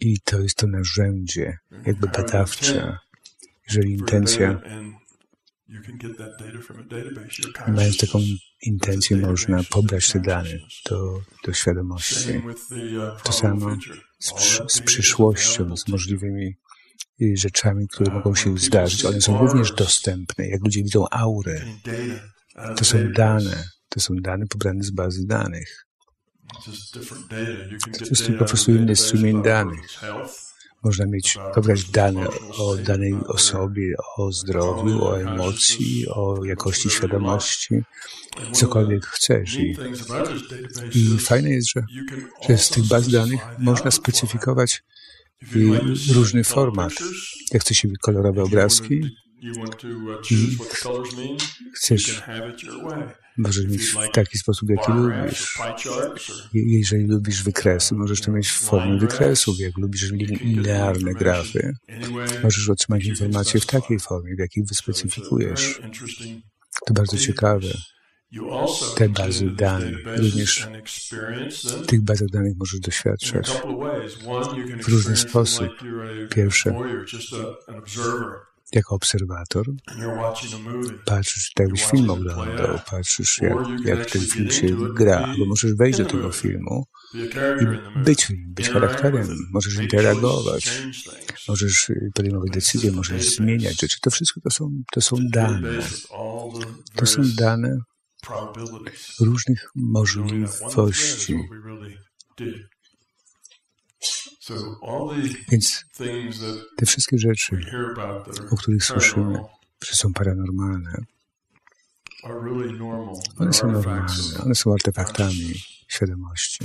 [0.00, 2.98] I to jest to narzędzie, jakby badawcze.
[3.68, 4.60] Jeżeli intencja
[7.68, 8.18] Mając taką
[8.62, 10.58] intencję, można pobrać te dane
[10.90, 12.42] do, do świadomości.
[13.24, 13.76] To samo
[14.22, 14.32] z,
[14.68, 16.56] z przyszłością, z możliwymi
[17.34, 19.04] rzeczami, które mogą się zdarzyć.
[19.04, 20.48] One są również dostępne.
[20.48, 21.60] Jak ludzie widzą aurę,
[22.76, 23.64] to są dane.
[23.88, 25.86] To są dane pobrane z bazy danych.
[27.98, 29.80] To jest po prostu inny strumień danych.
[30.84, 32.26] Można mieć, pobrać dane
[32.58, 37.82] o danej osobie, o zdrowiu, o emocji, o jakości świadomości,
[38.52, 39.54] cokolwiek chcesz.
[39.54, 39.76] I,
[40.94, 41.82] i fajne jest, że,
[42.48, 44.82] że z tych baz danych można specyfikować
[46.14, 46.92] różny format.
[47.52, 49.00] Jak chcesz mieć kolorowe obrazki
[50.30, 50.58] i
[51.74, 52.22] chcesz
[53.36, 55.58] Możesz mieć w taki sposób, jaki lubisz.
[56.52, 59.58] Jeżeli lubisz wykresy, możesz to mieć w formie wykresów.
[59.58, 61.72] Jak lubisz linearne grafy,
[62.42, 65.80] możesz otrzymać informacje w takiej formie, w jakiej wyspecyfikujesz.
[66.86, 67.68] To bardzo ciekawe.
[68.96, 70.68] Te bazy danych, również
[71.86, 73.50] tych bazach danych możesz doświadczać
[74.82, 75.68] w różny sposób.
[76.30, 76.74] Pierwsze,
[78.74, 79.66] jako obserwator
[81.04, 85.98] patrzysz, tak jakbyś film oglądał, patrzysz, jak, jak ten film się gra, albo możesz wejść
[85.98, 86.86] do tego filmu
[87.60, 90.82] i być w nim, być charakterem, możesz interagować,
[91.48, 93.96] możesz podejmować decyzje, możesz zmieniać rzeczy.
[94.00, 95.78] To wszystko to są, to są dane.
[96.96, 97.76] To są dane
[99.20, 101.34] różnych możliwości.
[105.50, 105.84] Więc
[106.76, 107.60] te wszystkie rzeczy,
[108.50, 109.38] o których słyszymy,
[109.84, 111.04] że są paranormalne,
[113.38, 114.14] one są normalne,
[114.44, 115.54] one są artefaktami
[115.88, 116.64] świadomości.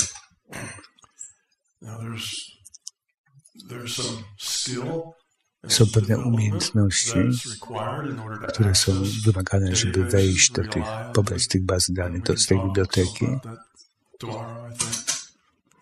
[5.67, 7.19] Są pewne umiejętności,
[8.49, 8.91] które są
[9.25, 10.83] wymagane, żeby wejść do tych,
[11.13, 13.25] pobrać tych baz danych, do, z tej biblioteki.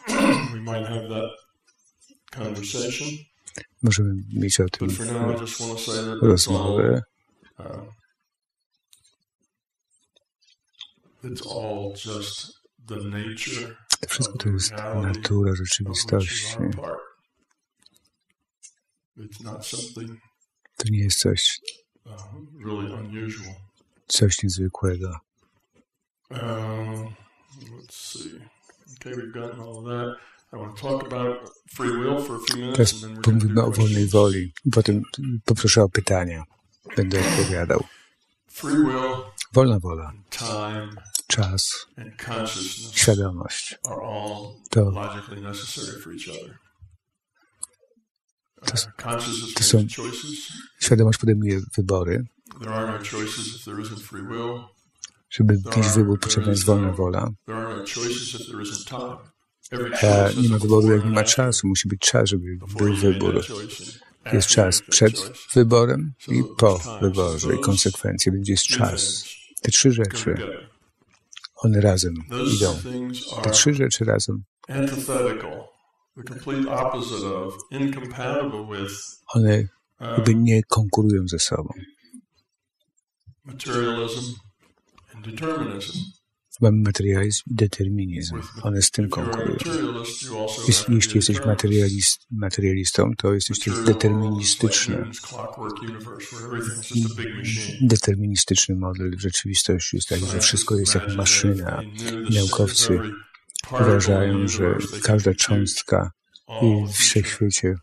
[3.81, 4.89] Możemy mieć o tym
[6.21, 7.01] rozmowę.
[7.59, 7.65] Uh,
[14.07, 14.71] wszystko to jest
[15.01, 16.57] natura rzeczywistości.
[20.77, 21.59] To nie jest coś,
[22.05, 22.13] uh,
[24.07, 25.19] coś niezwykłego.
[26.29, 27.15] Um,
[27.71, 28.41] let's see.
[28.95, 30.34] Okay, we've gotten all that.
[32.73, 34.53] Teraz pomówimy o wolnej woli.
[34.71, 35.01] Potem
[35.45, 36.43] poproszę o pytania.
[36.97, 37.83] Będę odpowiadał.
[39.53, 40.13] Wolna wola,
[41.27, 41.87] czas,
[42.93, 43.75] świadomość.
[44.71, 44.91] to,
[48.65, 48.75] to,
[49.55, 49.85] to są
[50.79, 52.25] świadomość podejmuje wybory.
[55.29, 57.29] Żeby mieć wybór, potrzebna jest wolna wola.
[59.71, 61.67] E, nie ma wyboru, jak nie ma czasu.
[61.67, 63.45] Musi być czas, żeby był wybór.
[64.33, 68.31] Jest czas przed wyborem i po wyborze i konsekwencje.
[68.31, 69.25] Będzie jest czas.
[69.61, 70.35] Te trzy rzeczy,
[71.55, 72.13] one razem
[72.55, 72.75] idą.
[73.43, 74.43] Te trzy rzeczy razem.
[79.27, 79.63] One
[79.99, 81.69] jakby nie konkurują ze sobą.
[86.61, 88.35] Mamy materializm i determinizm.
[88.61, 89.57] One z tym konkurują.
[90.89, 95.11] Jeśli jesteś materialist, materialistą, to jesteś też deterministyczny.
[97.81, 101.81] Deterministyczny model w rzeczywistości jest taki, że wszystko jest jak maszyna.
[102.29, 102.99] Naukowcy
[103.71, 106.11] uważają, że każda cząstka
[106.87, 107.75] w wszechświecie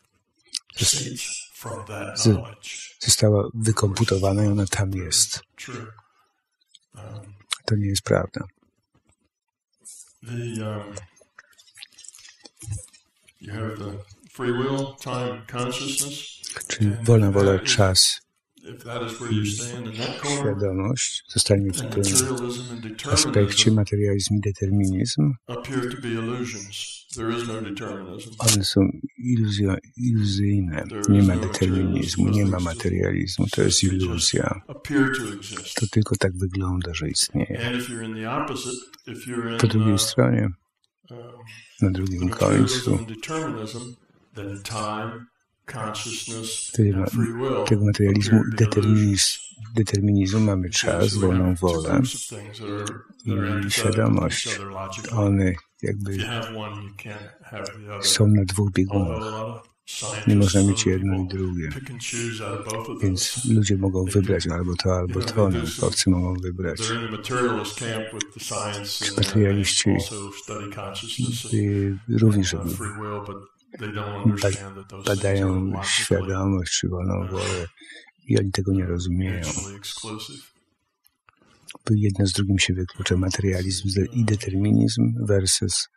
[3.00, 5.40] została wykomputowana i ona tam jest.
[7.66, 8.44] To nie jest prawda
[10.22, 10.94] the um,
[13.40, 13.98] you have the
[14.30, 16.40] free will, time, consciousness.
[16.68, 18.20] Czyli wolna wola, czas
[20.40, 22.02] świadomość, zostańmy w tym
[23.12, 25.34] aspekcie materializm i determinizm.
[28.38, 28.80] One są
[29.18, 30.84] iluzjo, iluzyjne.
[31.08, 33.46] Nie ma determinizmu, nie ma materializmu.
[33.52, 34.60] To jest iluzja.
[35.74, 37.80] To tylko tak wygląda, że istnieje.
[39.60, 40.48] Po drugiej stronie,
[41.10, 41.20] um,
[41.82, 42.98] na drugim końcu,
[46.72, 47.04] tego,
[47.66, 49.42] tego materializmu i determinizmu,
[49.74, 52.00] determinizmu mamy czas, wolną wolę
[53.66, 54.58] i świadomość.
[55.16, 55.52] One
[55.82, 56.16] jakby
[58.02, 59.22] są na dwóch biegunach.
[60.26, 61.68] Nie można mieć jedno i drugie.
[63.02, 65.48] Więc ludzie mogą wybrać albo to, albo to.
[65.48, 66.80] Naukowcy mogą wybrać.
[68.98, 69.90] Czy materialiści
[72.08, 72.56] również
[75.06, 77.66] badają świadomość czy wolną wolę.
[78.26, 79.42] I oni tego nie rozumieją.
[81.90, 83.16] Jedno z drugim się wyklucza.
[83.16, 85.88] Materializm i determinizm versus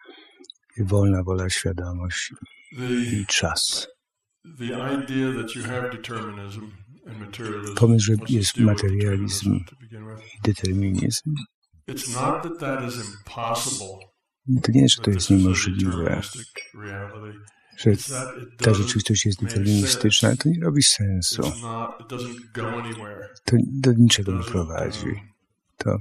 [0.79, 2.33] wolna wola, świadomość
[3.11, 3.87] i czas.
[7.75, 11.35] Pomysł, że jest materializm i determinizm,
[14.63, 16.21] to nie jest, że to jest niemożliwe,
[17.77, 17.91] że
[18.57, 21.41] ta rzeczywistość jest deterministyczna, to nie robi sensu.
[23.45, 25.21] To do niczego nie prowadzi.
[25.77, 25.97] To,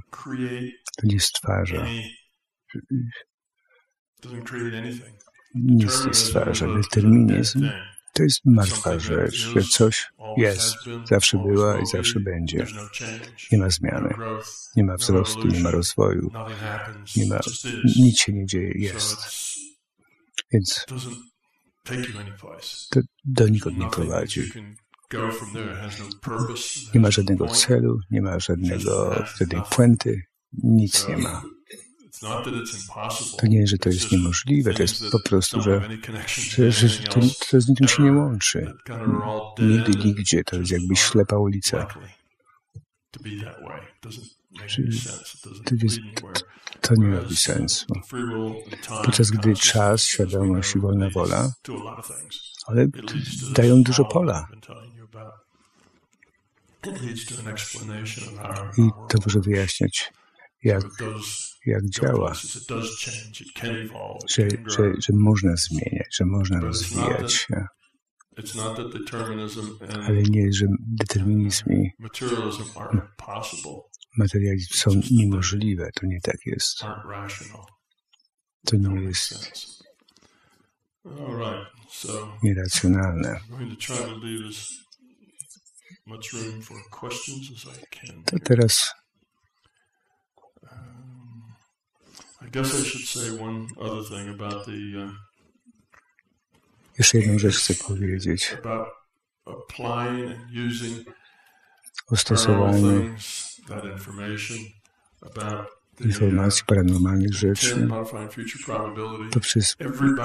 [0.97, 1.87] to nie stwarza
[5.55, 6.67] nic nie stwarza.
[6.67, 7.69] Determinizm
[8.13, 10.07] to jest martwa rzecz, że coś
[10.37, 10.75] jest,
[11.05, 12.65] zawsze była i zawsze będzie.
[13.51, 14.15] Nie ma zmiany,
[14.75, 16.31] nie ma wzrostu, nie ma rozwoju,
[17.15, 17.39] nie ma,
[17.95, 19.17] nic się nie dzieje, jest.
[20.51, 20.85] Więc
[22.89, 24.41] to donikąd nie prowadzi.
[26.93, 30.21] Nie ma żadnego celu, nie ma żadnego, żadnej puenty,
[30.53, 31.43] nic nie ma.
[33.37, 35.89] To nie, że to jest niemożliwe, to jest po prostu, że,
[36.27, 37.19] że, że to,
[37.51, 38.73] to z niczym się nie łączy.
[39.59, 40.43] Nigdy, nigdzie.
[40.43, 41.87] To jest jakby ślepa ulica.
[45.65, 45.99] To, jest,
[46.81, 47.85] to nie robi sensu.
[49.05, 51.51] Podczas gdy czas, świadomość i wolna wola,
[52.67, 52.87] ale
[53.53, 54.47] dają dużo pola.
[58.77, 60.13] I to może wyjaśniać
[60.63, 60.83] jak,
[61.65, 62.33] jak działa,
[64.29, 67.65] że, że, że można zmieniać, że można rozwijać się.
[70.07, 71.91] Ale nie, że determinizm i
[74.17, 75.89] materializm są niemożliwe.
[75.95, 76.79] To nie tak jest.
[78.65, 79.35] To nie jest
[82.43, 83.39] nieracjonalne.
[88.25, 88.93] To teraz
[96.97, 98.57] Jeszcze jedną rzecz chcę powiedzieć
[102.07, 103.15] o stosowaniu
[106.01, 107.87] informacji paranormalnych rzeczy
[109.31, 109.75] poprzez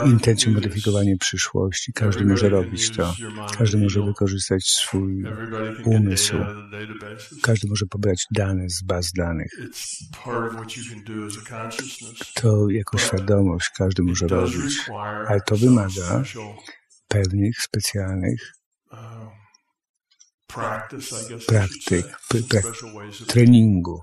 [0.07, 1.93] intencję modyfikowania przyszłości.
[1.93, 3.15] Każdy może robić to.
[3.59, 5.25] Każdy może wykorzystać swój
[5.85, 6.35] umysł.
[7.43, 9.51] Każdy może pobrać dane z baz danych.
[12.35, 14.91] To jako świadomość każdy może robić,
[15.29, 16.23] ale to wymaga
[17.09, 18.53] pewnych specjalnych
[21.47, 22.05] praktyk,
[22.49, 22.61] pra
[23.27, 24.03] treningu.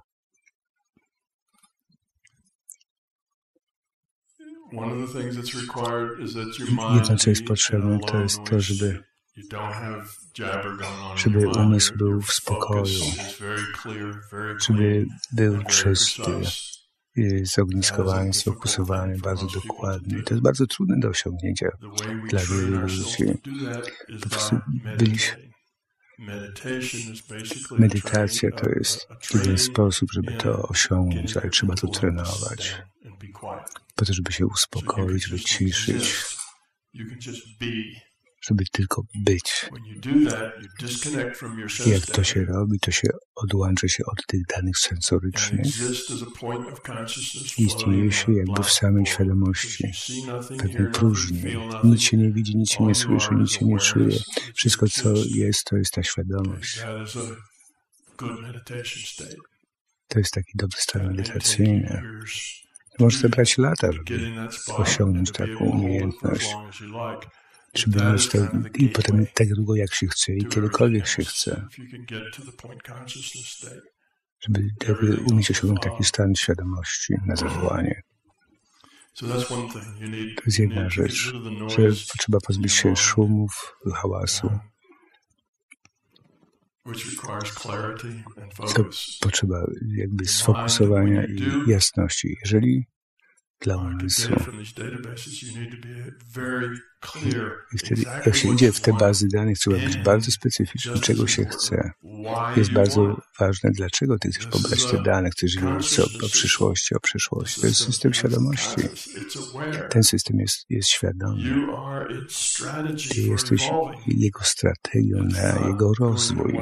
[6.96, 9.04] Jedno, co jest potrzebne, to jest to, żeby,
[11.16, 13.04] żeby umysł był w spokoju,
[14.68, 16.32] żeby był czysty,
[17.44, 20.24] zogniskowany, sfokusowany, bardzo dokładny.
[20.24, 21.68] To jest bardzo trudne do osiągnięcia
[22.30, 23.26] dla wielu ludzi.
[24.24, 24.60] Po prostu
[24.98, 25.47] byliśmy
[27.80, 32.82] Medytacja to jest jeden sposób, żeby to osiągnąć, ale trzeba to trenować.
[33.96, 36.16] po to, żeby się uspokoić, wyciszyć,
[38.48, 39.70] żeby tylko być.
[41.86, 45.66] Jak to się robi, to się odłącza się od tych danych sensorycznych.
[47.58, 49.84] Istnieje się jakby w samej świadomości,
[50.58, 51.42] pewnej próżni.
[51.84, 54.18] Nic się nie widzi, nic się nie słyszy, nic się nie czuje.
[54.56, 56.82] Wszystko, co jest, to jest ta świadomość.
[60.08, 62.02] To jest taki dobry stan medytacyjny.
[63.00, 64.32] Może zebrać lata, żeby
[64.68, 66.56] osiągnąć taką umiejętność.
[67.76, 68.38] Żeby mieć to
[68.76, 71.68] i potem tak długo jak się chce i kiedykolwiek się chce.
[74.88, 78.02] Żeby umieć osiągnąć taki stan świadomości na zawołanie.
[80.36, 81.34] To jest jedna rzecz,
[81.68, 84.50] że trzeba pozbyć się szumów, hałasu.
[88.76, 88.86] To
[89.22, 89.66] potrzeba
[89.96, 92.38] jakby sfokusowania i jasności.
[92.42, 92.88] Jeżeli
[93.60, 94.36] dla umysłu.
[97.74, 101.46] I wtedy, jak się idzie w te bazy danych, trzeba być bardzo specyficzny, czego się
[101.46, 101.92] chce.
[102.56, 107.00] Jest bardzo ważne, dlaczego ty chcesz pobrać te dane, chcesz wiedzieć o, o przyszłości, o
[107.00, 107.62] przyszłości.
[107.62, 108.82] To jest system świadomości.
[109.90, 111.68] Ten system jest, jest świadomy.
[113.10, 113.70] Ty jesteś
[114.08, 116.60] jego strategią na jego rozwój.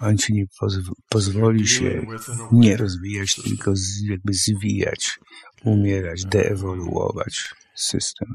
[0.00, 0.78] On ci nie pozw
[1.08, 2.06] pozwoli się
[2.52, 5.18] nie rozwijać, tylko z, jakby zwijać,
[5.64, 8.28] umierać, deewoluować system.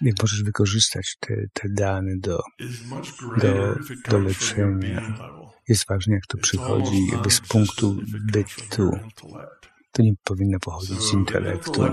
[0.00, 2.42] Jak możesz wykorzystać te, te dane do,
[3.42, 3.76] do,
[4.08, 5.16] do leczenia,
[5.68, 8.02] jest ważne, jak to przychodzi jakby z punktu
[8.32, 8.90] bytu
[9.92, 11.84] to nie powinno pochodzić z intelektu.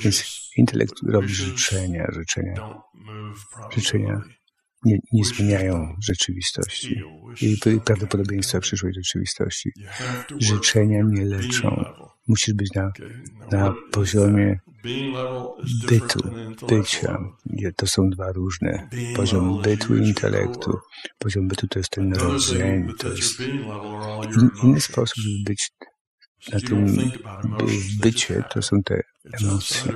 [0.00, 0.24] Więc
[0.56, 2.82] intelekt robi życzenia, życzenia,
[3.76, 4.20] życzenia
[4.84, 7.02] nie, nie zmieniają rzeczywistości
[7.40, 9.70] i prawdopodobieństwa przyszłej rzeczywistości.
[10.38, 11.84] Życzenia nie leczą.
[12.28, 12.92] Musisz być na,
[13.50, 14.60] na poziomie
[15.88, 16.20] bytu,
[16.68, 17.18] bycia.
[17.76, 18.88] To są dwa różne.
[19.16, 20.78] Poziom bytu i intelektu.
[21.18, 25.70] Poziom bytu to jest ten rodzeń, to jest in, inny sposób, żeby być
[26.52, 26.86] na tym
[28.00, 29.02] bycie to są te
[29.32, 29.92] emocje.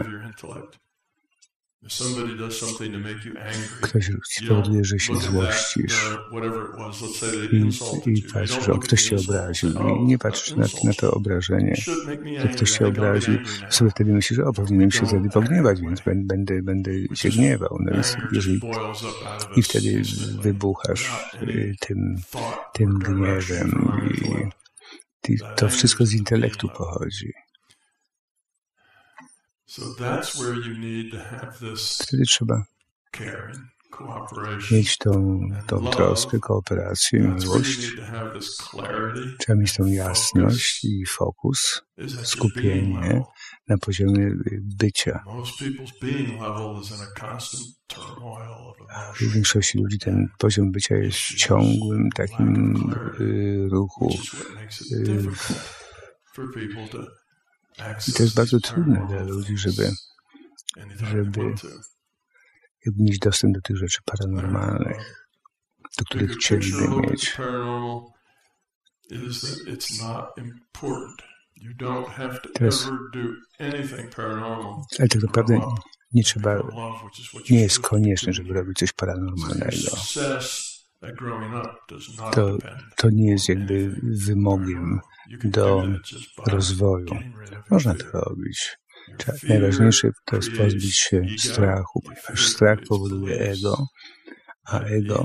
[3.81, 6.11] Ktoś spowoduje, że się złościsz.
[8.07, 11.77] i, i patrzysz, że ktoś cię obraził i nie patrzysz na, na to obrażenie,
[12.41, 13.39] że ktoś cię obraził,
[13.71, 17.79] sobie wtedy myślisz, o, powinienem się wtedy pogniewać, więc będę, będę się gniewał.
[17.81, 18.61] No więc jeżeli,
[19.57, 20.03] I wtedy
[20.43, 21.11] wybuchasz
[21.43, 22.17] y, tym,
[22.73, 24.59] tym gniewem i
[25.57, 27.33] to wszystko z intelektu pochodzi.
[31.99, 32.65] Wtedy trzeba
[34.71, 37.93] mieć tą, tą troskę, kooperację, miłość.
[39.39, 41.83] Trzeba mieć tą jasność i fokus,
[42.23, 43.23] skupienie
[43.69, 44.31] na poziomie
[44.61, 45.25] bycia.
[49.15, 52.75] W większości ludzi ten poziom bycia jest w ciągłym takim
[53.21, 54.15] y, ruchu.
[54.93, 55.23] Y,
[58.09, 59.91] I to jest bardzo trudne dla ludzi, żeby,
[61.01, 61.55] żeby
[62.97, 65.29] mieć dostęp do tych rzeczy paranormalnych,
[65.99, 67.37] do których chcieliby mieć.
[72.55, 72.91] Teraz,
[74.99, 75.61] ale tak naprawdę
[76.13, 76.63] nie trzeba,
[77.51, 79.91] nie jest konieczne, żeby robić coś paranormalnego.
[82.33, 82.59] To,
[82.97, 85.01] to nie jest jakby wymogiem
[85.45, 85.83] do
[86.47, 87.07] rozwoju.
[87.71, 88.77] Można to robić.
[89.49, 93.87] Najważniejsze to jest pozbyć się strachu, ponieważ strach powoduje ego,
[94.65, 95.25] a ego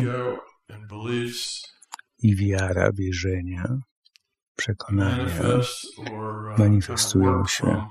[2.19, 3.77] i wiara, wierzenia,
[4.55, 5.25] przekonania
[6.57, 7.85] manifestują się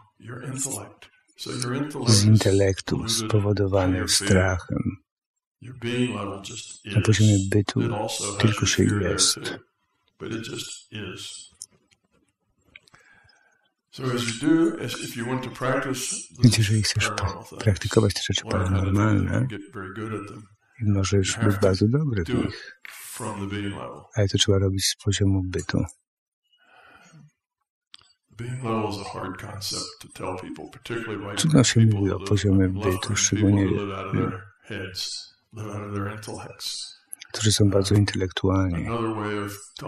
[2.07, 4.97] z intelektu spowodowane strachem.
[6.95, 7.81] Na poziomie bytu
[8.39, 9.39] tylko się jest.
[16.43, 17.11] Więc jeżeli chcesz
[17.59, 19.47] praktykować te rzeczy paranormalne,
[20.81, 22.81] możesz być bardzo dobry w nich.
[24.15, 25.85] Ale to trzeba robić z poziomu bytu.
[31.37, 33.67] Trudno się mówi o poziomie bytu, szczególnie
[37.33, 38.87] którzy są bardzo intelektualni.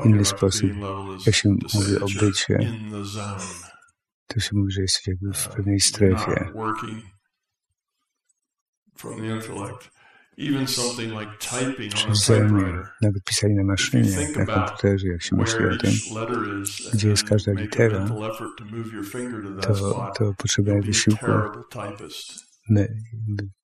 [0.05, 0.71] Inny sposób,
[1.27, 2.59] jak się mówi o bycie,
[4.27, 6.53] to się mówi, że jesteś jakby w pewnej strefie.
[11.95, 15.93] Czyżenie, nawet pisanie na maszynie, na komputerze, jak się myśli o tym,
[16.95, 18.09] gdzie jest każda litera,
[19.61, 21.27] to, to potrzeba wysiłku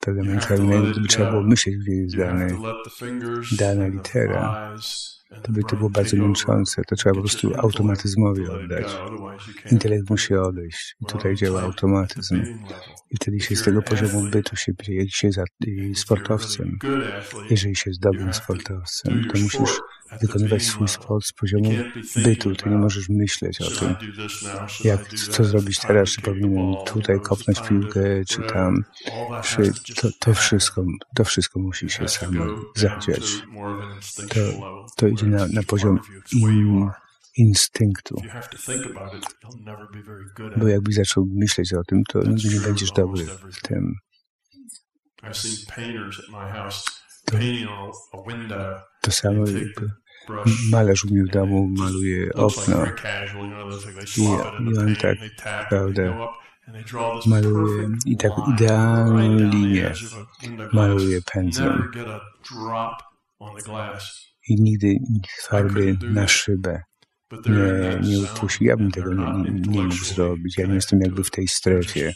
[0.01, 2.49] pewne mentalnego, gdyby trzeba było myśleć, gdzie jest dane,
[3.59, 4.75] dana litera,
[5.43, 6.83] to by to było bardzo męczące.
[6.89, 8.87] To trzeba po prostu automatyzmowi oddać.
[9.73, 10.97] Intelekt musi odejść.
[11.01, 12.43] I tutaj działa automatyzm.
[13.11, 15.45] I wtedy się z tego poziomu bytu się jak się za,
[15.95, 16.79] sportowcem.
[17.51, 19.81] Jeżeli się jest dobrym sportowcem, to musisz
[20.21, 21.71] wykonywać swój sport z poziomu
[22.17, 22.55] bytu.
[22.55, 23.95] Ty nie możesz myśleć o tym,
[24.85, 28.85] jak, co zrobić teraz, czy powinienem tutaj kopnąć piłkę, czy tam.
[29.43, 30.85] Czy to, to, wszystko,
[31.17, 32.45] to wszystko musi się samo
[32.77, 33.43] zadziać.
[34.29, 34.41] To,
[34.97, 36.01] to idzie na, na poziom
[36.33, 36.91] in,
[37.37, 38.23] instynktu.
[40.57, 43.95] Bo jakbyś zaczął myśleć o tym, to nigdy nie będziesz dobry w tym.
[47.27, 47.39] To,
[49.03, 49.91] to samo jakby
[50.71, 52.87] malarz u mnie w domu maluje okno.
[54.17, 54.23] I,
[54.73, 55.19] i on tak,
[55.69, 56.03] prawda,
[57.27, 59.93] maluje i tak idealną linię.
[60.73, 61.91] Maluje pędzlem.
[64.49, 64.97] I nigdy
[65.43, 66.83] farby na szybę
[67.33, 68.65] nie, nie upuści.
[68.65, 70.59] Ja bym tego nie, nie mógł zrobić.
[70.59, 72.13] Ja nie jestem jakby w tej strefie,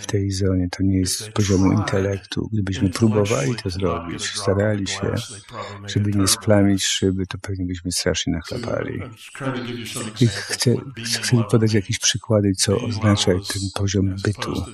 [0.00, 0.68] w tej zonie.
[0.70, 2.48] To nie jest z poziomu intelektu.
[2.52, 5.14] Gdybyśmy próbowali to zrobić, starali się,
[5.86, 9.00] żeby nie splamić szyby, to pewnie byśmy strasznie nachlapali.
[10.20, 14.64] I chcę, chcę podać jakieś przykłady, co oznacza ten poziom bytu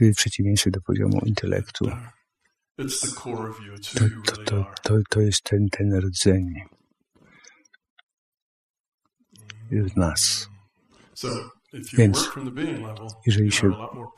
[0.00, 1.90] w przeciwieństwie do poziomu intelektu.
[2.76, 2.84] To,
[4.26, 6.54] to, to, to, to jest ten, ten rdzeń
[9.70, 10.48] w nas.
[11.92, 12.30] Więc
[13.26, 13.70] jeżeli się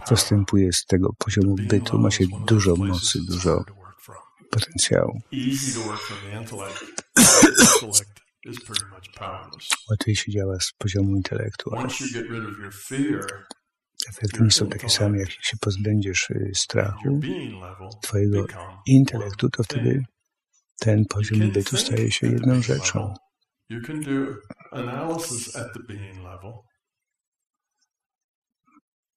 [0.08, 3.64] postępuje z tego poziomu bytu, ma się dużo mocy, dużo
[4.50, 5.20] potencjału.
[9.90, 11.70] Łatwiej się działa z poziomu intelektu.
[14.08, 17.20] Efekty nie są takie same, jak się pozbędziesz y, strachu,
[18.02, 18.46] twojego
[18.86, 20.04] intelektu, to wtedy
[20.80, 23.14] ten poziom bytu staje się jedną rzeczą.
[23.70, 24.36] You can do
[24.72, 26.52] analysis at the being level.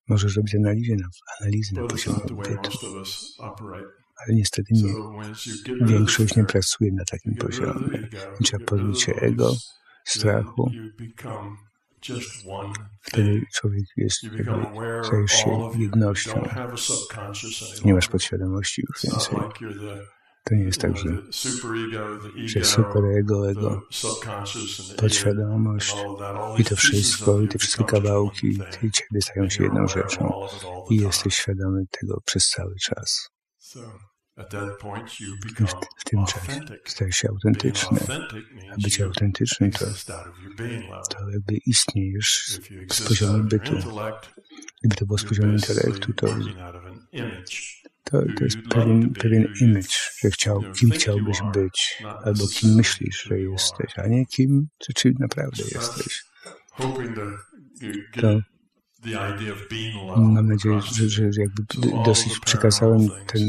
[0.08, 0.96] Możesz robić analizę
[1.74, 2.78] na, na poziomie bytu.
[4.18, 4.94] Ale niestety nie.
[5.86, 8.10] Większość nie pracuje na takim poziomie.
[8.44, 9.56] Trzeba pozbyć się ego,
[10.06, 10.72] strachu.
[13.02, 14.18] Wtedy człowiek jest,
[15.04, 16.50] stajesz się jednością.
[17.86, 19.38] Nie masz podświadomości już więcej.
[20.44, 23.82] To nie jest tak, że, superego, ego,
[24.98, 25.96] podświadomość
[26.58, 30.48] i to wszystko, i te wszystkie kawałki tej ciebie stają się jedną rzeczą.
[30.90, 33.30] i jesteś świadomy tego przez cały czas.
[35.98, 38.00] W, tym czasie stajesz się autentyczny.
[38.72, 39.86] A bycie autentycznym to,
[41.10, 42.60] to jakby istniejesz
[42.92, 43.74] z poziomu bytu.
[44.80, 46.28] Gdyby to było z poziomu intelektu, to
[48.04, 53.40] to, to jest pewien, pewien image, że chciał, kim chciałbyś być, albo kim myślisz, że
[53.40, 56.24] jesteś, a nie kim czy naprawdę jesteś.
[58.22, 58.40] To
[60.18, 61.64] mam nadzieję, że, że jakby
[62.06, 63.42] dosyć przekazałem ten,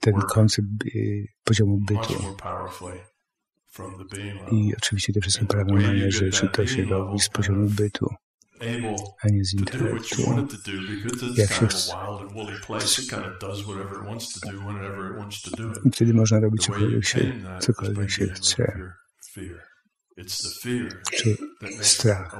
[0.00, 2.36] ten koncept y, poziomu bytu.
[4.52, 8.06] I oczywiście te wszystkie paranormalne rzeczy to się robi z poziomu bytu
[9.22, 10.22] a nie z intelektu.
[11.36, 11.92] Jak się chce.
[15.84, 18.78] I wtedy można robić cokolwiek się, cokolwiek się chce.
[21.12, 21.36] Czy
[21.80, 22.36] strach.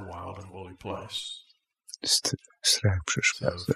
[2.05, 3.73] St strach przeszkadza.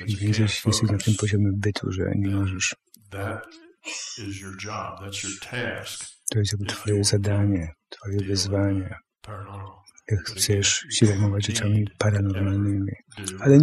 [0.00, 2.74] Jeśli jesteś, na tym poziomie bytu, że nie możesz
[6.30, 8.96] to jest jakby twoje zadanie, twoje wyzwanie
[10.24, 12.92] chcesz się zajmować rzeczami paranormalnymi.
[13.40, 13.58] Ale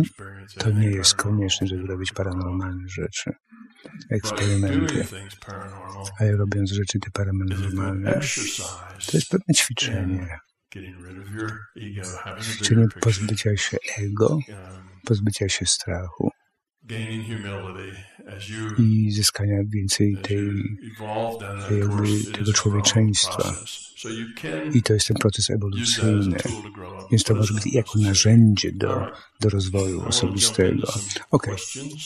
[0.58, 3.32] to nie jest konieczne, żeby robić paranormalne rzeczy,
[4.10, 5.06] eksperymenty.
[6.20, 8.20] Ale robiąc rzeczy te paranormalne,
[9.08, 10.40] to jest pewne ćwiczenie.
[12.42, 14.40] Ćwiczenie pozbycia się ego,
[15.06, 16.32] pozbycia się strachu
[18.78, 20.78] i zyskania więcej tej,
[21.80, 23.54] jakby tego człowieczeństwa.
[24.74, 26.38] I to jest ten proces ewolucyjny.
[27.12, 29.08] Więc to może być jako narzędzie do,
[29.40, 30.94] do rozwoju osobistego.
[31.32, 31.48] Ok,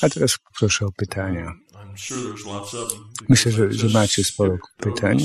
[0.02, 1.54] a teraz proszę o pytania.
[3.30, 5.18] Myślę, że, że macie sporo pytań.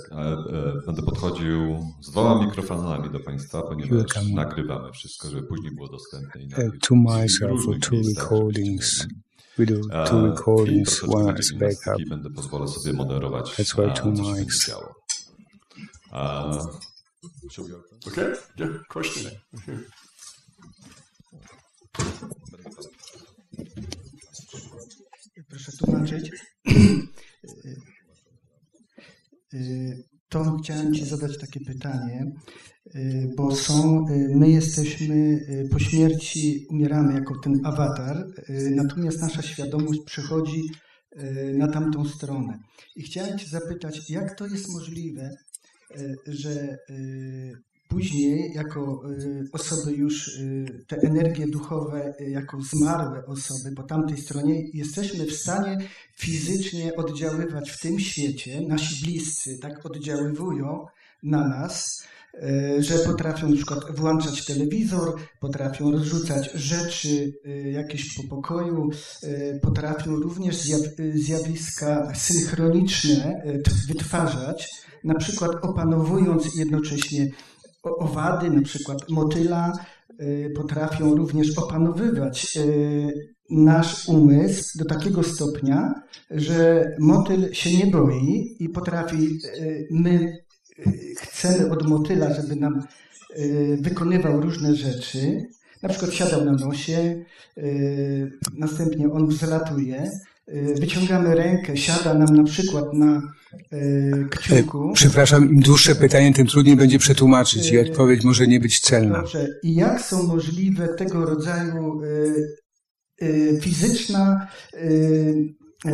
[0.87, 6.41] będę podchodził z dwoma mikrofonami do Państwa, ponieważ nagrywamy wszystko, żeby później było dostępne.
[6.67, 9.07] Uh, two mics are for two recordings.
[9.61, 12.09] We do two recordings, one as backup.
[12.09, 13.57] Będę pozwolę sobie moderować.
[13.57, 14.71] That's why two mics.
[16.13, 16.67] Uh,
[18.07, 19.33] okay, yeah, question.
[25.49, 26.31] Proszę tłumaczyć.
[30.29, 32.33] To chciałem Ci zadać takie pytanie,
[33.37, 38.27] bo są, my jesteśmy po śmierci, umieramy jako ten awatar,
[38.71, 40.63] natomiast nasza świadomość przechodzi
[41.55, 42.59] na tamtą stronę.
[42.97, 45.37] I chciałem Cię zapytać, jak to jest możliwe,
[46.27, 46.79] że
[47.91, 54.19] Później, jako y, osoby już, y, te energie duchowe, y, jako zmarłe osoby po tamtej
[54.19, 55.79] stronie, jesteśmy w stanie
[56.17, 58.61] fizycznie oddziaływać w tym świecie.
[58.61, 60.87] Nasi bliscy tak oddziaływują
[61.23, 62.05] na nas,
[62.79, 67.33] że potrafią na przykład włączać telewizor, potrafią rozrzucać rzeczy
[67.73, 68.91] jakieś po pokoju,
[69.63, 70.57] potrafią również
[71.15, 73.43] zjawiska synchroniczne
[73.89, 74.71] wytwarzać,
[75.05, 77.31] na przykład opanowując jednocześnie
[77.83, 79.73] owady, na przykład motyla,
[80.57, 82.59] potrafią również opanowywać
[83.51, 85.95] nasz umysł do takiego stopnia,
[86.31, 89.39] że motyl się nie boi i potrafi,
[89.91, 90.39] my
[91.21, 92.83] chcemy od motyla, żeby nam
[93.81, 95.47] wykonywał różne rzeczy,
[95.83, 97.25] na przykład siadał na nosie,
[98.55, 100.11] następnie on wzlatuje,
[100.81, 103.23] wyciągamy rękę, siada nam na przykład na
[103.73, 104.93] E, kciuku.
[104.95, 109.19] Przepraszam, im dłuższe pytanie, tym trudniej będzie przetłumaczyć i e, odpowiedź może nie być celna.
[109.19, 109.49] Dobrze.
[109.63, 112.01] I jak są możliwe tego rodzaju
[113.23, 114.49] e, fizyczna,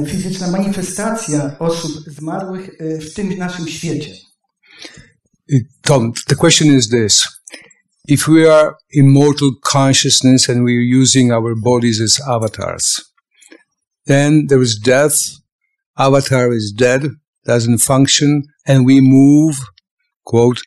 [0.06, 4.10] fizyczna manifestacja osób zmarłych w tym naszym świecie?
[5.84, 7.26] Tom, the question is this.
[8.08, 13.00] If we are immortal consciousness and we are using our bodies as avatars,
[14.06, 15.16] then there is death,
[15.98, 17.02] avatar is dead,
[17.44, 19.58] doesn't function, and we move,
[20.24, 20.62] quote,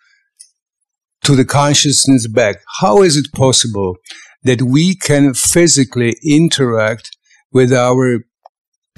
[1.24, 2.58] to the consciousness back.
[2.80, 3.96] How is it possible
[4.44, 7.16] that we can physically interact
[7.52, 8.20] with our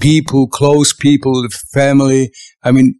[0.00, 2.32] people, close people, family?
[2.62, 2.98] I mean,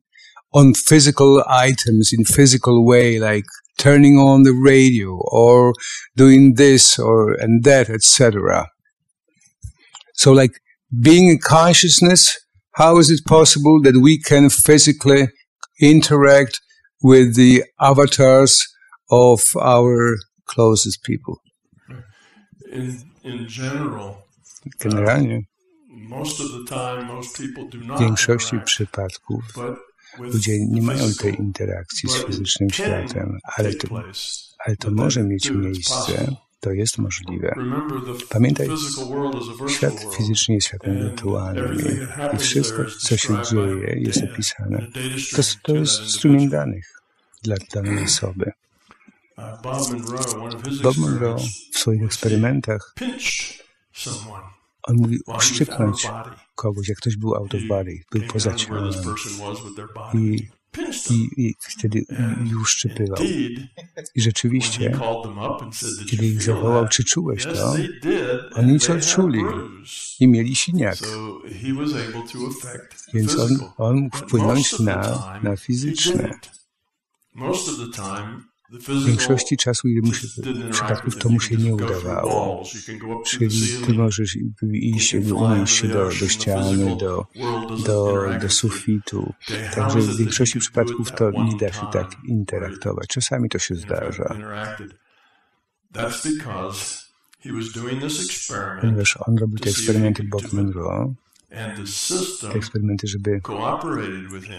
[0.52, 3.44] on physical items in physical way, like
[3.78, 5.72] turning on the radio or
[6.16, 8.68] doing this or and that, etc.
[10.14, 10.60] So like
[11.00, 12.38] being in consciousness
[12.72, 15.28] how is it possible that we can physically
[15.80, 16.60] interact
[17.02, 18.66] with the avatars
[19.10, 20.16] of our
[20.46, 21.40] closest people?
[22.70, 24.24] In, in general,
[24.80, 25.40] Generalnie, uh,
[26.08, 29.44] most of the time, most people do not większości przypadków
[30.18, 33.88] ludzie nie mają tej interakcji z fizycznym światem, ale to,
[34.66, 37.54] ale to może mieć miejsce to jest możliwe.
[38.28, 38.68] Pamiętaj,
[39.68, 41.78] świat fizyczny jest światem wirtualnym
[42.34, 44.86] i wszystko, co się dzieje, jest opisane.
[45.36, 47.02] To, to jest strumień danych
[47.42, 48.52] dla danej osoby.
[50.82, 51.36] Bob Monroe
[51.72, 52.94] w swoich eksperymentach
[54.82, 56.08] on mówi uszczypnąć
[56.62, 58.92] kogoś, jak ktoś był out of body, był poza ciałem.
[60.14, 60.48] I
[61.10, 62.04] i, i wtedy
[62.50, 63.24] już szczypywał.
[64.14, 64.98] I rzeczywiście,
[66.10, 67.74] kiedy ich zawołał, czy czułeś to,
[68.54, 69.42] oni co czuli
[70.20, 70.98] i mieli siniak.
[73.14, 76.30] Więc on, on mógł wpłynąć na, na fizyczne.
[78.72, 80.26] W większości czasu mu się,
[80.70, 82.64] przypadków to mu się nie udawało.
[83.26, 84.36] Czyli ty możesz
[84.72, 87.26] iść, unieść się do, do ściany, do,
[87.86, 89.32] do, do sufitu.
[89.74, 93.08] Także w większości przypadków to nie da się tak interaktować.
[93.08, 94.36] Czasami to się zdarza.
[98.80, 101.14] Ponieważ on robił te eksperymenty Bob Monroe,
[102.40, 103.40] te eksperymenty, żeby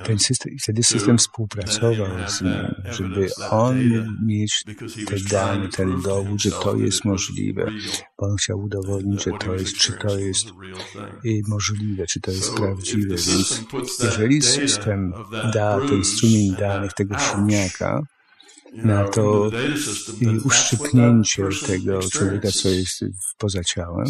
[0.03, 4.64] ten system, wtedy system współpracował z nim, żeby on mógł mieć
[5.07, 7.72] te dane, ten dowód, że to jest możliwe,
[8.20, 10.48] bo on chciał udowodnić, że to jest, czy to jest
[11.48, 13.64] możliwe, czy to jest prawdziwe, więc
[14.03, 15.14] jeżeli system
[15.53, 18.02] da ten strumień danych tego silniaka,
[18.76, 19.52] na to
[20.45, 23.06] uszczypnięcie tego człowieka, co jest
[23.38, 24.06] poza ciałem,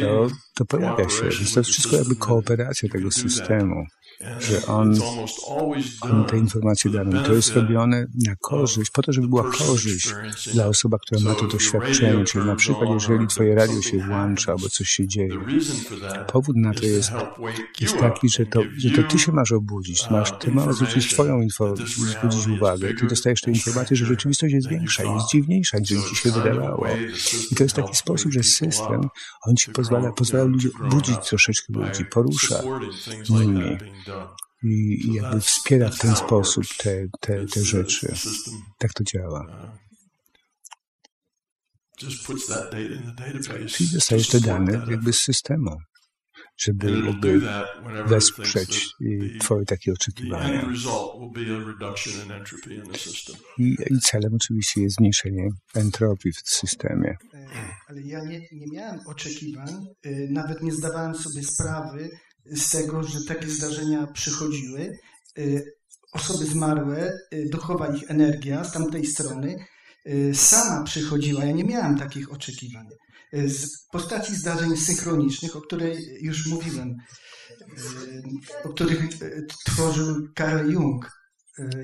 [0.00, 1.22] to, to pojawia się.
[1.22, 3.86] Więc to jest wszystko jakby kooperacja tego systemu
[4.40, 4.94] że on,
[6.00, 7.22] on te informacje dane.
[7.24, 10.14] To jest robione na korzyść, po to, żeby była korzyść
[10.54, 12.24] dla osoby, która ma to doświadczenie.
[12.24, 15.34] Czyli na przykład, jeżeli twoje radio się włącza albo coś się dzieje,
[16.32, 17.12] powód na to jest,
[17.80, 20.10] jest taki, że to, że to ty się masz obudzić.
[20.10, 22.94] Masz, ty masz zwrócić twoją informację, zwrócić uwagę.
[22.94, 26.86] Ty dostajesz tę informację, że rzeczywistość jest większa, jest dziwniejsza, niż ci się wydawało.
[27.50, 29.08] I to jest taki sposób, że system,
[29.46, 32.62] on ci pozwala, pozwala ludzi budzić troszeczkę ludzi, porusza
[33.30, 33.78] nimi
[34.62, 38.14] i, i jakby wspiera w ten sposób te, te, te rzeczy.
[38.78, 39.72] Tak to działa.
[43.66, 45.76] Czyli dostajesz te dane jakby z systemu,
[46.56, 47.40] żeby jakby
[48.06, 48.88] wesprzeć
[49.40, 50.68] Twoje takie oczekiwania.
[53.58, 57.16] I, I celem oczywiście jest zmniejszenie entropii w systemie.
[57.88, 62.10] Ale ja nie, nie miałem oczekiwań, y, nawet nie zdawałem sobie sprawy,
[62.46, 64.98] z tego, że takie zdarzenia przychodziły.
[65.38, 65.72] Y,
[66.12, 69.66] osoby zmarłe, y, duchowa ich energia z tamtej strony
[70.34, 71.44] sama przychodziła.
[71.44, 72.86] Ja nie miałem takich oczekiwań.
[73.32, 76.96] Z postaci zdarzeń synchronicznych, o której już mówiłem,
[78.64, 79.18] o których
[79.64, 81.10] tworzył Carl Jung,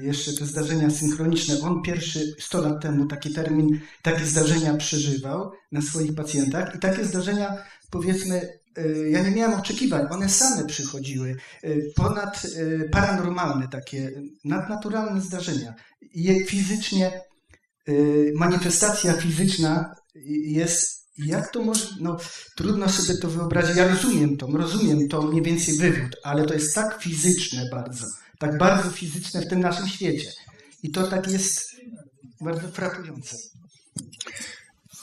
[0.02, 1.60] jeszcze te zdarzenia synchroniczne.
[1.60, 7.04] On pierwszy 100 lat temu taki termin, takie zdarzenia przeżywał na swoich pacjentach i takie
[7.04, 8.57] zdarzenia, powiedzmy,
[9.10, 14.10] ja nie miałem oczekiwań, one same przychodziły, e, ponad e, paranormalne takie,
[14.44, 15.74] nadnaturalne zdarzenia.
[16.14, 17.20] Je fizycznie,
[18.34, 19.94] manifestacja fizyczna
[20.44, 22.16] jest jak to może, no
[22.56, 23.76] trudno sobie to wyobrazić.
[23.76, 28.06] Ja rozumiem to, rozumiem to mniej więcej wywód, ale to jest tak fizyczne bardzo
[28.38, 30.32] tak bardzo fizyczne w tym naszym świecie.
[30.82, 31.76] I to tak jest
[32.40, 33.36] bardzo frapujące.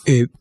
[0.05, 0.31] It,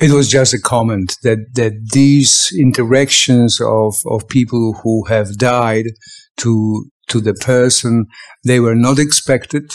[0.00, 5.86] it was just a comment that, that these interactions of, of people who have died
[6.38, 8.06] to, to the person,
[8.44, 9.70] they were not expected,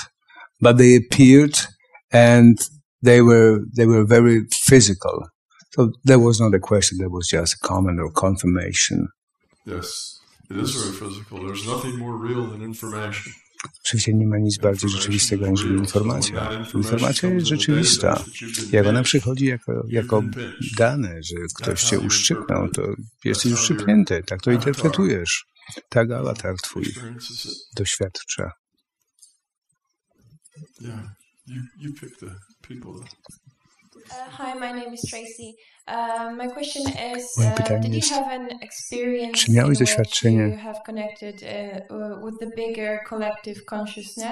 [0.61, 1.57] but they appeared
[2.11, 2.57] and
[3.01, 5.27] they were, they were very physical.
[5.71, 9.09] So there was not a question, there was just a comment or confirmation.
[9.65, 10.19] Yes.
[10.49, 11.45] It is very physical.
[11.45, 13.33] There's nothing more real than information.
[13.85, 16.65] Oczywiście nie ma nic bardziej rzeczywistego niż informacja.
[16.73, 18.23] Informacja jest rzeczywista.
[18.71, 20.23] Jak ona przychodzi jako, jako
[20.77, 22.81] dane, że ktoś cię uszczypnął, to
[23.25, 24.23] jesteś uszczypnięty.
[24.27, 25.45] Tak to interpretujesz.
[25.89, 26.93] Tak awatar twój
[27.75, 28.51] doświadcza.
[34.37, 35.55] Hi, my name is Tracy.
[35.87, 36.83] Uh, my question
[37.17, 40.59] is, Moje uh, pytanie did you have an experience czy miałeś doświadczenie,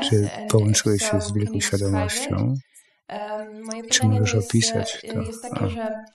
[0.09, 2.55] czy połączyłeś się z wielką świadomością?
[3.09, 5.21] Um, moje czy możesz jest, opisać to?
[5.21, 6.05] Jest takie, że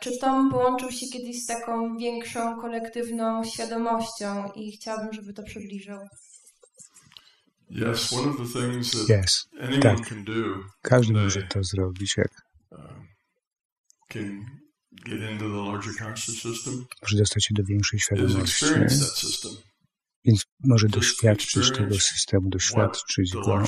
[0.00, 5.98] czy Tom połączył się kiedyś z taką większą, kolektywną świadomością i chciałabym, żeby to przybliżył.
[7.70, 10.08] Yes, one of the things that yes, anyone tak.
[10.08, 10.32] can do.
[10.82, 12.49] Każdy może to zrobić, jak
[16.16, 16.86] system.
[17.02, 18.64] Może dostać się do większej świadomości,
[20.24, 23.62] więc może doświadczyć tego systemu, doświadczyć go,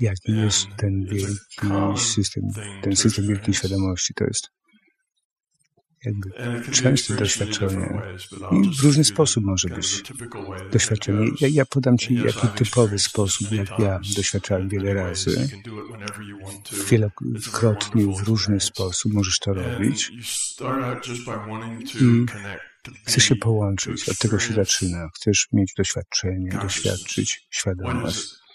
[0.00, 2.42] jaki jest ten wielki system,
[2.82, 4.14] ten system wielkiej świadomości.
[4.14, 4.48] To jest
[6.06, 6.30] jakby
[6.72, 8.02] częste doświadczenie.
[8.52, 10.02] I w różny sposób może być
[10.72, 11.30] doświadczenie.
[11.40, 15.48] Ja, ja podam Ci jaki typowy sposób, jak ja doświadczałem wiele razy.
[16.90, 20.12] Wielokrotnie w różny sposób możesz to robić.
[22.00, 22.26] I
[23.04, 25.08] chcesz się połączyć, od tego się zaczyna.
[25.14, 28.45] Chcesz mieć doświadczenie, doświadczyć świadomość.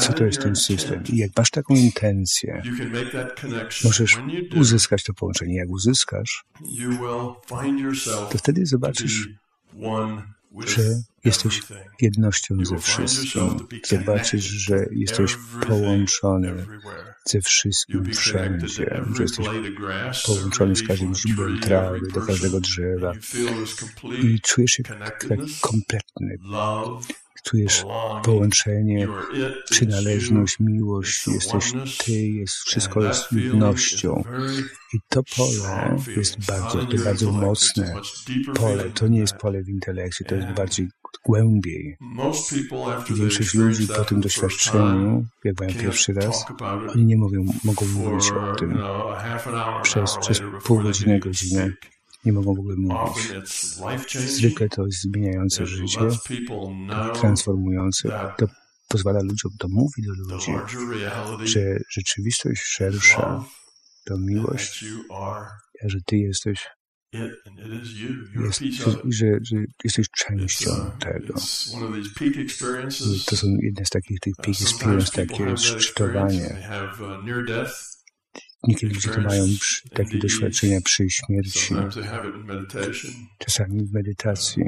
[0.00, 1.04] Co to jest ten system?
[1.12, 2.62] I jak masz taką intencję,
[3.84, 4.18] możesz
[4.56, 5.54] uzyskać to połączenie.
[5.56, 6.44] Jak uzyskasz,
[8.30, 9.28] to wtedy zobaczysz,
[10.66, 10.82] że
[11.24, 11.62] jesteś
[12.00, 13.42] jednością ze wszystkim.
[13.86, 16.66] Zobaczysz, że jesteś połączony
[17.24, 19.46] ze wszystkim wszędzie, że jesteś
[20.26, 23.12] połączony z każdym źródłem trawy, do każdego drzewa.
[24.22, 25.26] I czujesz się tak
[25.60, 26.38] kompletny
[27.46, 27.84] czujesz
[28.24, 29.08] połączenie,
[29.70, 31.72] przynależność, miłość, jesteś
[32.04, 34.22] Ty, jest, wszystko jest jednością.
[34.94, 37.94] I to pole jest bardzo, bardzo mocne
[38.54, 38.90] pole.
[38.94, 40.88] To nie jest pole w intelekcie, to jest bardziej
[41.24, 41.96] głębiej.
[43.10, 46.44] Większość ludzi po tym doświadczeniu, jak mają pierwszy raz,
[46.94, 48.78] oni nie mówią, mogą mówić o tym
[49.82, 51.72] przez, przez pół godziny, godzinę
[52.26, 53.32] nie mogą w ogóle mówić.
[54.12, 56.00] Zwykle to jest zmieniające życie,
[57.20, 58.34] transformujące.
[58.38, 58.46] To
[58.88, 60.52] pozwala ludziom, to mówi do ludzi,
[61.44, 63.44] że rzeczywistość szersza
[64.04, 64.84] to miłość,
[65.84, 66.66] że Ty jesteś
[67.12, 68.62] jest,
[69.04, 70.70] że, że jesteś częścią
[71.00, 71.34] tego.
[73.26, 76.68] To są jedne z takich tych peak experience, takie szczytowanie.
[78.66, 79.46] Niekiedy ludzie mają
[79.94, 81.74] takie doświadczenia przy śmierci,
[83.38, 84.62] czasami w medytacji.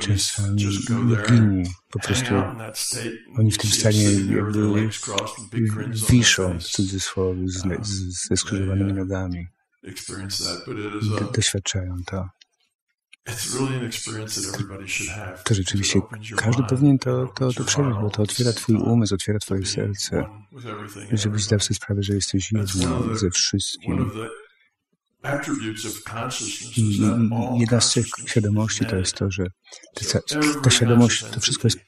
[0.00, 0.62] Czasami
[1.08, 2.34] jogini po prostu
[3.38, 4.88] oni w tym stanie jakby
[6.10, 9.46] wiszą w cudzysłowie ze skrzyżowanymi nogami.
[11.34, 12.28] Doświadczają to.
[15.44, 16.00] To rzeczywiście
[16.36, 20.24] każdy powinien to, to, to przeżyć, bo to otwiera Twój umysł, otwiera Twoje serce,
[21.12, 24.10] żebyś zdał sobie sprawę, że jesteś jednym ze wszystkim.
[26.76, 27.00] I
[27.60, 29.46] jedna z tych świadomości to jest to, że
[29.94, 30.20] ta,
[30.62, 31.87] ta świadomość, to wszystko jest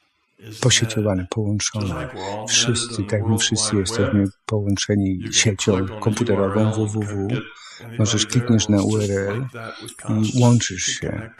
[0.61, 2.09] posieciowane, połączone.
[2.49, 7.29] Wszyscy, tak my wszyscy jesteśmy połączeni siecią komputerową www.
[7.99, 9.47] Możesz kliknąć na URL
[10.09, 11.31] i łączysz się.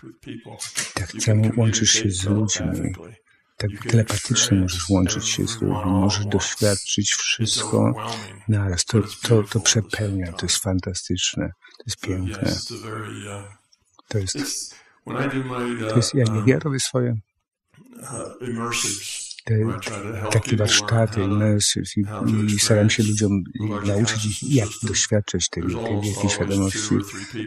[0.95, 2.95] Tak samo łączysz się z ludźmi.
[3.57, 7.95] Tak telepatycznie możesz łączyć się z ludźmi, możesz doświadczyć wszystko
[8.49, 8.85] naraz.
[8.85, 12.57] To, to, to przepełnia, to jest fantastyczne, to jest piękne.
[14.09, 14.39] To jest,
[15.89, 17.17] to jest jak ja robię swoje
[19.45, 19.55] te,
[20.33, 22.05] takie warsztaty, immersive i,
[22.55, 23.43] i staram się ludziom
[23.87, 26.99] nauczyć ich, jak doświadczać tej, tej wielkiej świadomości.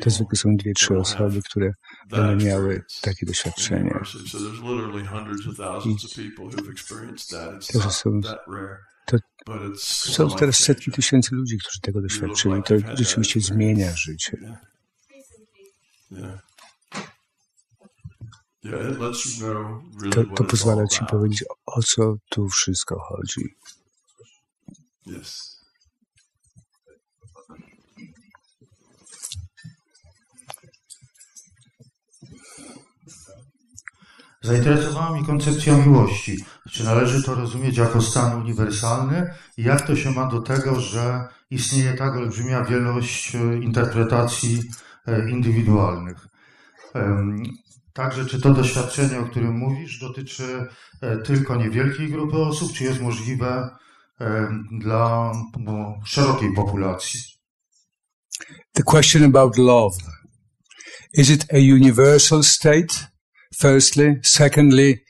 [0.02, 1.74] To zwykle są dwie, trzy osoby, które
[2.10, 4.00] będą miały takie doświadczenie.
[5.86, 8.22] I to, są,
[9.06, 9.18] to
[9.78, 12.64] są teraz setki tysięcy ludzi, którzy tego doświadczyli.
[12.64, 14.38] To rzeczywiście zmienia życie.
[20.12, 23.56] To, to pozwala ci powiedzieć, o co tu wszystko chodzi.
[34.42, 36.46] Zainteresowała mnie koncepcja miłości.
[36.72, 41.28] Czy należy to rozumieć jako stan uniwersalny i jak to się ma do tego, że
[41.50, 44.62] istnieje tak olbrzymia wielość e, interpretacji
[45.08, 46.28] e, indywidualnych?
[47.94, 50.68] Także czy to doświadczenie, o którym mówisz, dotyczy
[51.02, 53.70] e, tylko niewielkiej grupy osób, czy jest możliwe
[54.22, 54.48] e,
[54.80, 57.20] dla no, szerokiej populacji?
[58.74, 59.96] The question about love.
[61.14, 63.14] Is it a universal state?
[63.56, 64.20] Firstly.
[64.24, 65.04] Secondly,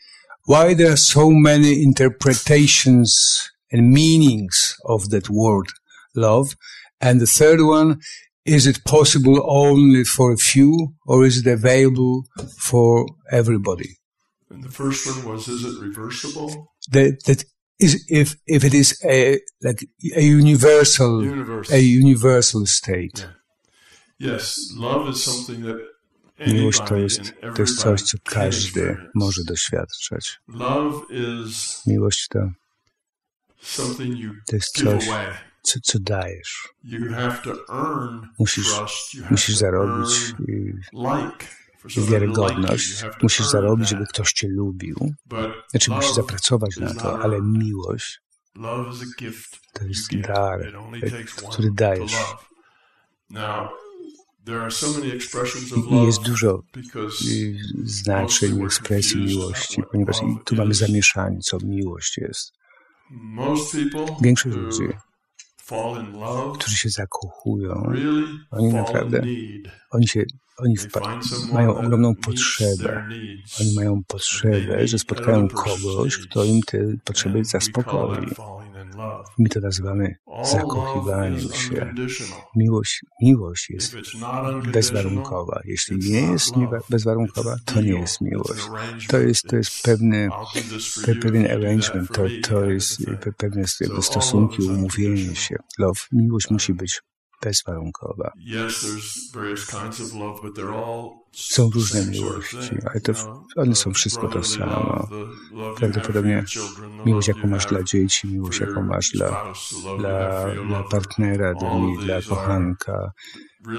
[0.47, 3.41] why there are so many interpretations
[3.71, 5.67] and meanings of that word
[6.15, 6.55] love?
[6.99, 7.97] And the third one,
[8.45, 12.23] is it possible only for a few or is it available
[12.57, 13.97] for everybody?
[14.49, 16.73] And the first one was, is it reversible?
[16.91, 17.45] That, that
[17.79, 21.75] is, if, if it is a, like a universal, universal.
[21.75, 23.19] a universal state.
[23.19, 24.33] Yeah.
[24.33, 25.79] Yes, love is something that
[26.47, 30.39] Miłość to jest, to jest coś, co każdy może doświadczać.
[31.87, 32.39] Miłość to,
[34.47, 35.07] to jest coś,
[35.63, 36.69] co, co dajesz.
[38.39, 38.71] Musisz,
[39.29, 40.33] musisz zarobić
[42.09, 45.13] wiarygodność, musisz zarobić, żeby ktoś cię lubił.
[45.69, 48.21] Znaczy musisz zapracować na to, ale miłość
[49.73, 50.73] to jest dar,
[51.51, 52.15] który dajesz.
[55.91, 56.63] I jest dużo
[57.83, 62.53] znaczeń ekspresji miłości, ponieważ tu mamy zamieszanie, co miłość jest.
[64.21, 64.89] Większość ludzi
[66.59, 67.83] którzy się zakochują,
[68.51, 69.23] oni naprawdę,
[69.91, 70.23] oni się,
[70.57, 70.75] oni
[71.53, 73.09] mają ogromną potrzebę.
[73.61, 78.27] Oni mają potrzebę, że spotkają kogoś, kto im te potrzeby zaspokoi.
[79.39, 81.93] My to nazywamy zakochiwaniem się.
[82.55, 83.95] Miłość, miłość jest
[84.71, 85.61] bezwarunkowa.
[85.65, 86.53] Jeśli nie jest
[86.89, 88.67] bezwarunkowa, to nie jest miłość.
[89.07, 90.29] To jest, to jest pewny,
[91.21, 93.05] pewien arrangement, to, to jest
[93.37, 93.63] pewne
[94.01, 95.55] stosunki, umówienie się.
[95.79, 97.01] Love, miłość musi być
[97.43, 98.31] bezwarunkowa.
[101.31, 103.13] Są różne miłości, ale to,
[103.55, 105.07] one są wszystko to samo.
[105.77, 106.43] Prawdopodobnie
[107.05, 109.53] miłość, jaką masz dla dzieci, miłość, jaką masz dla,
[109.97, 111.69] dla, dla partnera, dla,
[112.05, 113.11] dla kochanka,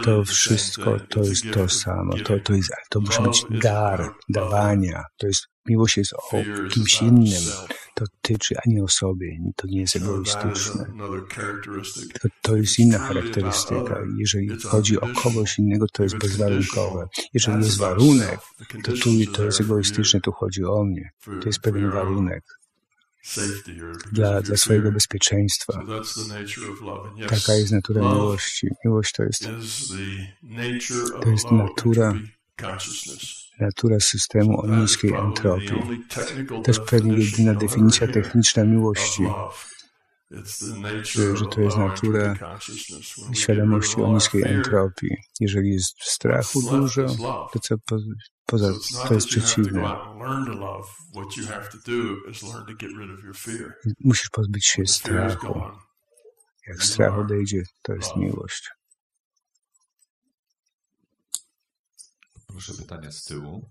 [0.05, 2.13] to wszystko to jest to samo.
[2.25, 5.05] To, to, jest, to musi być dar, dawania.
[5.17, 7.43] To jest, miłość jest o kimś innym.
[7.95, 9.39] To tyczy, a nie o sobie.
[9.57, 10.87] To nie jest egoistyczne.
[12.23, 13.99] To, to jest inna charakterystyka.
[14.19, 17.07] Jeżeli chodzi o kogoś innego, to jest bezwarunkowe.
[17.35, 18.41] Jeżeli jest warunek,
[18.85, 21.11] to tu to jest egoistyczne, tu chodzi o mnie.
[21.25, 22.45] To jest pewien warunek
[24.13, 25.83] dla, dla swojego bezpieczeństwa.
[27.29, 28.69] Taka jest natura miłości.
[28.85, 29.49] Miłość to jest,
[31.23, 32.15] to jest natura,
[33.61, 35.83] natura systemu o niskiej entropii.
[36.49, 39.23] To jest pewnie jedyna definicja techniczna miłości
[41.35, 42.35] że, to jest natura
[43.35, 45.17] świadomości o niskiej entropii.
[45.41, 47.07] Jeżeli jest strachu dużo,
[47.53, 47.97] to co po,
[48.47, 48.73] poza,
[49.09, 49.97] to jest przeciwne.
[54.01, 55.61] Musisz pozbyć się strachu.
[56.67, 58.71] Jak strach odejdzie, to jest miłość.
[62.55, 63.71] Proszę pytania z tyłu.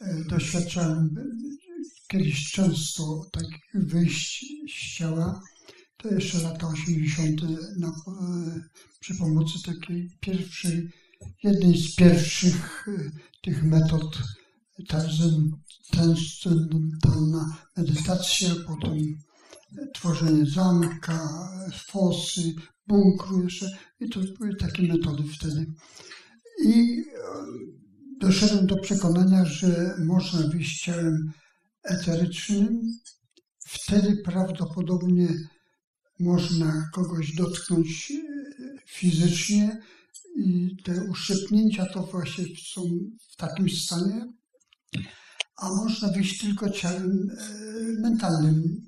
[0.00, 1.14] E, doświadczałem
[2.08, 5.42] kiedyś często takich wyjść z ciała.
[5.96, 7.42] To jeszcze lata 80.
[7.76, 7.92] Na, e,
[9.00, 10.90] przy pomocy takiej pierwszej
[11.42, 12.86] jednej z pierwszych
[13.42, 14.18] tych metod
[15.90, 18.98] transcendentalna medytacja, potem
[19.94, 21.48] tworzenie zamka,
[21.86, 22.54] fosy,
[22.88, 23.78] bunkru jeszcze.
[24.00, 25.66] I to były takie metody wtedy.
[26.64, 27.04] I
[28.20, 31.32] doszedłem do przekonania, że można wyjść ciałem
[31.84, 32.80] eterycznym.
[33.58, 35.28] Wtedy prawdopodobnie
[36.20, 38.12] można kogoś dotknąć
[38.86, 39.80] fizycznie
[40.36, 42.82] i te uszczypnięcia to właśnie są
[43.30, 44.32] w takim stanie,
[45.56, 48.87] a można wyjść tylko ciałem e, mentalnym.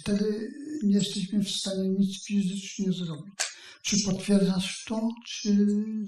[0.00, 0.52] Wtedy
[0.82, 3.34] nie jesteśmy w stanie nic fizycznie zrobić.
[3.82, 5.56] Czy potwierdzasz to, czy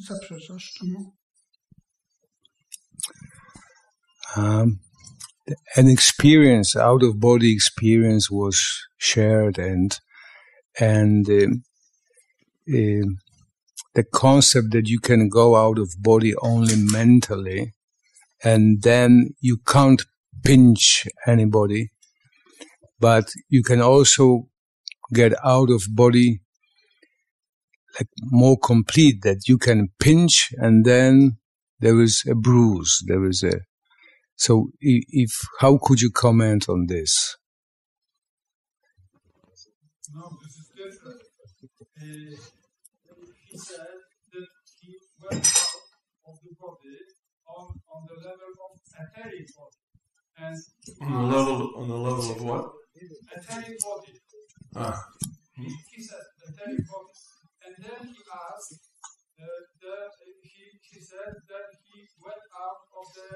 [0.09, 1.17] zaprzeczasz temu?
[4.37, 4.79] Um,
[5.77, 8.57] an experience, out of body experience was
[8.99, 10.01] shared and
[10.81, 11.63] and um,
[12.69, 13.19] um,
[13.95, 17.73] the concept that you can go out of body only mentally
[18.43, 20.05] and then you can't
[20.43, 21.91] pinch anybody,
[23.01, 24.49] but you can also
[25.13, 26.41] get out of body
[27.99, 31.39] like more complete that you can pinch and then
[31.81, 33.61] there is a bruise, there is a,
[34.37, 37.37] so if, how could you comment on this?
[40.15, 41.21] No, this is different.
[41.97, 42.37] Uh,
[43.51, 43.77] he said
[44.33, 44.49] that
[44.81, 46.99] he went out of the body
[47.49, 49.81] on, on the level of etheric body.
[50.39, 50.57] And
[51.03, 52.73] on the level on the level of what?
[53.37, 54.15] Etheric body.
[54.77, 54.99] Ah.
[55.57, 57.15] He, he said etheric body.
[57.65, 58.81] And then he asked
[59.41, 59.95] uh, the,
[60.43, 63.29] he, he said that he went out of the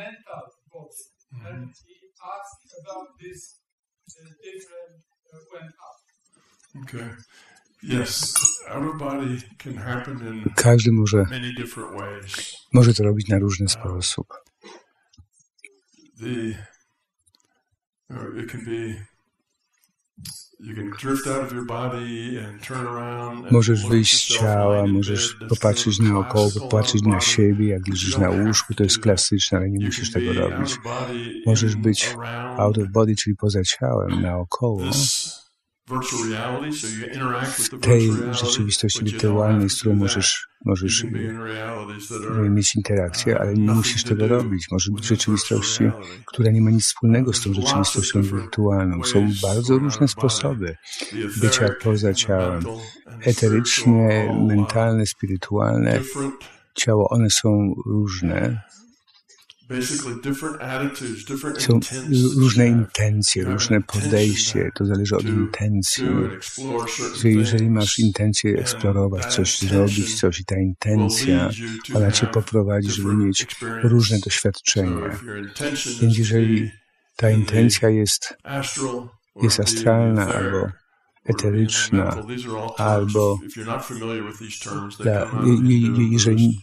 [0.00, 1.04] mental body.
[1.32, 1.46] Mm-hmm.
[1.46, 1.96] And he
[2.34, 3.40] asked about this
[4.18, 4.94] uh, different
[5.32, 5.98] uh, went up.
[6.82, 7.10] Okay.
[7.84, 8.34] Yes,
[8.70, 12.56] out of body can happen in Każdy może, many different ways.
[12.72, 14.26] może to robić na różny sposób.
[16.20, 16.66] The,
[18.36, 19.12] it can be
[23.50, 28.82] Możesz wyjść z ciała, możesz popatrzeć naokoło, popatrzeć na siebie, jak leżysz na łóżku, to
[28.82, 30.78] jest klasyczne, ale nie musisz tego robić.
[31.46, 32.16] Możesz być
[32.56, 34.82] out of body, czyli poza ciałem, naokoło
[37.58, 41.04] w tej rzeczywistości wirtualnej, z którą możesz, możesz
[42.50, 44.66] mieć interakcję, ale nie musisz tego robić.
[44.70, 45.84] Może być w rzeczywistości,
[46.26, 49.04] która nie ma nic wspólnego z tą rzeczywistością wirtualną.
[49.04, 50.76] Są bardzo różne sposoby
[51.40, 52.64] bycia poza ciałem.
[53.20, 56.00] Eteryczne, mentalne, spirytualne.
[56.74, 58.62] Ciało, one są różne.
[61.58, 61.80] Są
[62.36, 66.04] różne intencje, różne podejście, to zależy od intencji.
[67.20, 71.50] Że jeżeli masz intencję eksplorować, coś zrobić, coś i ta intencja,
[71.94, 73.46] ona cię poprowadzi, żeby mieć
[73.82, 75.18] różne doświadczenia.
[76.00, 76.70] Więc jeżeli
[77.16, 78.36] ta intencja jest,
[79.42, 80.68] jest astralna albo
[81.24, 82.22] eteryczna,
[82.76, 83.38] albo
[84.98, 85.30] dla,
[86.10, 86.60] jeżeli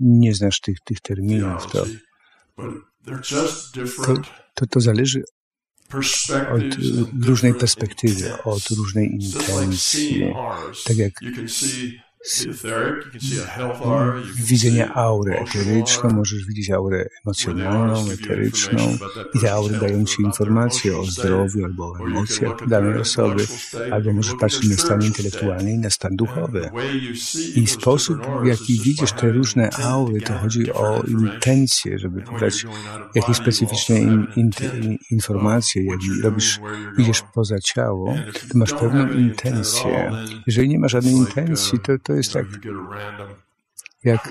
[0.00, 1.86] nie znasz tych, tych terminów, to,
[4.06, 4.14] to,
[4.54, 5.22] to, to zależy
[6.50, 10.34] od różnej perspektywy, od różnej intencji.
[10.84, 11.12] Tak jak
[14.36, 18.98] widzenia aury eteryczną, możesz widzieć aurę emocjonalną, eteryczną
[19.34, 23.46] i te aury dają ci informacje o zdrowiu albo o emocjach danej osoby,
[23.92, 26.70] albo możesz patrzeć na stan intelektualny i na stan duchowy.
[27.54, 32.66] I sposób, w jaki widzisz te różne aury, to chodzi o intencje, żeby podać
[33.14, 34.50] jakieś specyficzne in, in,
[35.10, 35.84] informacje.
[35.84, 36.60] Jak robisz,
[36.98, 38.14] idziesz poza ciało,
[38.52, 40.12] to masz pewną intencję.
[40.46, 42.46] Jeżeli nie ma żadnej intencji, to, to to jest tak
[44.04, 44.30] jak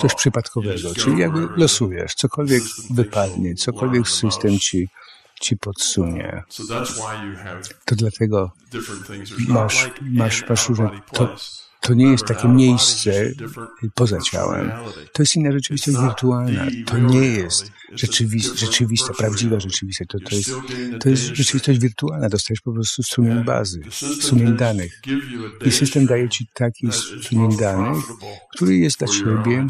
[0.00, 4.88] coś przypadkowego, czyli jakby losujesz, cokolwiek wypadnie, cokolwiek system ci,
[5.40, 6.42] ci podsunie.
[7.84, 8.52] To dlatego
[9.48, 11.36] masz, masz, masz różne, to,
[11.80, 13.32] to nie jest takie miejsce
[13.94, 14.70] poza ciałem.
[15.12, 16.66] To jest inna rzeczywistość wirtualna.
[16.86, 20.10] To nie jest rzeczywista, rzeczywista prawdziwa rzeczywistość.
[20.10, 20.50] To, to, jest,
[21.00, 22.28] to jest rzeczywistość wirtualna.
[22.28, 23.80] Dostajesz po prostu strumień bazy,
[24.20, 25.02] strumień danych.
[25.66, 28.04] I system daje ci taki strumień danych,
[28.54, 29.66] który jest dla ciebie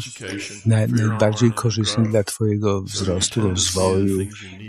[0.65, 4.21] najbardziej korzystny dla twojego wzrostu, rozwoju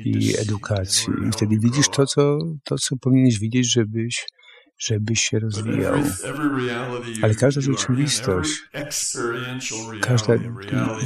[0.05, 1.12] i edukacji.
[1.28, 4.27] I wtedy widzisz to, co, to, co powinieneś widzieć, żebyś
[4.79, 6.03] żebyś się rozwijał.
[7.23, 8.51] Ale każda rzeczywistość,
[10.01, 10.35] każda,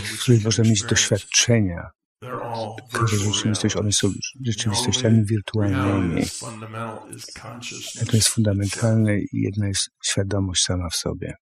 [0.04, 1.90] w której można mieć doświadczenia,
[2.92, 4.08] każda rzeczywistość, one są
[4.46, 6.22] rzeczywistościami wirtualnymi.
[7.94, 11.34] Jedno jest fundamentalne i jedna jest świadomość sama w sobie.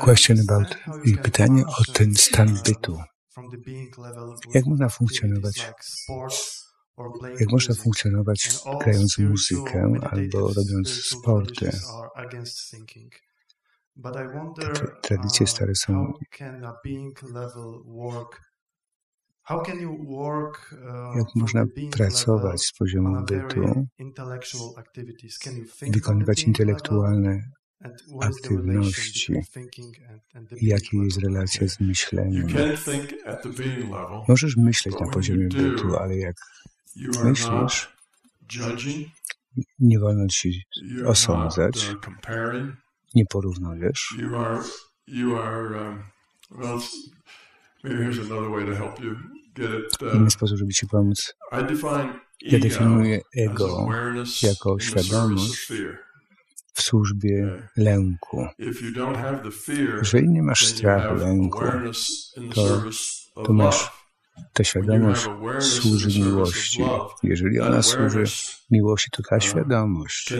[0.00, 2.98] Question about i pytanie o ten stan bytu.
[4.54, 5.72] Jak można funkcjonować?
[7.40, 8.48] Jak można funkcjonować
[8.80, 11.70] grając muzykę albo robiąc sporty?
[14.56, 16.12] Te tradycje stare są
[21.16, 23.86] jak można pracować z poziomu bytu,
[25.92, 27.42] wykonywać intelektualne
[28.20, 29.32] aktywności.
[30.56, 32.46] i jaka jest relacja z myśleniem.
[34.28, 36.36] Możesz myśleć na poziomie bytu, ale jak
[37.24, 37.92] myślisz,
[39.78, 40.62] nie wolno ci
[41.06, 41.94] osądzać,
[43.14, 44.14] nie porównujesz.
[50.14, 51.34] Inny sposób, żeby Ci pomóc.
[52.40, 53.88] Ja definiuję ego
[54.42, 55.72] jako świadomość
[56.74, 58.46] w służbie lęku.
[59.98, 61.60] Jeżeli nie masz strachu, lęku,
[62.54, 62.82] to,
[63.44, 63.90] to masz
[64.52, 65.28] ta świadomość
[65.60, 66.82] służy miłości.
[67.22, 68.24] Jeżeli ona służy
[68.70, 70.34] miłości, to ta świadomość,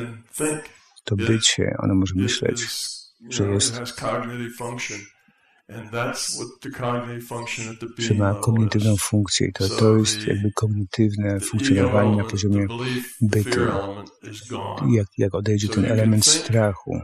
[1.05, 2.67] to bycie, ona może myśleć,
[3.29, 3.81] że jest
[7.99, 12.67] że ma kognitywną funkcję i to, to jest jakby kognitywne funkcjonowanie na poziomie
[13.21, 13.61] bytu.
[14.91, 17.01] Jak, jak odejdzie ten element strachu,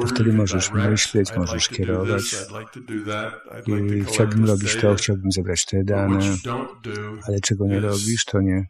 [0.00, 2.36] to wtedy możesz myśleć, możesz kierować.
[3.66, 6.36] I chciałbym robić to, chciałbym zebrać te dane,
[7.26, 8.64] ale czego nie robisz, to nie.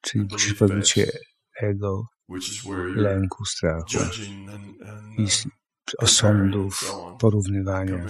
[0.00, 1.06] Czyli musisz pozbyć się
[1.62, 2.06] ego,
[2.94, 3.98] lęku, strachu
[5.18, 5.26] i
[5.98, 8.06] osądów, porównywania.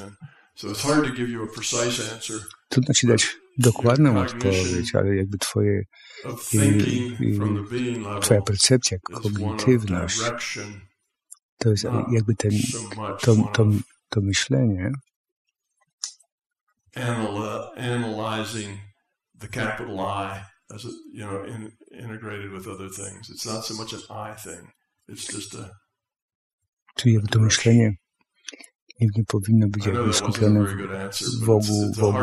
[2.68, 5.82] Trudno ci dać dokładną odpowiedź, ale jakby twoje,
[8.20, 10.20] twoja percepcja, kognitywność,
[11.58, 12.52] to jest jakby ten,
[13.20, 13.66] to, to,
[14.08, 14.92] to myślenie,
[20.74, 23.30] as a, you know, in, integrated with other things.
[23.30, 24.72] It's not so much an I thing.
[25.08, 25.70] It's just a.
[26.96, 27.96] Czyli to myślenie
[29.00, 30.76] nie, nie powinno być jakby skupione
[31.40, 32.22] wokół, wokół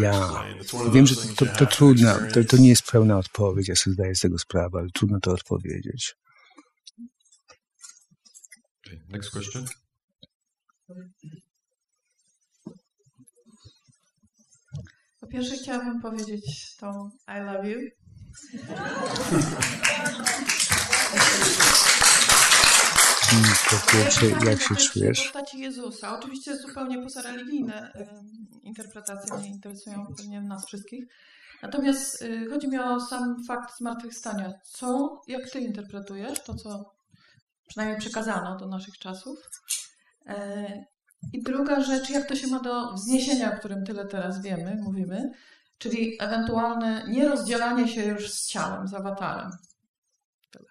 [0.00, 0.44] ja.
[0.92, 4.14] Wiem, że to, to, to trudno, to, to nie jest pełna odpowiedź, ja sobie zdaję
[4.14, 6.16] z tego sprawę, ale trudno to odpowiedzieć.
[9.08, 9.66] Next question.
[15.34, 17.80] Pierwsze chciałabym powiedzieć to I love you.
[23.70, 25.22] Po pierwsze, jak się czujesz?
[25.22, 26.18] Postaci Jezusa.
[26.18, 27.92] Oczywiście zupełnie pozareligijne
[28.62, 31.04] interpretacje mnie interesują, pewnie nas wszystkich.
[31.62, 34.52] Natomiast y, chodzi mi o sam fakt zmartwychwstania.
[34.64, 36.94] Co, jak ty interpretujesz to, co
[37.68, 39.38] przynajmniej przekazano do naszych czasów?
[41.32, 45.30] I druga rzecz, jak to się ma do wzniesienia, o którym tyle teraz wiemy, mówimy,
[45.78, 49.50] czyli ewentualne nierozdzielanie się już z ciałem, z awatarem.
[50.50, 50.64] Tyle.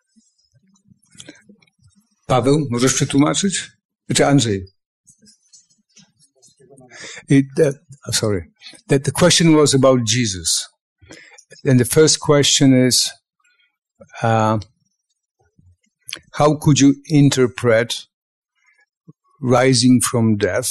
[2.27, 3.71] Paweł, możesz przetłumaczyć?
[4.15, 4.65] Czy Andrzej?
[7.29, 8.51] It, uh, sorry.
[8.87, 10.69] That the question was about Jesus.
[11.65, 13.11] And the first question is
[14.21, 14.59] uh,
[16.31, 18.07] how could you interpret
[19.43, 20.69] Rising from Death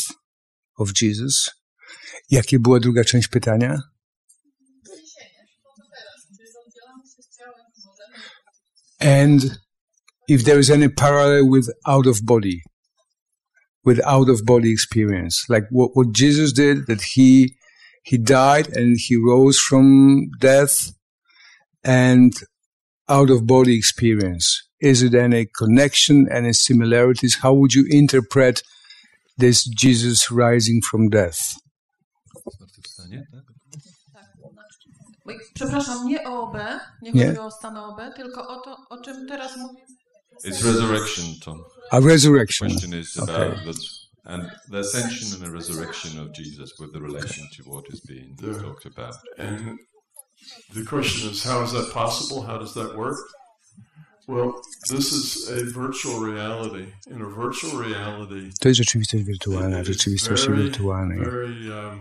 [0.78, 1.50] of Jesus.
[2.30, 3.78] Jakie była druga część pytania?
[9.00, 9.58] And
[10.28, 12.62] if there is any parallel with out of body,
[13.84, 17.56] with out of body experience, like what, what Jesus did, that he
[18.04, 20.92] he died and he rose from death
[21.84, 22.32] and
[23.08, 24.68] out of body experience.
[24.82, 27.38] Is it any connection, any similarities?
[27.42, 28.62] How would you interpret
[29.38, 31.54] this Jesus rising from death?
[35.54, 36.56] Przepraszam, nie o OB,
[37.02, 37.26] nie, nie.
[37.26, 39.82] chodzi o stan OB, tylko o to, o czym teraz mówię.
[40.44, 41.64] It's resurrection, Tom.
[41.90, 42.68] A resurrection.
[42.68, 43.34] The question is uh, okay.
[43.34, 43.76] about that,
[44.24, 48.36] and the ascension and the resurrection of Jesus with the relation to what is being
[48.36, 49.14] the, talked about.
[49.38, 49.78] And
[50.74, 52.42] the question is, how is that possible?
[52.42, 53.18] How does that work?
[58.60, 61.18] To jest rzeczywistość wirtualna, w rzeczywistości wirtualnej.
[61.18, 62.00] Um,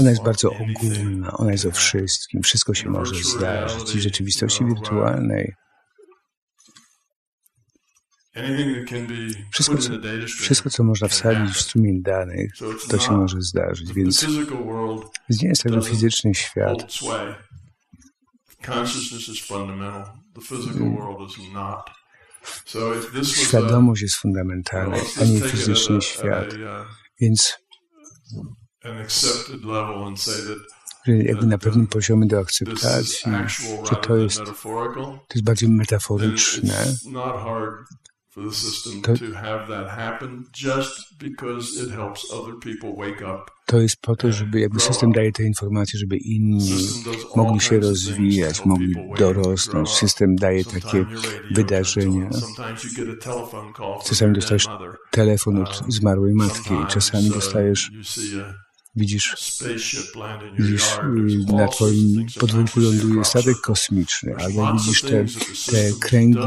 [0.00, 3.82] ona jest bardzo ogólna, ona jest o wszystkim, wszystko się może zdarzyć.
[3.82, 5.54] W rzeczywistości wirtualnej.
[9.52, 9.90] Wszystko co,
[10.26, 12.52] wszystko, co można wsadzić w strumień danych,
[12.88, 14.26] to się może zdarzyć, więc
[15.30, 16.92] nie jest tego fizyczny świat.
[23.24, 26.46] Świadomość jest fundamentalna, a nie fizyczny świat.
[27.20, 27.58] Więc
[31.06, 33.32] jakby na pewnym poziomie do akceptacji,
[33.90, 36.84] że to jest, to jest bardziej metaforyczne,
[39.02, 39.14] to,
[43.66, 46.76] to jest po to, żeby jakby system daje te informacje, żeby inni
[47.36, 49.90] mogli się rozwijać, mogli dorosnąć.
[49.90, 51.06] System daje takie
[51.50, 52.30] wydarzenia.
[54.06, 54.66] Czasami dostajesz
[55.10, 57.90] telefon od zmarłej matki, czasami dostajesz
[58.96, 59.34] Widzisz,
[60.58, 60.98] widzisz
[61.52, 65.24] na twoim podwórku ląduje statek kosmiczny, albo widzisz te,
[65.70, 66.38] te kręgi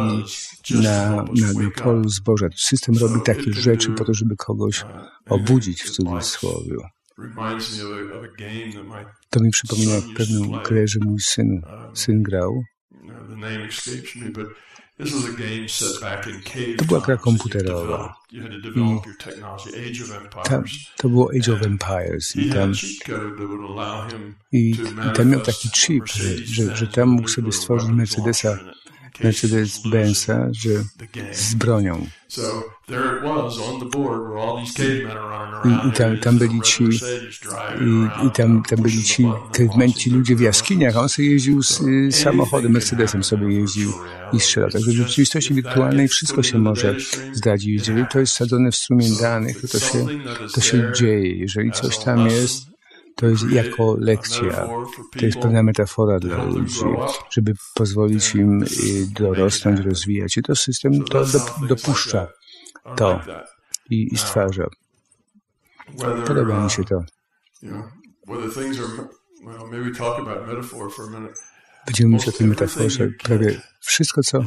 [0.69, 2.47] na, na, na polu zboża.
[2.55, 4.85] System robi takie rzeczy po to, żeby kogoś
[5.29, 6.75] obudzić w cudzysłowie.
[9.29, 11.61] To mi przypomina pewną grę, że mój syn,
[11.93, 12.63] syn grał.
[16.77, 18.15] To była gra komputerowa.
[18.31, 18.41] I
[20.43, 20.63] tam,
[20.97, 22.35] to było Age of Empires.
[22.35, 22.73] I tam,
[24.51, 28.59] i, i tam miał taki chip, że, że, że tam mógł sobie stworzyć Mercedesa
[29.23, 30.69] Mercedes-Benza, że
[31.33, 32.07] z bronią.
[35.65, 40.39] I, i tam, tam byli ci i, i tam, tam byli ci krewmenci ludzie w
[40.39, 43.93] jaskiniach, a on sobie jeździł z y, samochodem, Mercedesem sobie jeździł
[44.33, 44.69] i strzelał.
[44.69, 46.95] Także w rzeczywistości wirtualnej wszystko się może
[47.33, 47.65] zdarzyć.
[47.65, 50.05] Jeżeli to jest sadzone w strumień danych, to, to, się,
[50.55, 51.35] to się dzieje.
[51.35, 52.69] Jeżeli coś tam jest,
[53.19, 54.67] to jest jako lekcja,
[55.19, 56.79] to jest pewna metafora dla ludzi,
[57.29, 58.67] żeby pozwolić im y,
[59.11, 60.37] dorosnąć, rozwijać.
[60.37, 61.25] I to system to
[61.67, 62.27] dopuszcza
[62.95, 63.21] to
[63.89, 64.67] i, i stwarza.
[66.27, 67.03] Podoba mi się to.
[71.85, 73.07] Będziemy mówić o tej metaforze.
[73.23, 74.43] Prawie wszystko, co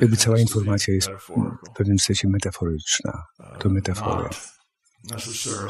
[0.00, 3.22] jakby cała informacja jest w pewnym sensie metaforyczna.
[3.58, 4.30] To metafora.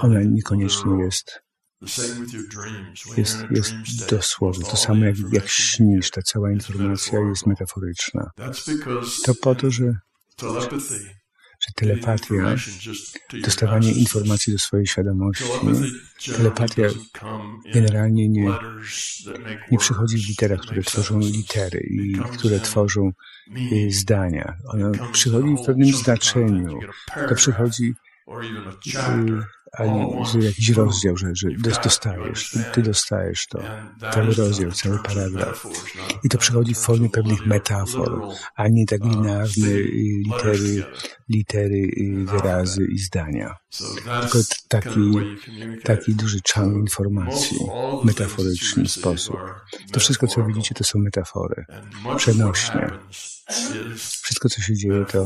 [0.01, 1.47] Ona niekoniecznie jest
[3.17, 3.75] jest, jest
[4.11, 4.65] dosłownie.
[4.65, 8.31] To samo jak, jak śnisz, ta cała informacja jest metaforyczna.
[9.25, 9.85] To po to, że,
[11.61, 12.57] że telepatia,
[13.43, 15.45] dostawanie informacji do swojej świadomości,
[16.37, 16.83] telepatia
[17.75, 18.51] generalnie nie,
[19.71, 23.11] nie przychodzi w literach, które tworzą litery i które tworzą
[23.73, 24.57] y, zdania.
[24.69, 26.79] Ona przychodzi w pewnym znaczeniu.
[27.29, 27.95] To przychodzi
[29.73, 31.49] ani że jakiś rozdział, że, że
[31.83, 33.63] dostajesz, ty dostajesz to,
[34.13, 35.67] cały rozdział, cały paragraf.
[36.25, 38.23] I to przychodzi w formie pewnych metafor,
[38.57, 39.89] a nie tak linearne y,
[40.25, 40.85] litery,
[41.29, 43.55] litery, y, wyrazy i zdania.
[44.21, 44.39] Tylko
[44.69, 45.13] taki,
[45.85, 47.59] taki duży czan informacji,
[48.05, 49.37] metaforyczny sposób.
[49.93, 51.65] To wszystko, co widzicie, to są metafory,
[52.17, 52.91] przenośnie.
[53.97, 55.25] Wszystko, co się dzieje, to,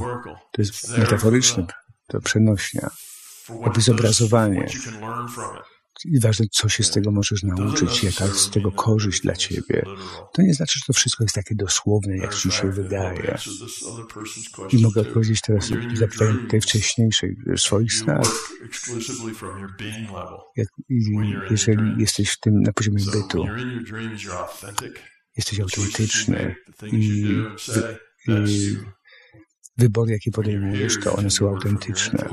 [0.53, 1.67] to jest metaforyczne,
[2.11, 2.91] to przenośnia
[3.65, 4.67] jakby zobrazowanie.
[6.05, 9.85] I ważne, co się z tego możesz nauczyć, jaka z tego korzyść dla ciebie.
[10.33, 13.39] To nie znaczy, że to wszystko jest takie dosłowne, jak ci się wydaje.
[14.71, 18.27] I mogę odpowiedzieć teraz na zapytanie tej wcześniejszej, swoich snach.
[20.57, 20.69] Jak,
[21.51, 23.47] jeżeli jesteś w tym na poziomie bytu,
[25.37, 26.57] jesteś autentyczny
[26.93, 27.35] i,
[28.29, 28.77] i
[29.81, 32.29] wybory, jakie podejmujesz, to one są autentyczne.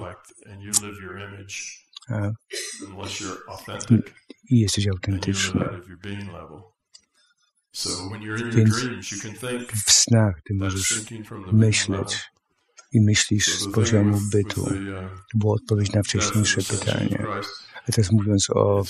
[4.49, 5.65] I jesteś autentyczny.
[8.51, 8.75] Więc
[9.85, 11.01] w snach ty możesz
[11.51, 12.31] myśleć
[12.91, 14.65] i myślisz z poziomu bytu.
[15.31, 17.25] To była odpowiedź na wcześniejsze pytanie.
[17.87, 18.83] A teraz mówiąc o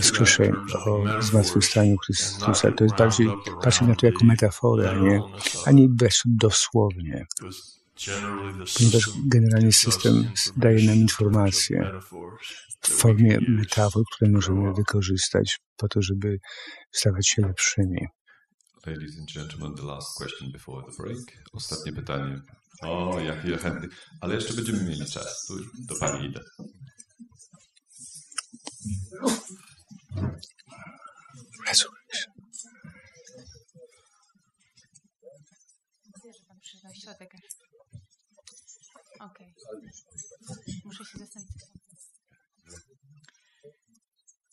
[0.00, 0.56] wskrzeszeniu,
[0.86, 3.28] o zmartwychwstaniu Chrystusa, to jest bardziej,
[3.62, 5.20] patrzeć na to jako metaforę, nie,
[5.66, 7.26] a nie bez dosłownie
[8.78, 11.92] ponieważ generalnie system daje nam informacje
[12.80, 16.38] w formie metafor, które możemy wykorzystać po to, żeby
[16.92, 18.06] stawać się lepszymi.
[18.86, 21.18] Ladies and gentlemen, the last question before the break.
[21.52, 22.40] Ostatnie pytanie.
[22.82, 23.88] O, jaki chętny.
[24.20, 25.46] Ale jeszcze będziemy mieli czas.
[25.46, 25.54] Tu
[25.88, 26.40] do Pani idę.
[31.68, 32.32] Resurrection.
[36.38, 37.32] że Pan przyszedł środek.
[39.30, 39.54] Okej.
[39.74, 40.74] Okay.
[40.84, 41.62] Muszę się zastanowić.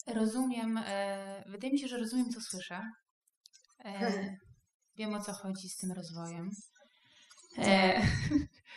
[0.07, 2.81] Rozumiem, e, wydaje mi się, że rozumiem, co słyszę.
[3.85, 4.37] E,
[4.99, 6.49] Wiem o co chodzi z tym rozwojem.
[7.57, 8.01] E,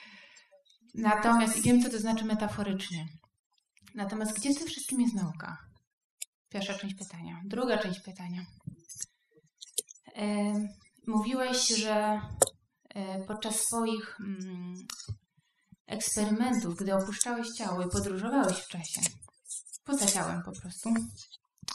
[0.94, 3.08] natomiast wiem, co to znaczy metaforycznie.
[3.94, 5.58] Natomiast gdzie w tym wszystkim jest nauka?
[6.48, 7.40] Pierwsza część pytania.
[7.44, 8.46] Druga część pytania.
[10.16, 10.54] E,
[11.06, 12.20] mówiłeś, że
[12.88, 14.74] e, podczas swoich mm,
[15.92, 19.00] eksperymentów, gdy opuszczałeś ciało i podróżowałeś w czasie,
[19.84, 20.94] poza ciałem po prostu,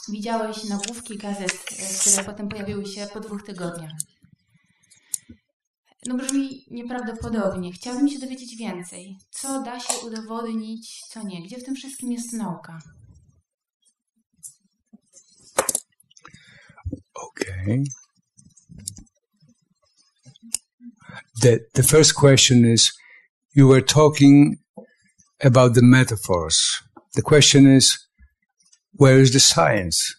[0.10, 1.54] widziałeś nagłówki gazet,
[2.02, 3.92] które potem pojawiły się po dwóch tygodniach.
[6.06, 7.74] No brzmi nieprawdopodobnie.
[7.74, 9.18] Chciałabym się dowiedzieć więcej.
[9.30, 11.44] Co da się udowodnić, co nie?
[11.44, 12.80] Gdzie w tym wszystkim jest nauka?
[17.14, 17.84] Okay.
[21.42, 22.92] The, the first question is
[23.58, 24.58] you were talking
[25.42, 26.58] about the metaphors.
[27.16, 27.98] The question is
[28.94, 30.16] where is the science?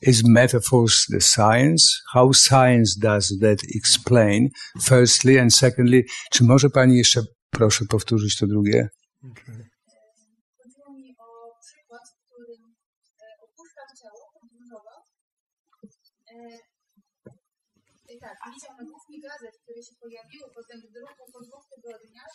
[0.00, 2.00] Is metaphors the science?
[2.14, 4.50] How science does that explain?
[4.80, 8.88] Firstly, and secondly, czy może pani jeszcze proszę powtórzyć to drugie?
[9.30, 9.72] Okay.
[19.72, 19.94] Które się
[20.54, 22.34] potem w druku po dwóch tygodniach.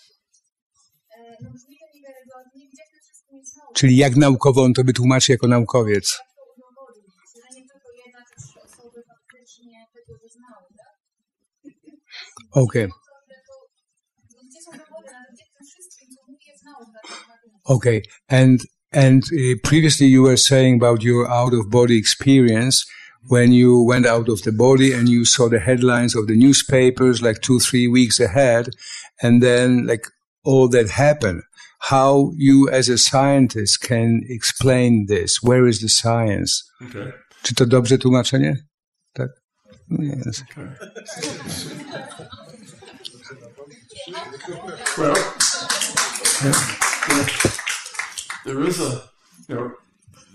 [1.42, 3.74] No brzmi to niewiarygodnie, gdzie w tym wszystkim jest nauka.
[3.74, 6.06] Czyli jak naukowo on to wytłumaczy jako naukowiec?
[6.12, 10.94] Jak to udowodnić, że nie tylko jedna czy trzy osoby faktycznie tego wyznały, tak?
[12.52, 12.88] Okej.
[14.66, 14.72] Co
[16.28, 17.00] mówi, jest nauka?
[17.64, 22.86] Okay, and and uh, previously you were saying about your out of body experience
[23.28, 27.22] when you went out of the body and you saw the headlines of the newspapers
[27.22, 28.70] like two, three weeks ahead,
[29.22, 30.08] and then like
[30.44, 31.44] all that happened.
[31.80, 35.44] How you as a scientist can explain this?
[35.44, 36.64] Where is the science?
[36.82, 37.14] Okay.
[37.44, 38.56] Czy to dobrze tłumaczenie?
[39.14, 39.30] Tak?
[39.90, 40.44] Yes.
[40.52, 40.68] Okay.
[44.98, 45.16] well,
[48.46, 49.10] there is a,
[49.48, 49.72] you know,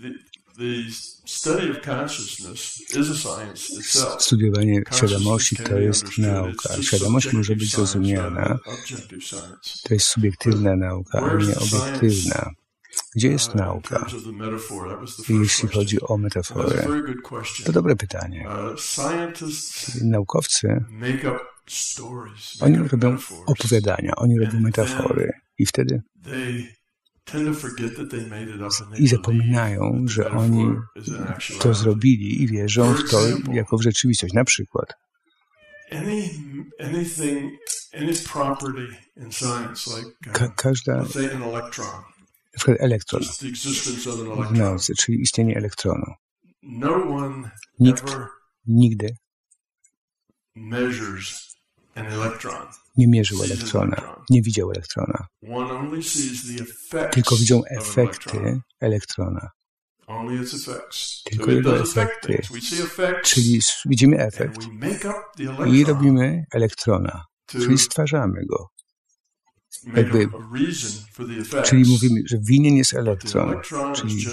[0.01, 0.15] the,
[0.57, 1.12] the
[4.19, 6.81] Studiowanie świadomości to jest nauka.
[6.81, 8.59] Świadomość może być zrozumiana.
[9.83, 12.51] To jest subiektywna nauka, a nie obiektywna.
[13.15, 14.05] Gdzie jest uh, nauka?
[15.29, 16.87] Jeśli chodzi o metaforę,
[17.65, 18.47] to dobre pytanie.
[18.49, 20.85] Uh, naukowcy,
[22.59, 26.01] oni robią opowiadania, oni robią metafory i wtedy
[28.97, 30.75] i zapominają, że oni
[31.59, 33.19] to zrobili i wierzą w to
[33.53, 34.33] jako w rzeczywistość.
[34.33, 34.93] Na przykład
[40.33, 43.21] Ka każda na przykład elektron
[44.49, 46.13] w nauce, czyli istnienie elektronu.
[47.79, 48.03] Nikt
[48.67, 49.15] nigdy
[52.95, 55.27] nie mierzył elektrona, nie widział elektrona.
[57.11, 59.49] Tylko widział efekty elektrona.
[61.25, 62.41] Tylko jego efekty.
[63.23, 64.61] Czyli widzimy efekt
[65.67, 68.67] i robimy elektrona, czyli stwarzamy go.
[69.95, 70.29] Jakby,
[71.63, 73.55] czyli mówimy, że winien jest elektron,
[73.95, 74.25] czyli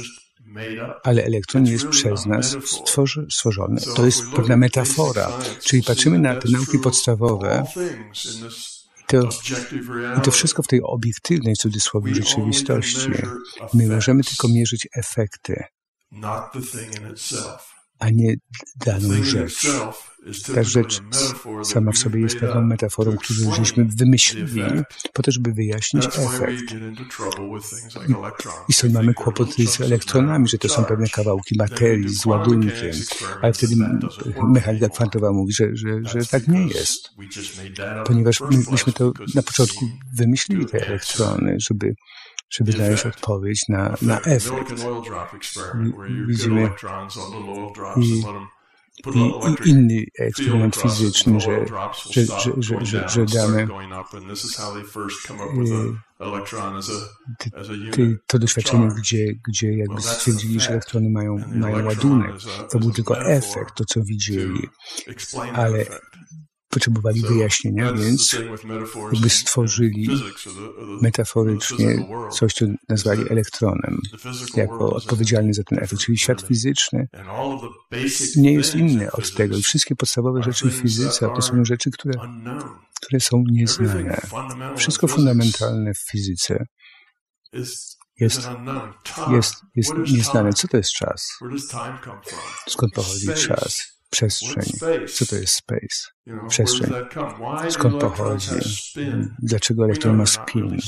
[1.03, 2.57] ale elektron jest przez nas
[3.29, 3.81] stworzony.
[3.97, 7.65] To jest pewna metafora, czyli patrzymy na te nauki podstawowe
[9.07, 9.29] to,
[10.19, 13.11] i to wszystko w tej obiektywnej, cudzysłowie, rzeczywistości.
[13.75, 15.65] My możemy tylko mierzyć efekty,
[18.01, 18.35] a nie
[18.87, 19.67] daną rzecz.
[20.55, 21.01] Ta rzecz
[21.65, 24.63] sama w sobie jest pewną metaforą, którą żeśmy wymyślili
[25.13, 26.75] po to, żeby wyjaśnić efekt.
[28.69, 32.93] I, stąd mamy kłopoty z elektronami, że to są pewne kawałki materii z ładunkiem,
[33.43, 33.75] ale wtedy
[34.55, 37.11] mechanika kwantowa mówi, że, że, że tak nie jest.
[38.07, 41.95] Ponieważ my, myśmy to na początku wymyślili, te elektrony, żeby
[42.51, 44.73] żeby znaleźć odpowiedź na, na efekt.
[46.27, 46.71] Widzimy
[47.97, 48.23] i
[49.15, 51.67] i, i inny eksperyment fizyczny, że,
[52.11, 53.69] że, że, że, że, że damy
[57.99, 62.31] y, to doświadczenie, gdzie, gdzie jakby stwierdzili, że elektrony mają, mają ładunek.
[62.71, 64.69] To był tylko efekt, to co widzieli.
[65.53, 65.87] Ale
[66.71, 68.37] potrzebowali wyjaśnienia, więc
[69.13, 70.09] jakby stworzyli
[71.01, 73.99] metaforycznie coś, co nazwali elektronem,
[74.57, 76.03] jako odpowiedzialny za ten efekt.
[76.03, 77.09] Czyli świat fizyczny
[78.37, 79.57] nie jest inny od tego.
[79.57, 82.15] I wszystkie podstawowe rzeczy w fizyce to są rzeczy, które,
[83.01, 84.21] które są nieznane.
[84.77, 86.67] Wszystko fundamentalne w fizyce
[87.53, 87.99] jest,
[89.31, 90.53] jest, jest nieznane.
[90.53, 91.29] Co to jest czas?
[92.69, 94.00] Skąd pochodzi czas?
[94.11, 94.65] Przestrzeń.
[95.15, 96.39] Co to jest space?
[96.49, 96.91] Przestrzeń.
[97.69, 98.51] Skąd pochodzi?
[99.39, 100.79] Dlaczego elektron ma spin?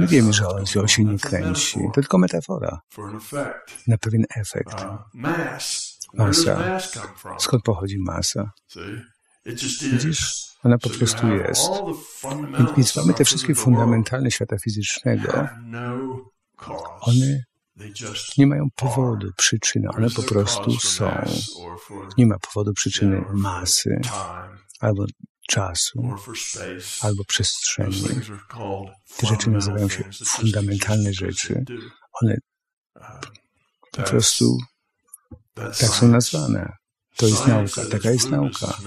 [0.00, 1.78] My wiemy, że on, się nie kręci.
[1.94, 2.80] To tylko metafora
[3.86, 4.74] na pewien efekt.
[4.74, 4.98] Uh,
[6.14, 6.78] Masa.
[7.38, 8.50] Skąd pochodzi masa?
[9.46, 10.44] Widzisz?
[10.64, 11.70] Ona po prostu jest.
[12.76, 15.48] Więc mamy te wszystkie fundamentalne świata fizycznego.
[17.00, 17.44] One
[18.38, 19.88] nie mają powodu, przyczyny.
[19.88, 21.10] One po prostu są.
[22.18, 24.00] Nie ma powodu, przyczyny masy
[24.80, 25.06] albo
[25.48, 26.02] czasu,
[27.00, 28.08] albo przestrzeni.
[29.16, 31.64] Te rzeczy nazywają się fundamentalne rzeczy.
[32.22, 32.36] One
[33.90, 34.58] po prostu
[35.54, 36.72] tak są nazwane.
[37.16, 38.78] To jest nauka, taka jest nauka.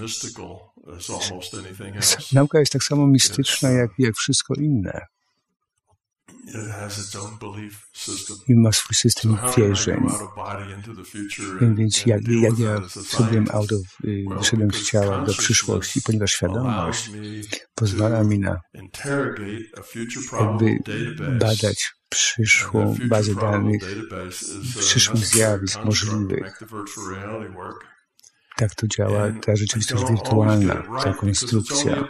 [2.32, 5.06] Nauka jest tak samo mistyczna jak, jak wszystko inne.
[8.48, 10.06] I ma swój system wierzeń.
[11.60, 13.80] Więc jak, jak ja sobie out of,
[14.38, 17.10] wyszedłem z ciała do przyszłości, ponieważ świadomość
[17.74, 18.60] pozwala mi na
[20.40, 20.78] jakby
[21.38, 23.82] badać przyszłą bazę danych,
[24.78, 26.60] przyszłych zjawisk możliwych.
[28.58, 29.32] Tak to działa.
[29.46, 32.08] Ta rzeczywistość wirtualna, ta konstrukcja.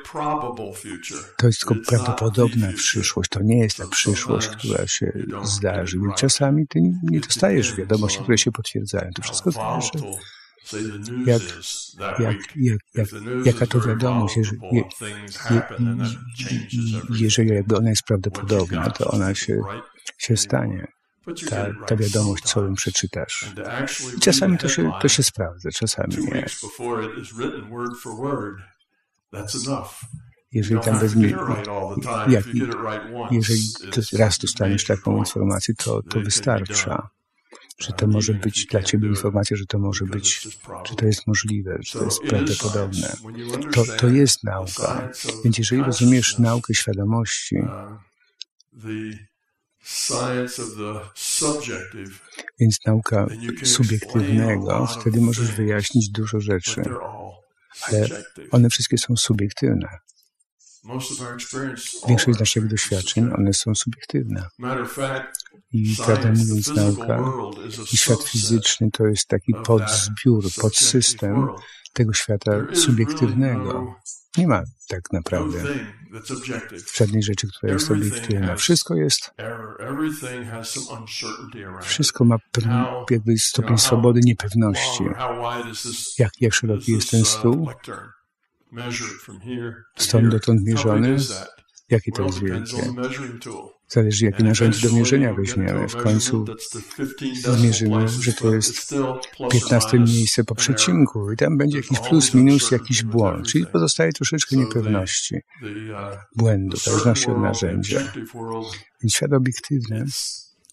[1.37, 5.13] To jest tylko prawdopodobna przyszłość, to nie jest ta przyszłość, która się
[5.43, 5.99] zdarzy.
[5.99, 9.11] Więc czasami ty nie dostajesz wiadomości, które się potwierdzają.
[9.15, 9.91] To wszystko zależy
[11.27, 11.43] jak,
[12.19, 13.09] jak, jak, jak,
[13.45, 14.83] jaka to wiadomość, jeżeli, je,
[15.51, 15.63] je,
[17.11, 19.61] jeżeli ona jest prawdopodobna, to ona się,
[20.19, 20.98] się stanie.
[21.51, 23.53] Ta, ta wiadomość, co ją przeczytasz.
[24.17, 26.47] I czasami to się, to się sprawdza, czasami nie.
[30.53, 31.35] Jeżeli tam weźmie,
[32.29, 32.45] jak,
[33.31, 33.63] jeżeli
[34.13, 37.09] raz dostaniesz taką informację, to, to wystarcza
[37.79, 40.49] że to może być dla Ciebie informacja, że to może być,
[40.85, 43.17] czy to jest możliwe, że to jest prawdopodobne.
[43.73, 45.09] To, to jest nauka.
[45.45, 47.57] Więc jeżeli rozumiesz naukę świadomości,
[52.61, 53.27] więc nauka
[53.65, 56.83] subiektywnego, wtedy możesz wyjaśnić dużo rzeczy,
[57.83, 58.09] ale
[58.51, 59.89] one wszystkie są subiektywne.
[62.09, 64.49] Większość naszych doświadczeń, one są subiektywne.
[65.73, 67.33] I prawdę mówiąc, nauka
[67.93, 71.49] i świat fizyczny to jest taki podzbiór, podsystem
[71.93, 73.95] tego świata subiektywnego.
[74.39, 75.59] Nie ma tak naprawdę
[76.95, 78.57] żadnej rzeczy, która jest obiektywna.
[78.57, 79.31] Wszystko jest,
[81.83, 85.05] wszystko ma pewien jakby stopień swobody, niepewności.
[86.19, 87.71] Jak, jak szeroki jest ten stół?
[89.97, 91.17] Stąd dotąd mierzony?
[91.91, 92.93] Jakie to jest wielkie?
[93.91, 95.89] Zależy, jakie narzędzie do mierzenia weźmiemy.
[95.89, 96.45] W końcu
[97.33, 98.95] zmierzymy, że to jest
[99.51, 103.47] 15 miejsce po przecinku i tam będzie jakiś plus, minus, jakiś błąd.
[103.47, 105.37] Czyli pozostaje troszeczkę niepewności,
[106.37, 108.13] błędu, w zależności od narzędzia.
[109.03, 110.05] Więc świat obiektywny,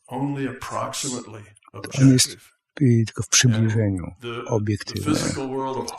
[0.08, 0.36] on
[2.12, 2.38] jest
[2.74, 4.04] tylko w przybliżeniu
[4.48, 5.20] obiektywne.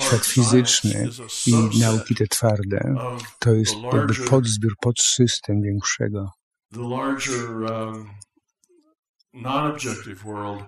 [0.01, 1.09] Świat fizyczny
[1.47, 2.95] i nauki te twarde
[3.39, 6.31] to jest jakby podzbiór, podsystem większego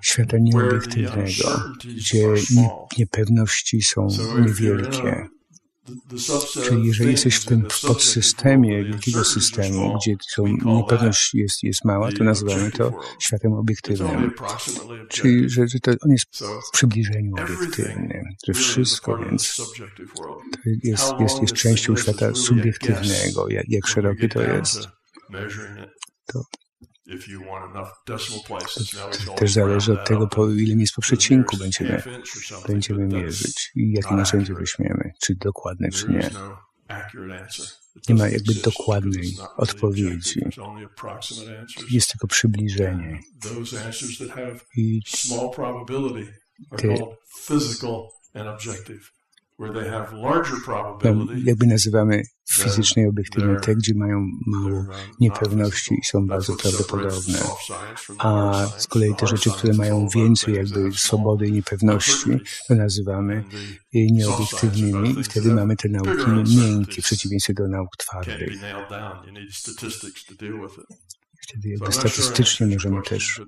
[0.02, 2.34] świata nieobiektywnego, gdzie
[2.98, 4.08] niepewności są
[4.46, 5.28] niewielkie.
[6.64, 12.24] Czyli jeżeli jesteś w tym podsystemie wielkiego systemu, gdzie są, niepewność jest, jest mała, to
[12.24, 14.30] nazywamy to światem obiektywnym.
[15.08, 21.42] Czyli że, że to on jest w przybliżeniu obiektywnym, że wszystko więc to jest, jest,
[21.42, 24.97] jest częścią świata subiektywnego, jak, jak szerokie to jest.
[26.26, 26.44] To,
[29.36, 32.02] też zależy od tego, po ile miejsc po przecinku będziemy,
[32.68, 36.30] będziemy mierzyć i jakie narzędzie weźmiemy, czy dokładne, czy nie.
[38.08, 40.40] Nie ma jakby dokładnej odpowiedzi.
[41.90, 43.20] Jest tylko przybliżenie.
[44.76, 45.02] I
[46.76, 46.88] te
[51.44, 54.84] jakby nazywamy fizycznie i obiektywnie te, gdzie mają mało
[55.20, 57.38] niepewności i są bardzo prawdopodobne.
[58.18, 62.30] A z kolei te rzeczy, które mają więcej jakby swobody i niepewności,
[62.68, 63.44] to nazywamy
[63.94, 68.58] nieobiektywnymi i wtedy mamy te nauki miękkie, w przeciwieństwie do nauk twardych.
[71.40, 73.40] Wtedy jakby statystycznie możemy też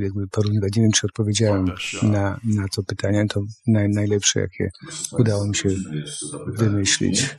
[0.00, 0.76] jakby porównywać.
[0.76, 3.26] Nie wiem, czy odpowiedziałem na, na to pytanie.
[3.28, 4.70] To naj, najlepsze, jakie
[5.12, 5.68] udało mi się
[6.46, 7.36] wymyślić.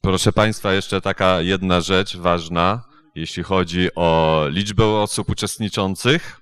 [0.00, 2.82] Proszę Państwa, jeszcze taka jedna rzecz ważna,
[3.14, 6.40] jeśli chodzi o liczbę osób uczestniczących.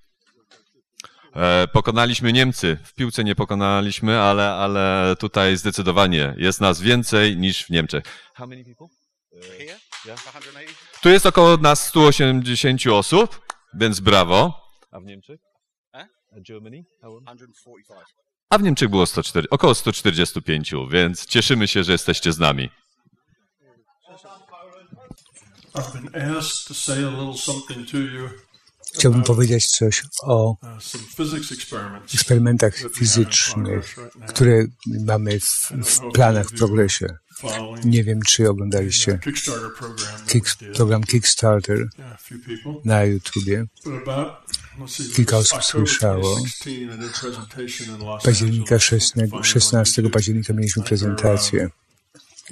[1.37, 2.79] E, pokonaliśmy Niemcy.
[2.85, 8.05] W piłce nie pokonaliśmy, ale, ale tutaj zdecydowanie jest nas więcej niż w Niemczech.
[8.35, 9.02] How many people?
[11.03, 13.41] Tu jest około nas 180 osób,
[13.75, 14.55] więc brawo.
[14.91, 15.41] A w Niemczech?
[15.93, 16.05] A?
[16.31, 17.99] 145.
[18.51, 22.71] A w Niemczech było 104, około 145, więc cieszymy się, że jesteście z nami.
[28.95, 30.57] Chciałbym powiedzieć coś o
[32.15, 33.97] eksperymentach fizycznych,
[34.29, 37.07] które mamy w, w planach, w progresie.
[37.85, 39.19] Nie wiem, czy oglądaliście
[40.27, 41.89] kick, program Kickstarter
[42.85, 43.67] na YouTubie.
[45.15, 46.39] Kilka osób słyszało.
[48.25, 48.79] Października
[49.43, 51.69] 16 października mieliśmy prezentację.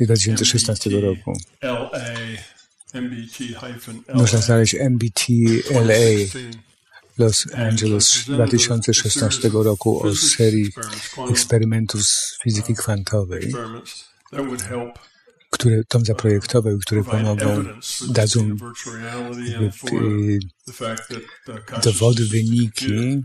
[0.01, 1.39] 2016 roku.
[4.15, 5.23] Można znaleźć MBT
[5.71, 6.41] LA
[7.19, 10.73] Los Angeles 2016 roku o serii
[11.31, 13.53] eksperymentów z fizyki kwantowej,
[15.51, 17.65] które Tom zaprojektował i które pomogą,
[18.11, 18.57] dadzą
[21.83, 23.23] dowody, wyniki,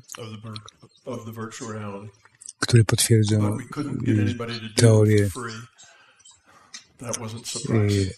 [2.59, 3.57] które potwierdzą
[4.75, 5.29] teorię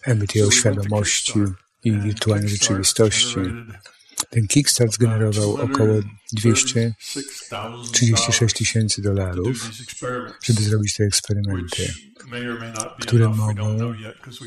[0.06, 1.40] MBT o świadomości
[1.84, 3.40] i wirtualnej rzeczywistości.
[4.30, 5.94] Ten Kickstart zgenerował około
[6.34, 9.72] 236 tysięcy dolarów,
[10.44, 11.94] żeby zrobić te eksperymenty,
[13.00, 13.78] które mogą,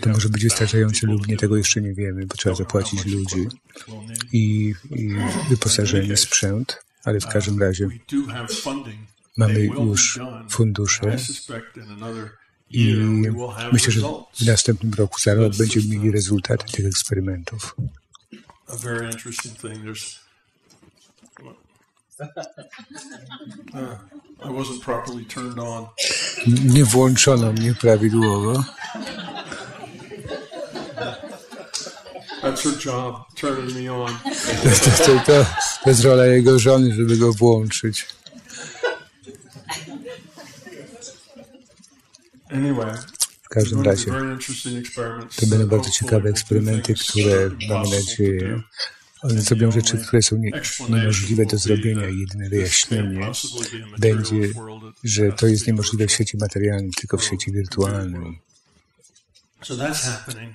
[0.00, 3.48] to może być wystarczające lub nie, tego jeszcze nie wiemy, bo trzeba zapłacić ludzi
[4.32, 5.14] i, i
[5.48, 7.88] wyposażenie, sprzęt, ale w każdym razie
[9.36, 11.16] mamy już fundusze
[12.70, 12.94] i
[13.72, 14.00] myślę, że
[14.40, 17.76] w następnym roku za rok będziemy mieli rezultaty tych eksperymentów.
[26.64, 28.64] Nie włączono mnie prawidłowo.
[32.42, 34.18] That's her job, turning me on.
[34.84, 35.46] To, to, to,
[35.84, 38.06] to jest rola jego żony, żeby go włączyć.
[43.50, 44.12] W każdym razie
[45.36, 48.62] to będą bardzo ciekawe eksperymenty, które mamy nadzieję,
[49.22, 50.50] one zrobią rzeczy, które są nie,
[50.88, 53.30] niemożliwe do zrobienia jedyne wyjaśnienie
[53.98, 54.48] będzie,
[55.04, 58.38] że to jest niemożliwe w świecie materialnym, tylko w świecie wirtualnym.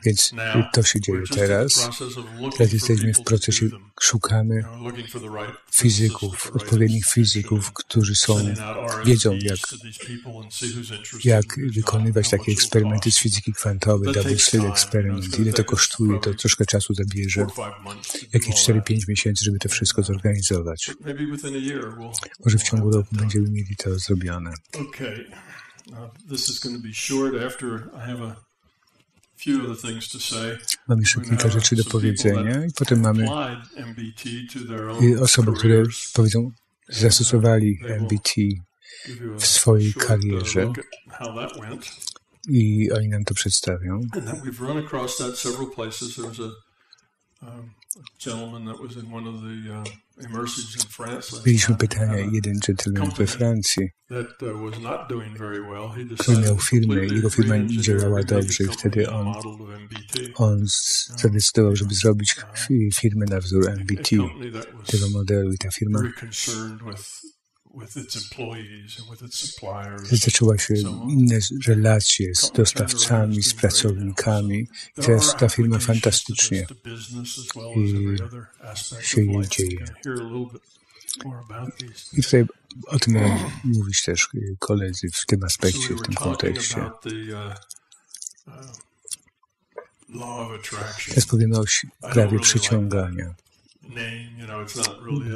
[0.05, 0.31] Więc
[0.73, 1.89] to się dzieje teraz.
[2.57, 3.69] Teraz jesteśmy w procesie,
[4.01, 4.63] szukamy
[5.71, 8.53] fizyków, odpowiednich fizyków, którzy są,
[9.05, 9.59] wiedzą, jak,
[11.23, 16.65] jak wykonywać takie eksperymenty z fizyki kwantowej, double slit eksperyment, ile to kosztuje, to troszkę
[16.65, 17.47] czasu zabierze,
[18.33, 20.91] jakieś 4-5 miesięcy, żeby to wszystko zorganizować.
[22.45, 24.51] Może w ciągu roku będziemy mieli to zrobione.
[30.87, 33.27] Mam jeszcze kilka rzeczy do powiedzenia i potem mamy
[35.21, 35.83] osoby, które
[36.13, 36.51] powiedzą,
[36.89, 38.31] zastosowali MBT
[39.39, 40.73] w swojej karierze.
[42.49, 44.01] i oni nam to przedstawią.
[51.45, 53.89] Mieliśmy pytania, jeden gentleman we Francji,
[56.19, 59.33] który miał firmę, jego firma nie działała dobrze i wtedy on,
[60.35, 60.65] on
[61.17, 62.35] zadecydował, żeby zrobić
[62.95, 64.09] firmę na wzór MBT,
[64.87, 65.99] tego modelu i ta firma
[70.11, 70.73] Zaczęła się
[71.09, 74.67] inne relacje z dostawcami, z pracownikami.
[74.97, 76.67] I teraz ta firma fantastycznie
[79.01, 79.85] się jej dzieje.
[82.13, 82.45] I tutaj
[82.87, 83.17] o tym
[83.63, 84.29] mówić też
[84.59, 86.89] koledzy w tym aspekcie, w tym kontekście.
[91.07, 91.63] Teraz powiemy o
[92.11, 93.35] prawie przyciągania.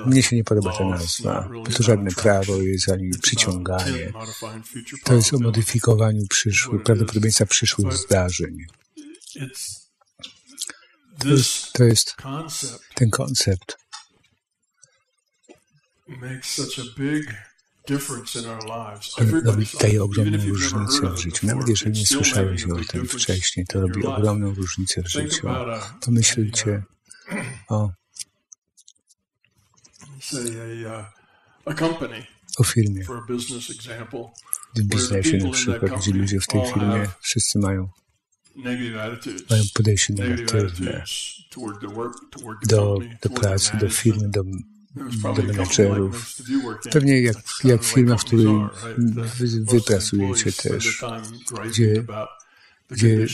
[0.06, 4.14] Mnie się nie podoba ta nazwa, to żadne prawo jest ani przyciąganie.
[5.04, 8.58] To jest o modyfikowaniu przyszłych, prawdopodobieństwa przyszłych zdarzeń.
[11.20, 12.16] To jest, to jest
[12.96, 13.78] ten koncept.
[19.46, 21.48] Robi daje ogromną różnicę w życiu.
[21.48, 25.48] Nawet jeżeli nie słyszałeś o tym wcześniej, to robi ogromną różnicę w życiu.
[26.02, 26.84] Pomyślcie
[27.70, 27.90] o
[32.58, 33.04] o firmie.
[34.76, 37.90] W biznesie na przykład, gdzie ludzie w tej firmie wszyscy mają
[39.50, 41.04] mają podejście negatywne
[42.68, 44.44] do, do pracy, do firmy, do,
[45.36, 46.36] do menedżerów.
[46.92, 48.68] Pewnie jak, jak firma, w której
[49.38, 51.04] wy, wy pracujecie też,
[51.68, 52.04] gdzie,
[52.90, 53.28] gdzie,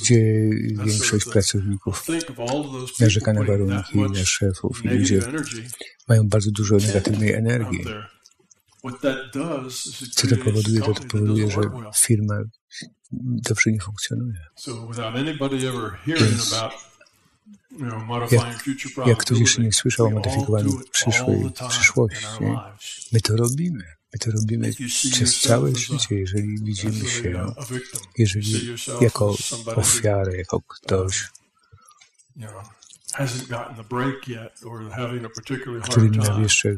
[0.00, 0.50] gdzie
[0.84, 2.06] większość pracowników
[3.00, 5.20] narzeka na warunki, na szefów i ludzie
[6.08, 7.84] mają bardzo dużo negatywnej energii.
[10.10, 10.80] Co to powoduje?
[10.80, 11.60] To, to powoduje, że
[11.96, 12.34] firma
[13.48, 14.38] dobrze nie funkcjonuje.
[16.06, 16.54] Więc
[18.30, 18.66] jak,
[19.06, 22.44] jak ktoś jeszcze nie słyszał o modyfikowaniu przyszłej przyszłości,
[23.12, 23.95] my to robimy.
[24.12, 24.70] My to robimy
[25.12, 27.54] przez całe życie, jeżeli widzimy się,
[28.18, 29.36] jeżeli jako
[29.76, 31.24] ofiarę, jako ktoś,
[35.82, 36.76] który nie miał jeszcze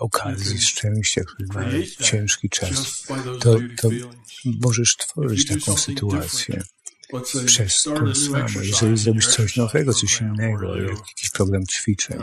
[0.00, 1.64] okazji, szczęścia, który ma
[2.04, 3.06] ciężki czas,
[3.40, 3.88] to, to
[4.44, 6.62] możesz tworzyć taką sytuację
[7.46, 8.60] przez to samo.
[8.62, 12.18] Jeżeli zrobisz coś nowego, coś innego, jakiś program ćwiczeń,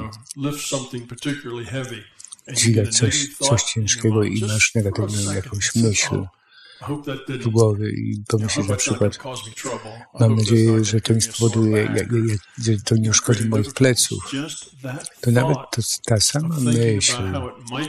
[2.53, 6.25] dźwigać coś, coś ciężkiego i masz negatywną jakąś myśl,
[7.39, 9.17] w głowy i pomyśleć na przykład,
[10.19, 12.07] mam nadzieję, że to nie spowoduje,
[12.57, 14.31] że to nie uszkodzi moich pleców.
[15.21, 17.17] To nawet to, ta sama myśl,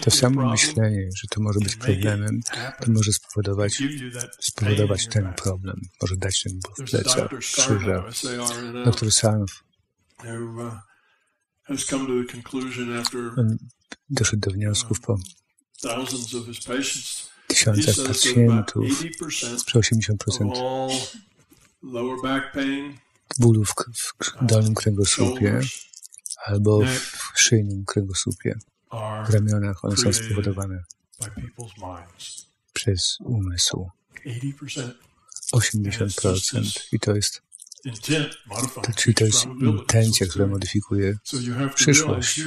[0.03, 2.41] to samo myślenie, że to może być problemem,
[2.85, 3.83] to może spowodować,
[4.41, 8.05] spowodować ten problem, może dać ten ból w plecach, krzyża.
[8.85, 9.51] Dr Sanf
[14.11, 15.19] doszedł do wniosków po
[17.47, 18.85] tysiącach pacjentów,
[19.67, 20.91] że 80%
[23.39, 23.75] bólu w,
[24.43, 25.61] dolnym kręgosłupie
[26.47, 28.59] albo w szyjnym kręgosłupie,
[29.27, 30.85] w ramionach, one są spowodowane
[32.73, 33.91] przez umysł.
[35.55, 37.43] 80% i to jest
[38.97, 41.19] czyli to jest intencja, która modyfikuje
[41.75, 42.41] przyszłość.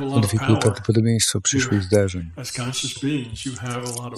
[0.00, 2.30] modyfikuje prawdopodobieństwo przyszłych zdarzeń.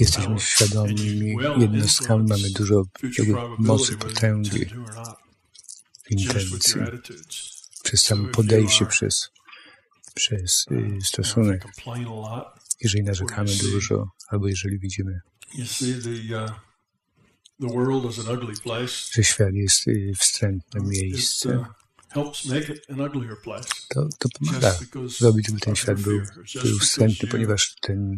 [0.01, 2.83] Jesteśmy świadomymi jednostkami, mamy dużo
[3.59, 4.67] mocy, potęgi
[6.11, 6.81] intencji,
[7.83, 9.31] przez samo podejście, przez,
[10.15, 11.65] przez y, stosunek.
[12.81, 15.21] Jeżeli narzekamy dużo, albo jeżeli widzimy,
[19.13, 21.65] że świat jest y, wstrętne miejsce,
[23.89, 26.21] to, to pomaga zrobić, żeby ten świat był,
[26.65, 28.17] był wstrętny, ponieważ ten,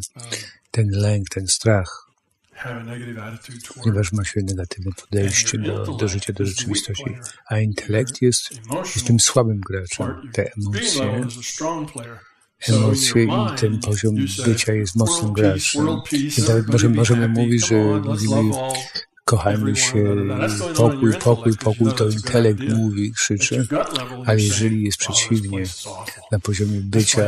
[0.70, 2.07] ten lęk, ten strach,
[3.83, 8.50] ponieważ ma się negatywne podejście do, do życia, do rzeczywistości, a intelekt jest,
[8.94, 10.31] jest tym słabym graczem.
[10.33, 11.26] Te emocje,
[12.68, 15.84] emocje i ten poziom bycia jest mocnym graczem.
[16.68, 18.52] Możemy, możemy mówić, że mówimy
[19.28, 20.16] kochamy się,
[20.76, 23.66] pokój, pokój, pokój, to intelekt mówi, krzyczy,
[24.26, 25.65] ale jeżeli jest przeciwnie,
[26.32, 27.26] na poziomie bycia,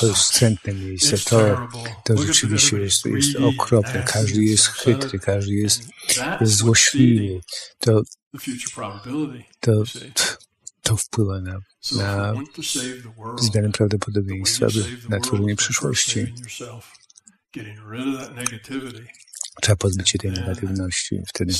[0.00, 1.68] to jest wstrętne miejsce, to,
[2.04, 5.82] to rzeczywiście jest, jest okropne, każdy jest chytry, każdy jest,
[6.40, 7.40] jest złośliwy,
[7.78, 8.02] to,
[9.60, 9.82] to,
[10.82, 11.58] to wpływa na,
[11.96, 12.34] na
[13.38, 14.66] zmianę prawdopodobieństwa,
[15.08, 16.34] na tworzenie przyszłości.
[19.62, 21.54] Trzeba pozbyć się tej negatywności, wtedy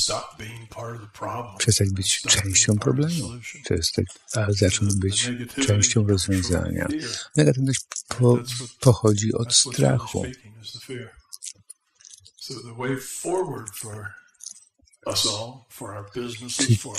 [1.57, 3.29] przestać być częścią problemu,
[3.63, 4.05] przestać,
[4.35, 5.29] a zacząć być
[5.67, 6.87] częścią rozwiązania.
[7.35, 8.37] Negatywność po,
[8.79, 10.25] pochodzi od strachu.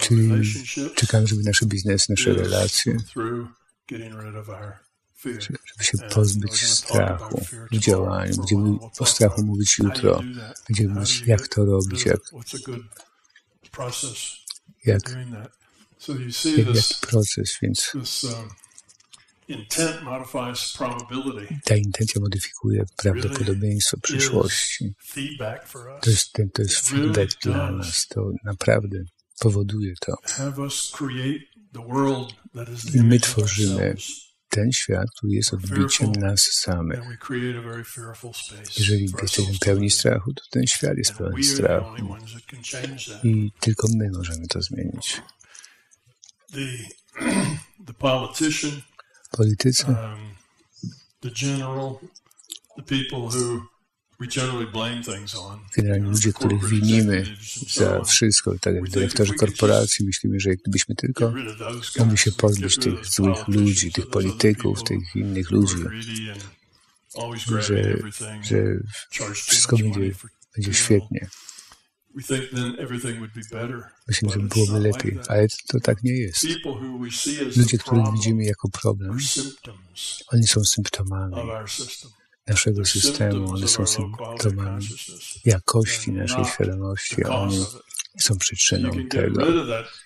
[0.01, 0.29] Czyli,
[0.95, 2.97] czekamy, żeby nasze biznesy, nasze relacje
[5.25, 8.37] żeby się pozbyć strachu w działaniu.
[8.37, 10.23] Będziemy o strachu mówić jutro.
[10.69, 12.21] Będziemy mówić, jak to robić, jak,
[14.85, 16.45] jak, jak,
[16.75, 17.93] jak proces, więc
[21.65, 24.95] ta intencja modyfikuje prawdopodobieństwo przyszłości.
[26.03, 28.07] To jest, to jest feedback dla nas.
[28.09, 28.99] To naprawdę
[29.41, 30.17] powoduje to.
[32.95, 33.97] I my tworzymy
[34.53, 37.01] ten świat, który jest odbiciem nas samych.
[38.79, 41.97] Jeżeli jesteśmy pełni strachu, to ten świat jest pełen strachu.
[43.25, 45.23] I tylko my możemy to zmienić.
[49.37, 50.35] Politycy, um,
[55.77, 57.37] Generalnie ludzie, których winimy
[57.69, 61.33] za wszystko, tak jak dyrektorzy korporacji, myślimy, że gdybyśmy tylko
[61.99, 65.77] mogli się pozbyć tych złych ludzi, tych polityków, tych innych ludzi,
[67.61, 67.97] że,
[68.43, 68.79] że
[69.35, 70.11] wszystko będzie,
[70.55, 71.29] będzie świetnie.
[74.09, 76.47] Myślę, że byłoby lepiej, ale to tak nie jest.
[77.57, 79.17] Ludzie, których widzimy jako problem,
[80.29, 81.37] oni są symptomami
[82.47, 84.89] naszego systemu, one są symptomami
[85.45, 87.65] jakości naszej świadomości, a oni
[88.19, 89.47] są przyczyną tego.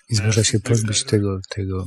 [0.09, 1.85] I można się pozbyć tego, tego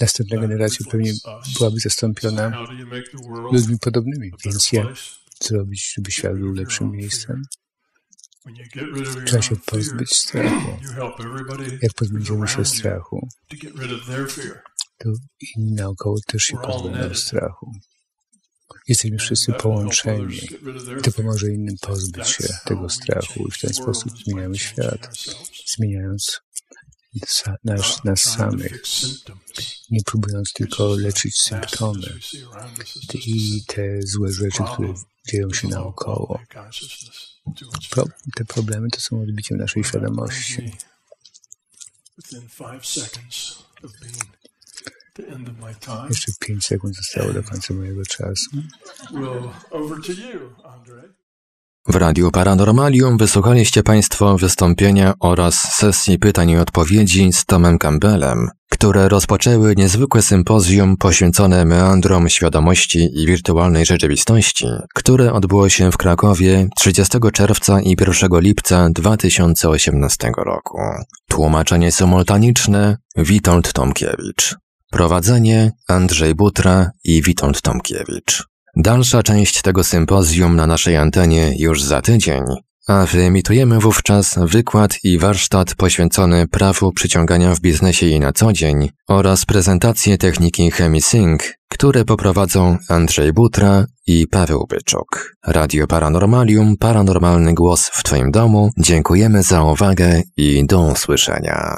[0.00, 1.12] Następna generacja pewnie
[1.58, 2.66] byłaby zastąpiona
[3.52, 4.32] ludźmi podobnymi.
[4.44, 4.86] Więc jak
[5.42, 7.42] zrobić, żeby świat był lepszym miejscem?
[9.26, 10.78] Trzeba się pozbyć strachu.
[11.82, 13.28] Jak pozbędziemy się strachu,
[14.98, 15.08] to
[15.56, 17.72] inni naokoło też się pozbędą strachu.
[18.88, 20.40] Jesteśmy wszyscy połączeni.
[21.02, 25.10] To pomoże innym pozbyć się tego strachu i w ten sposób zmieniamy świat,
[25.76, 26.40] zmieniając
[27.64, 28.82] nas, nas samych,
[29.90, 32.18] nie próbując tylko leczyć symptomy.
[33.14, 34.94] i te złe rzeczy, które
[35.28, 36.40] dzieją się naokoło.
[37.90, 40.72] Pro, te problemy to są odbiciem naszej świadomości.
[46.08, 48.50] Jeszcze pięć sekund zostało do końca mojego czasu.
[51.88, 59.08] W Radiu Paranormalium wysłuchaliście Państwo wystąpienia oraz sesji pytań i odpowiedzi z Tomem Campbellem, które
[59.08, 67.18] rozpoczęły niezwykłe sympozjum poświęcone meandrom świadomości i wirtualnej rzeczywistości, które odbyło się w Krakowie 30
[67.32, 70.78] czerwca i 1 lipca 2018 roku.
[71.28, 74.56] Tłumaczenie symultaniczne Witold Tomkiewicz.
[74.90, 78.55] Prowadzenie Andrzej Butra i Witold Tomkiewicz.
[78.76, 82.42] Dalsza część tego sympozjum na naszej antenie już za tydzień,
[82.88, 88.88] a wyemitujemy wówczas wykład i warsztat poświęcony prawu przyciągania w biznesie i na co dzień
[89.08, 95.34] oraz prezentację techniki ChemiSync, które poprowadzą Andrzej Butra i Paweł Byczuk.
[95.46, 98.70] Radio Paranormalium, paranormalny głos w Twoim domu.
[98.78, 101.76] Dziękujemy za uwagę i do usłyszenia.